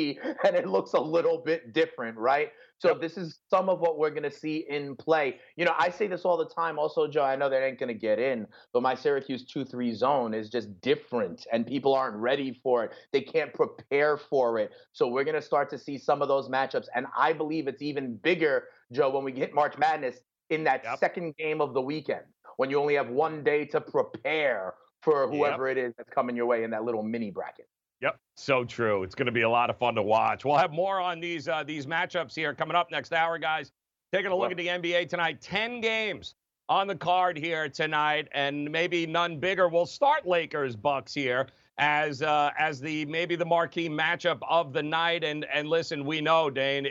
and 0.45 0.57
it 0.57 0.69
looks 0.69 0.93
a 0.93 1.01
little 1.01 1.39
bit 1.39 1.73
different, 1.73 2.17
right? 2.19 2.53
So 2.79 2.95
this 2.95 3.17
is 3.17 3.41
some 3.51 3.69
of 3.69 3.81
what 3.81 3.99
we're 3.99 4.11
going 4.11 4.23
to 4.23 4.31
see 4.31 4.65
in 4.69 4.95
play. 4.97 5.41
You 5.57 5.65
know, 5.65 5.75
I 5.79 5.91
say 5.91 6.07
this 6.07 6.25
all 6.25 6.37
the 6.37 6.49
time. 6.49 6.79
Also, 6.79 7.09
Joe, 7.09 7.25
I 7.25 7.35
know 7.35 7.51
that 7.51 7.63
ain't 7.63 7.79
going 7.79 7.89
to 7.89 7.95
get 7.95 8.19
in, 8.21 8.47
but 8.73 8.83
my 8.83 8.95
Syracuse 8.95 9.45
two-three 9.45 9.93
zone 9.95 10.33
is 10.35 10.49
just 10.49 10.81
different, 10.81 11.47
and 11.53 11.67
people 11.67 11.95
aren't 11.95 12.17
ready 12.17 12.53
for 12.63 12.85
it. 12.85 12.93
They 13.13 13.23
can't 13.23 13.53
prepare 13.53 14.17
for 14.17 14.59
it. 14.59 14.73
So 14.93 15.09
we're 15.09 15.25
going 15.25 15.35
to 15.35 15.43
start 15.43 15.71
to 15.71 15.79
see 15.79 15.99
some 15.99 16.23
of 16.23 16.29
those 16.29 16.49
matchups, 16.49 16.87
and 16.95 17.07
I 17.17 17.33
believe 17.33 17.67
it's 17.67 17.83
even 17.83 18.17
bigger, 18.17 18.69
Joe, 18.93 19.11
when 19.11 19.25
we 19.25 19.33
hit 19.33 19.55
March 19.55 19.77
Madness 19.77 20.21
in 20.51 20.65
that 20.65 20.85
Yep. 20.85 20.99
second 20.99 21.37
game 21.37 21.61
of 21.61 21.75
the 21.75 21.83
weekend 21.83 22.25
when 22.59 22.71
you 22.71 22.79
only 22.81 22.95
have 22.95 23.09
one 23.09 23.43
day 23.45 23.65
to 23.67 23.81
prepare 23.81 24.75
for 25.03 25.29
whoever 25.29 25.69
it 25.69 25.79
is 25.79 25.95
that's 25.97 26.11
coming 26.11 26.37
your 26.37 26.47
way 26.47 26.65
in 26.65 26.71
that 26.71 26.85
little 26.85 27.03
mini 27.03 27.31
bracket. 27.31 27.69
Yep, 28.01 28.19
so 28.37 28.65
true. 28.65 29.03
It's 29.03 29.15
going 29.15 29.27
to 29.27 29.33
be 29.33 29.43
a 29.43 29.51
lot 29.51 29.71
of 29.71 29.79
fun 29.79 29.95
to 29.97 30.03
watch. 30.03 30.45
We'll 30.45 30.57
have 30.57 30.73
more 30.73 31.01
on 31.01 31.21
these 31.21 31.49
uh, 31.49 31.65
these 31.65 31.87
matchups 31.87 32.35
here 32.35 32.55
coming 32.55 32.77
up 32.77 32.91
next 32.91 33.13
hour, 33.13 33.39
guys. 33.39 33.73
Taking 34.13 34.31
a 34.31 34.37
look 34.37 34.51
at 34.51 34.57
the 34.57 34.69
NBA 34.69 35.09
tonight. 35.09 35.41
Ten 35.41 35.81
games 35.81 36.35
on 36.69 36.87
the 36.87 36.95
card 36.95 37.37
here 37.37 37.69
tonight, 37.69 38.29
and 38.33 38.71
maybe 38.71 39.07
none 39.07 39.41
bigger. 39.41 39.69
We'll 39.69 39.87
start 39.87 40.27
Lakers 40.27 40.77
Bucks 40.77 41.13
here 41.13 41.49
as 41.79 42.23
uh, 42.23 42.51
as 42.59 42.81
the 42.81 43.05
maybe 43.07 43.37
the 43.37 43.45
marquee 43.45 43.89
matchup 43.89 44.39
of 44.49 44.73
the 44.73 44.83
night. 44.83 45.25
And 45.25 45.45
and 45.53 45.69
listen, 45.69 46.05
we 46.05 46.21
know 46.21 46.51
Dane, 46.51 46.89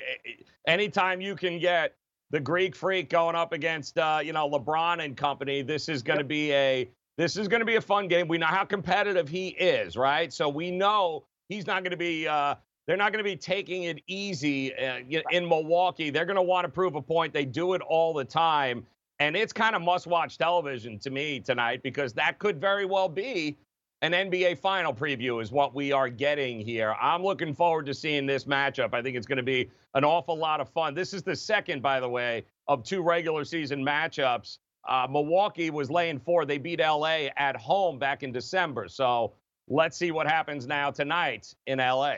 anytime 0.67 1.21
you 1.21 1.35
can 1.35 1.59
get 1.59 1.95
the 2.31 2.39
Greek 2.39 2.75
Freak 2.75 3.09
going 3.09 3.35
up 3.35 3.53
against 3.53 3.97
uh, 3.97 4.19
you 4.21 4.33
know 4.33 4.49
LeBron 4.49 5.03
and 5.03 5.15
company, 5.15 5.61
this 5.61 5.87
is 5.89 6.03
going 6.03 6.19
to 6.19 6.23
yep. 6.23 6.29
be 6.29 6.53
a 6.53 6.89
this 7.17 7.35
is 7.35 7.47
going 7.47 7.61
to 7.61 7.65
be 7.65 7.75
a 7.75 7.81
fun 7.81 8.07
game. 8.07 8.27
We 8.27 8.37
know 8.37 8.45
how 8.45 8.63
competitive 8.63 9.27
he 9.27 9.49
is, 9.49 9.97
right? 9.97 10.31
So 10.31 10.47
we 10.47 10.71
know 10.71 11.25
he's 11.49 11.67
not 11.67 11.83
going 11.83 11.91
to 11.91 11.97
be. 11.97 12.27
Uh, 12.27 12.55
they're 12.85 12.97
not 12.97 13.11
going 13.11 13.23
to 13.23 13.29
be 13.29 13.35
taking 13.35 13.83
it 13.83 14.01
easy 14.07 14.73
uh, 14.73 14.99
in 15.31 15.47
Milwaukee. 15.47 16.09
They're 16.09 16.25
going 16.25 16.37
to 16.37 16.41
want 16.41 16.63
to 16.63 16.69
prove 16.69 16.95
a 16.95 17.01
point. 17.01 17.33
They 17.33 17.43
do 17.43 17.73
it 17.73 17.81
all 17.81 18.13
the 18.13 18.23
time. 18.23 18.85
And 19.19 19.35
it's 19.35 19.51
kind 19.51 19.75
of 19.75 19.81
must 19.81 20.07
watch 20.07 20.37
television 20.37 20.97
to 20.99 21.09
me 21.09 21.39
tonight 21.41 21.81
because 21.83 22.13
that 22.13 22.39
could 22.39 22.61
very 22.61 22.85
well 22.85 23.09
be 23.09 23.57
an 24.03 24.11
NBA 24.11 24.59
final 24.59 24.93
preview, 24.93 25.41
is 25.41 25.51
what 25.51 25.73
we 25.73 25.91
are 25.91 26.07
getting 26.07 26.59
here. 26.59 26.93
I'm 27.01 27.23
looking 27.23 27.53
forward 27.53 27.87
to 27.87 27.93
seeing 27.93 28.27
this 28.27 28.45
matchup. 28.45 28.93
I 28.93 29.01
think 29.01 29.17
it's 29.17 29.25
going 29.25 29.37
to 29.37 29.43
be 29.43 29.69
an 29.95 30.05
awful 30.05 30.37
lot 30.37 30.61
of 30.61 30.69
fun. 30.69 30.93
This 30.93 31.13
is 31.13 31.23
the 31.23 31.35
second, 31.35 31.81
by 31.81 31.99
the 31.99 32.07
way, 32.07 32.43
of 32.67 32.83
two 32.83 33.01
regular 33.01 33.43
season 33.43 33.83
matchups. 33.83 34.59
Uh, 34.87 35.07
Milwaukee 35.09 35.69
was 35.69 35.91
laying 35.91 36.19
four. 36.19 36.45
They 36.45 36.57
beat 36.57 36.79
LA 36.79 37.27
at 37.37 37.55
home 37.55 37.99
back 37.99 38.23
in 38.23 38.31
December. 38.31 38.87
So 38.87 39.33
let's 39.67 39.97
see 39.97 40.11
what 40.11 40.27
happens 40.27 40.65
now 40.65 40.91
tonight 40.91 41.53
in 41.65 41.79
LA. 41.79 42.15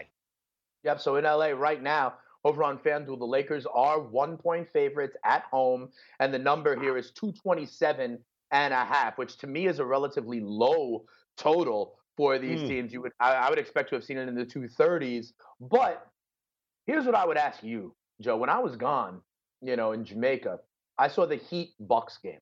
Yep. 0.84 1.00
So 1.02 1.16
in 1.16 1.24
LA 1.24 1.48
right 1.48 1.82
now, 1.82 2.14
over 2.44 2.64
on 2.64 2.78
FanDuel, 2.78 3.20
the 3.20 3.26
Lakers 3.26 3.66
are 3.74 4.00
one 4.00 4.38
point 4.38 4.70
favorites 4.72 5.18
at 5.26 5.44
home, 5.44 5.90
and 6.20 6.34
the 6.34 6.40
number 6.40 6.80
here 6.80 6.98
is 6.98 7.12
227 7.12 8.18
and 8.52 8.74
a 8.74 8.86
half, 8.86 9.18
which 9.18 9.38
to 9.38 9.48
me 9.48 9.68
is 9.68 9.80
a 9.80 9.86
relatively 9.86 10.40
low 10.40 11.04
total 11.38 11.96
for 12.16 12.40
these 12.40 12.62
mm. 12.62 12.68
teams. 12.68 12.94
You 12.94 13.02
would 13.02 13.12
I, 13.20 13.34
I 13.34 13.50
would 13.50 13.60
expect 13.60 13.90
to 13.90 13.96
have 13.96 14.04
seen 14.04 14.18
it 14.18 14.28
in 14.28 14.36
the 14.36 14.46
230s. 14.46 15.34
But 15.60 16.08
here's 16.86 17.06
what 17.06 17.16
I 17.16 17.26
would 17.26 17.38
ask 17.38 17.62
you, 17.64 17.94
Joe. 18.22 18.38
When 18.38 18.50
I 18.50 18.60
was 18.60 18.76
gone, 18.76 19.22
you 19.62 19.76
know, 19.76 19.92
in 19.92 20.06
Jamaica, 20.06 20.60
I 20.98 21.08
saw 21.08 21.26
the 21.26 21.36
Heat 21.36 21.72
Bucks 21.80 22.18
game. 22.24 22.40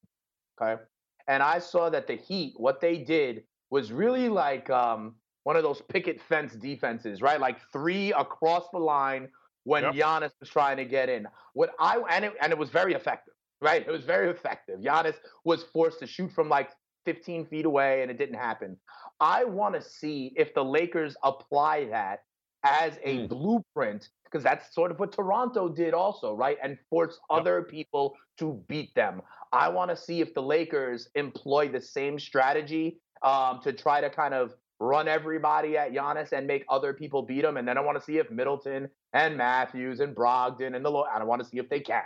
Okay. 0.61 0.81
And 1.27 1.43
I 1.43 1.59
saw 1.59 1.89
that 1.89 2.07
the 2.07 2.15
Heat, 2.15 2.53
what 2.57 2.79
they 2.79 2.97
did 2.97 3.43
was 3.69 3.91
really 3.91 4.29
like 4.29 4.69
um, 4.69 5.15
one 5.43 5.55
of 5.55 5.63
those 5.63 5.81
picket 5.81 6.21
fence 6.21 6.53
defenses, 6.53 7.21
right? 7.21 7.39
Like 7.39 7.57
three 7.71 8.13
across 8.13 8.65
the 8.71 8.79
line 8.79 9.29
when 9.63 9.83
yep. 9.83 9.93
Giannis 9.95 10.31
was 10.39 10.49
trying 10.49 10.77
to 10.77 10.85
get 10.85 11.09
in. 11.09 11.27
What 11.53 11.71
I 11.79 12.01
and 12.09 12.25
it, 12.25 12.33
and 12.41 12.51
it 12.51 12.57
was 12.57 12.69
very 12.69 12.93
effective, 12.93 13.33
right? 13.61 13.85
It 13.85 13.91
was 13.91 14.05
very 14.05 14.29
effective. 14.29 14.79
Giannis 14.79 15.15
was 15.43 15.63
forced 15.63 15.99
to 15.99 16.07
shoot 16.07 16.31
from 16.31 16.47
like 16.47 16.71
15 17.05 17.45
feet 17.47 17.65
away, 17.65 18.01
and 18.01 18.09
it 18.09 18.17
didn't 18.17 18.35
happen. 18.35 18.77
I 19.19 19.43
want 19.43 19.75
to 19.75 19.81
see 19.81 20.31
if 20.37 20.53
the 20.53 20.63
Lakers 20.63 21.15
apply 21.23 21.85
that 21.85 22.19
as 22.63 22.97
a 23.03 23.19
mm. 23.19 23.29
blueprint 23.29 24.09
because 24.25 24.43
that's 24.43 24.73
sort 24.73 24.91
of 24.91 24.99
what 24.99 25.13
Toronto 25.13 25.69
did 25.69 25.93
also, 25.93 26.33
right? 26.33 26.57
And 26.61 26.77
force 26.89 27.19
yep. 27.29 27.39
other 27.39 27.61
people 27.61 28.15
to 28.39 28.61
beat 28.67 28.93
them. 28.95 29.21
I 29.51 29.69
want 29.69 29.91
to 29.91 29.97
see 29.97 30.21
if 30.21 30.33
the 30.33 30.41
Lakers 30.41 31.09
employ 31.15 31.69
the 31.69 31.81
same 31.81 32.19
strategy 32.19 32.99
um, 33.21 33.59
to 33.63 33.73
try 33.73 34.01
to 34.01 34.09
kind 34.09 34.33
of 34.33 34.53
run 34.79 35.07
everybody 35.07 35.77
at 35.77 35.91
Giannis 35.91 36.31
and 36.31 36.45
make 36.45 36.63
other 36.69 36.93
people 36.93 37.21
beat 37.21 37.43
him. 37.43 37.57
And 37.57 37.67
then 37.67 37.77
I 37.77 37.81
want 37.81 37.97
to 37.97 38.03
see 38.03 38.17
if 38.17 38.29
Middleton 38.29 38.89
and 39.13 39.37
Matthews 39.37 39.99
and 39.99 40.15
Brogdon 40.15 40.75
and 40.75 40.85
the 40.85 40.89
low, 40.89 41.03
I 41.03 41.23
want 41.23 41.41
to 41.41 41.47
see 41.47 41.57
if 41.57 41.69
they 41.69 41.79
can. 41.79 42.03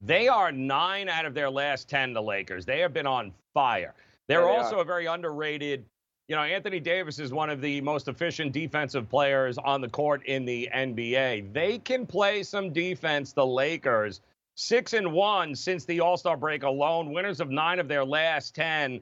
They 0.00 0.28
are 0.28 0.52
nine 0.52 1.08
out 1.08 1.24
of 1.24 1.32
their 1.32 1.48
last 1.48 1.88
10, 1.88 2.12
the 2.12 2.22
Lakers. 2.22 2.66
They 2.66 2.80
have 2.80 2.92
been 2.92 3.06
on 3.06 3.32
fire. 3.54 3.94
They're 4.28 4.40
yeah, 4.40 4.46
they 4.46 4.56
also 4.58 4.78
are. 4.78 4.82
a 4.82 4.84
very 4.84 5.06
underrated. 5.06 5.84
You 6.28 6.36
know, 6.36 6.42
Anthony 6.42 6.80
Davis 6.80 7.18
is 7.18 7.32
one 7.32 7.48
of 7.48 7.60
the 7.60 7.80
most 7.80 8.08
efficient 8.08 8.52
defensive 8.52 9.08
players 9.08 9.56
on 9.58 9.80
the 9.80 9.88
court 9.88 10.24
in 10.26 10.44
the 10.44 10.68
NBA. 10.74 11.52
They 11.52 11.78
can 11.78 12.06
play 12.06 12.42
some 12.42 12.72
defense, 12.72 13.32
the 13.32 13.46
Lakers. 13.46 14.20
Six 14.56 14.92
and 14.92 15.12
one 15.12 15.54
since 15.54 15.84
the 15.84 16.00
All 16.00 16.16
Star 16.16 16.36
break 16.36 16.62
alone, 16.62 17.12
winners 17.12 17.40
of 17.40 17.50
nine 17.50 17.78
of 17.78 17.88
their 17.88 18.04
last 18.04 18.54
10. 18.54 19.00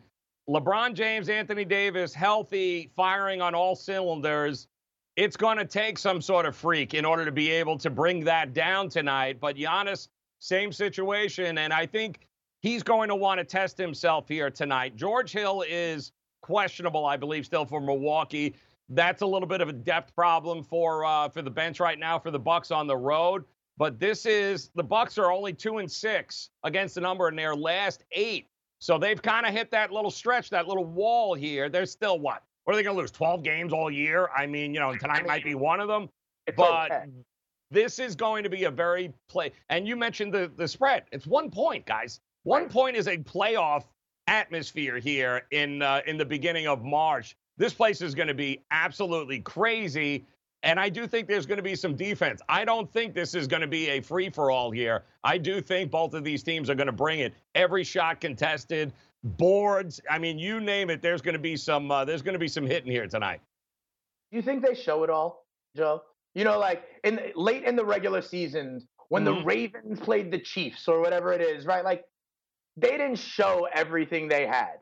LeBron 0.48 0.94
James, 0.94 1.28
Anthony 1.28 1.64
Davis, 1.64 2.14
healthy, 2.14 2.90
firing 2.96 3.40
on 3.40 3.54
all 3.54 3.76
cylinders. 3.76 4.66
It's 5.14 5.36
going 5.36 5.58
to 5.58 5.64
take 5.64 5.98
some 5.98 6.20
sort 6.22 6.46
of 6.46 6.56
freak 6.56 6.94
in 6.94 7.04
order 7.04 7.24
to 7.24 7.32
be 7.32 7.50
able 7.50 7.78
to 7.78 7.90
bring 7.90 8.24
that 8.24 8.54
down 8.54 8.88
tonight. 8.88 9.38
But 9.40 9.56
Giannis, 9.56 10.08
same 10.38 10.72
situation. 10.72 11.58
And 11.58 11.72
I 11.72 11.86
think 11.86 12.26
he's 12.60 12.82
going 12.82 13.08
to 13.08 13.14
want 13.14 13.38
to 13.38 13.44
test 13.44 13.76
himself 13.76 14.26
here 14.28 14.50
tonight. 14.50 14.96
George 14.96 15.32
Hill 15.32 15.64
is 15.68 16.12
questionable, 16.40 17.04
I 17.04 17.16
believe, 17.16 17.44
still 17.44 17.66
for 17.66 17.80
Milwaukee. 17.80 18.54
That's 18.88 19.22
a 19.22 19.26
little 19.26 19.48
bit 19.48 19.60
of 19.60 19.68
a 19.68 19.72
depth 19.72 20.14
problem 20.14 20.64
for 20.64 21.04
uh, 21.04 21.28
for 21.28 21.42
the 21.42 21.50
bench 21.50 21.78
right 21.78 21.98
now 21.98 22.18
for 22.18 22.30
the 22.30 22.38
Bucks 22.38 22.70
on 22.70 22.86
the 22.86 22.96
road. 22.96 23.44
But 23.82 23.98
this 23.98 24.26
is 24.26 24.70
the 24.76 24.84
Bucks 24.84 25.18
are 25.18 25.32
only 25.32 25.52
two 25.52 25.78
and 25.78 25.90
six 25.90 26.50
against 26.62 26.94
the 26.94 27.00
number 27.00 27.28
in 27.28 27.34
their 27.34 27.56
last 27.56 28.04
eight. 28.12 28.46
So 28.78 28.96
they've 28.96 29.20
kind 29.20 29.44
of 29.44 29.52
hit 29.52 29.72
that 29.72 29.90
little 29.90 30.12
stretch, 30.12 30.50
that 30.50 30.68
little 30.68 30.84
wall 30.84 31.34
here. 31.34 31.68
They're 31.68 31.84
still 31.84 32.20
what? 32.20 32.44
What 32.62 32.74
are 32.74 32.76
they 32.76 32.84
going 32.84 32.94
to 32.94 33.00
lose? 33.02 33.10
12 33.10 33.42
games 33.42 33.72
all 33.72 33.90
year? 33.90 34.28
I 34.36 34.46
mean, 34.46 34.72
you 34.72 34.78
know, 34.78 34.94
tonight 34.94 35.14
I 35.14 35.18
mean, 35.18 35.26
might 35.26 35.42
be 35.42 35.56
one 35.56 35.80
of 35.80 35.88
them. 35.88 36.08
But 36.56 36.92
okay. 36.92 37.06
this 37.72 37.98
is 37.98 38.14
going 38.14 38.44
to 38.44 38.48
be 38.48 38.62
a 38.66 38.70
very 38.70 39.12
play. 39.28 39.50
And 39.68 39.88
you 39.88 39.96
mentioned 39.96 40.32
the 40.32 40.52
the 40.56 40.68
spread. 40.68 41.02
It's 41.10 41.26
one 41.26 41.50
point, 41.50 41.84
guys. 41.84 42.20
One 42.44 42.68
point 42.68 42.96
is 42.96 43.08
a 43.08 43.18
playoff 43.18 43.82
atmosphere 44.28 45.00
here 45.00 45.42
in 45.50 45.82
uh, 45.82 46.02
in 46.06 46.18
the 46.18 46.24
beginning 46.24 46.68
of 46.68 46.84
March. 46.84 47.36
This 47.58 47.74
place 47.74 48.00
is 48.00 48.14
going 48.14 48.28
to 48.28 48.34
be 48.34 48.62
absolutely 48.70 49.40
crazy. 49.40 50.24
And 50.62 50.78
I 50.78 50.88
do 50.88 51.06
think 51.06 51.26
there's 51.26 51.46
going 51.46 51.56
to 51.56 51.62
be 51.62 51.74
some 51.74 51.96
defense. 51.96 52.40
I 52.48 52.64
don't 52.64 52.90
think 52.92 53.14
this 53.14 53.34
is 53.34 53.48
going 53.48 53.62
to 53.62 53.66
be 53.66 53.88
a 53.88 54.00
free 54.00 54.30
for 54.30 54.50
all 54.50 54.70
here. 54.70 55.02
I 55.24 55.36
do 55.38 55.60
think 55.60 55.90
both 55.90 56.14
of 56.14 56.22
these 56.22 56.42
teams 56.42 56.70
are 56.70 56.74
going 56.76 56.86
to 56.86 56.92
bring 56.92 57.20
it. 57.20 57.34
Every 57.54 57.82
shot 57.82 58.20
contested, 58.20 58.92
boards. 59.24 60.00
I 60.08 60.18
mean, 60.18 60.38
you 60.38 60.60
name 60.60 60.88
it. 60.90 61.02
There's 61.02 61.20
going 61.20 61.34
to 61.34 61.40
be 61.40 61.56
some. 61.56 61.90
Uh, 61.90 62.04
there's 62.04 62.22
going 62.22 62.34
to 62.34 62.38
be 62.38 62.48
some 62.48 62.64
hitting 62.64 62.92
here 62.92 63.08
tonight. 63.08 63.40
Do 64.30 64.36
you 64.36 64.42
think 64.42 64.64
they 64.64 64.74
show 64.74 65.02
it 65.02 65.10
all, 65.10 65.46
Joe? 65.76 66.02
You 66.34 66.44
know, 66.44 66.58
like 66.58 66.84
in 67.04 67.20
late 67.34 67.64
in 67.64 67.76
the 67.76 67.84
regular 67.84 68.22
season 68.22 68.86
when 69.08 69.24
mm-hmm. 69.24 69.40
the 69.40 69.44
Ravens 69.44 70.00
played 70.00 70.30
the 70.30 70.38
Chiefs 70.38 70.86
or 70.86 71.00
whatever 71.00 71.32
it 71.32 71.40
is, 71.40 71.66
right? 71.66 71.84
Like 71.84 72.04
they 72.76 72.92
didn't 72.92 73.16
show 73.16 73.68
everything 73.74 74.28
they 74.28 74.46
had. 74.46 74.76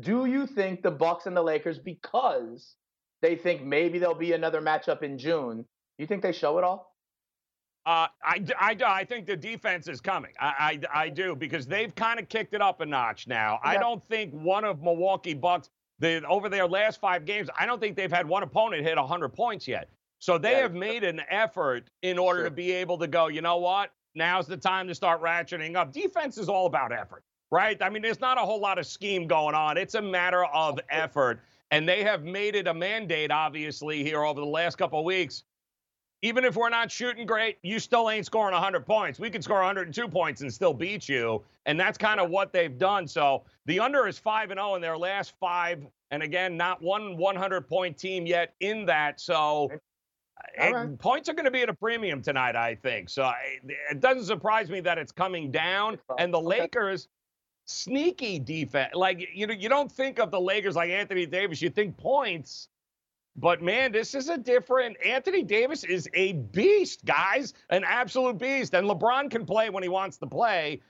Do 0.00 0.26
you 0.26 0.46
think 0.46 0.82
the 0.82 0.90
Bucks 0.90 1.26
and 1.26 1.36
the 1.36 1.42
Lakers, 1.42 1.78
because 1.78 2.74
they 3.22 3.36
think 3.36 3.62
maybe 3.62 3.98
there'll 3.98 4.14
be 4.14 4.32
another 4.32 4.60
matchup 4.60 5.02
in 5.02 5.18
June. 5.18 5.64
You 5.98 6.06
think 6.06 6.22
they 6.22 6.32
show 6.32 6.58
it 6.58 6.64
all? 6.64 6.94
Uh, 7.86 8.06
I, 8.22 8.44
I, 8.58 8.76
I 8.86 9.04
think 9.04 9.26
the 9.26 9.36
defense 9.36 9.88
is 9.88 10.00
coming. 10.00 10.32
I, 10.38 10.78
I, 10.92 11.04
I 11.04 11.08
do 11.08 11.34
because 11.34 11.66
they've 11.66 11.94
kind 11.94 12.20
of 12.20 12.28
kicked 12.28 12.52
it 12.52 12.60
up 12.60 12.80
a 12.80 12.86
notch 12.86 13.26
now. 13.26 13.58
Yeah. 13.64 13.70
I 13.70 13.76
don't 13.78 14.06
think 14.08 14.32
one 14.34 14.64
of 14.64 14.82
Milwaukee 14.82 15.34
Bucks 15.34 15.70
the, 15.98 16.22
over 16.26 16.48
their 16.48 16.66
last 16.66 17.00
five 17.00 17.24
games, 17.24 17.48
I 17.58 17.66
don't 17.66 17.80
think 17.80 17.96
they've 17.96 18.12
had 18.12 18.28
one 18.28 18.42
opponent 18.42 18.84
hit 18.84 18.96
100 18.96 19.30
points 19.30 19.66
yet. 19.66 19.88
So 20.20 20.38
they 20.38 20.52
yeah. 20.52 20.62
have 20.62 20.74
made 20.74 21.04
an 21.04 21.22
effort 21.30 21.88
in 22.02 22.18
order 22.18 22.40
sure. 22.40 22.50
to 22.50 22.54
be 22.54 22.72
able 22.72 22.98
to 22.98 23.06
go, 23.06 23.28
you 23.28 23.40
know 23.40 23.56
what? 23.56 23.90
Now's 24.14 24.46
the 24.46 24.56
time 24.56 24.88
to 24.88 24.94
start 24.94 25.22
ratcheting 25.22 25.76
up. 25.76 25.92
Defense 25.92 26.38
is 26.38 26.48
all 26.48 26.66
about 26.66 26.92
effort, 26.92 27.22
right? 27.50 27.80
I 27.80 27.88
mean, 27.88 28.02
there's 28.02 28.20
not 28.20 28.36
a 28.36 28.42
whole 28.42 28.60
lot 28.60 28.78
of 28.78 28.86
scheme 28.86 29.26
going 29.26 29.54
on. 29.54 29.76
It's 29.76 29.94
a 29.94 30.02
matter 30.02 30.44
of 30.44 30.78
effort. 30.90 31.40
And 31.70 31.88
they 31.88 32.02
have 32.02 32.24
made 32.24 32.54
it 32.54 32.66
a 32.66 32.74
mandate, 32.74 33.30
obviously, 33.30 34.02
here 34.02 34.24
over 34.24 34.40
the 34.40 34.46
last 34.46 34.76
couple 34.78 35.00
of 35.00 35.04
weeks. 35.04 35.44
Even 36.22 36.44
if 36.44 36.56
we're 36.56 36.70
not 36.70 36.90
shooting 36.90 37.26
great, 37.26 37.58
you 37.62 37.78
still 37.78 38.10
ain't 38.10 38.26
scoring 38.26 38.52
100 38.52 38.84
points. 38.84 39.20
We 39.20 39.30
can 39.30 39.40
score 39.40 39.58
102 39.58 40.08
points 40.08 40.40
and 40.40 40.52
still 40.52 40.74
beat 40.74 41.08
you. 41.08 41.42
And 41.66 41.78
that's 41.78 41.96
kind 41.96 42.18
of 42.18 42.30
what 42.30 42.52
they've 42.52 42.76
done. 42.76 43.06
So 43.06 43.44
the 43.66 43.78
under 43.78 44.08
is 44.08 44.18
5 44.18 44.50
and 44.50 44.58
0 44.58 44.74
in 44.74 44.82
their 44.82 44.98
last 44.98 45.34
five. 45.38 45.86
And 46.10 46.22
again, 46.22 46.56
not 46.56 46.82
one 46.82 47.16
100 47.16 47.68
point 47.68 47.96
team 47.96 48.26
yet 48.26 48.54
in 48.60 48.86
that. 48.86 49.20
So 49.20 49.70
right. 50.58 50.98
points 50.98 51.28
are 51.28 51.34
going 51.34 51.44
to 51.44 51.50
be 51.50 51.62
at 51.62 51.68
a 51.68 51.74
premium 51.74 52.22
tonight, 52.22 52.56
I 52.56 52.74
think. 52.74 53.10
So 53.10 53.30
it 53.62 54.00
doesn't 54.00 54.24
surprise 54.24 54.70
me 54.70 54.80
that 54.80 54.98
it's 54.98 55.12
coming 55.12 55.50
down. 55.50 55.98
And 56.18 56.32
the 56.32 56.38
okay. 56.38 56.60
Lakers 56.62 57.08
sneaky 57.68 58.38
defense. 58.38 58.94
Like 58.94 59.28
you 59.32 59.46
know, 59.46 59.54
you 59.54 59.68
don't 59.68 59.90
think 59.92 60.18
of 60.18 60.30
the 60.30 60.40
Lakers 60.40 60.74
like 60.74 60.90
Anthony 60.90 61.26
Davis. 61.26 61.62
You 61.62 61.70
think 61.70 61.96
points. 61.96 62.68
But 63.36 63.62
man, 63.62 63.92
this 63.92 64.16
is 64.16 64.28
a 64.28 64.36
different. 64.36 64.96
Anthony 65.04 65.44
Davis 65.44 65.84
is 65.84 66.08
a 66.14 66.32
beast, 66.32 67.04
guys, 67.04 67.54
an 67.70 67.84
absolute 67.84 68.36
beast. 68.36 68.74
And 68.74 68.88
LeBron 68.88 69.30
can 69.30 69.46
play 69.46 69.70
when 69.70 69.84
he 69.84 69.88
wants 69.88 70.16
to 70.18 70.26
play. 70.26 70.80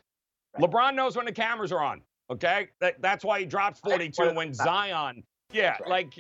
LeBron 0.58 0.94
knows 0.94 1.14
when 1.14 1.26
the 1.26 1.32
cameras 1.32 1.72
are 1.72 1.82
on. 1.82 2.00
Okay, 2.30 2.68
that, 2.80 3.00
that's 3.00 3.24
why 3.24 3.40
he 3.40 3.46
drops 3.46 3.80
42 3.80 4.32
when 4.32 4.54
Zion. 4.54 5.22
Yeah, 5.50 5.76
like 5.86 6.12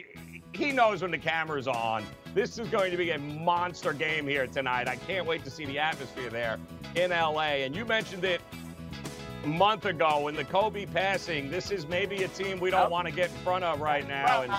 he 0.54 0.72
knows 0.72 1.02
when 1.02 1.10
the 1.10 1.18
camera's 1.18 1.68
are 1.68 1.76
on. 1.76 2.04
This 2.34 2.58
is 2.58 2.68
going 2.68 2.90
to 2.90 2.96
be 2.96 3.10
a 3.10 3.18
monster 3.18 3.92
game 3.92 4.26
here 4.26 4.46
tonight. 4.46 4.88
I 4.88 4.96
can't 4.96 5.26
wait 5.26 5.44
to 5.44 5.50
see 5.50 5.66
the 5.66 5.78
atmosphere 5.78 6.30
there 6.30 6.58
in 6.94 7.10
LA. 7.10 7.60
And 7.64 7.76
you 7.76 7.84
mentioned 7.84 8.24
it 8.24 8.40
month 9.46 9.84
ago 9.86 10.28
in 10.28 10.34
the 10.36 10.44
Kobe 10.44 10.86
passing, 10.86 11.50
this 11.50 11.70
is 11.70 11.86
maybe 11.86 12.22
a 12.24 12.28
team 12.28 12.58
we 12.60 12.70
don't 12.70 12.82
Yep. 12.82 12.90
want 12.90 13.06
to 13.06 13.12
get 13.12 13.30
in 13.30 13.36
front 13.38 13.64
of 13.64 13.80
right 13.80 14.06
now. 14.06 14.42
And 14.42 14.52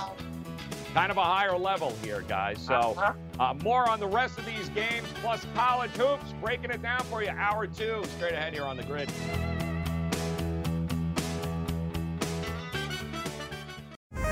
kind 0.93 1.11
of 1.11 1.17
a 1.17 1.23
higher 1.23 1.57
level 1.57 1.93
here, 2.03 2.21
guys. 2.27 2.59
So 2.59 2.95
Uh-huh. 2.97 3.13
uh, 3.39 3.53
more 3.55 3.87
on 3.87 3.99
the 3.99 4.07
rest 4.07 4.37
of 4.39 4.45
these 4.45 4.69
games, 4.69 5.07
plus 5.21 5.45
college 5.53 5.91
hoops, 5.91 6.33
breaking 6.41 6.71
it 6.71 6.81
down 6.81 7.01
for 7.03 7.21
you. 7.23 7.29
Hour 7.29 7.67
two, 7.67 8.03
straight 8.17 8.33
ahead 8.33 8.53
here 8.53 8.65
on 8.65 8.75
the 8.77 8.83
grid. 8.83 9.11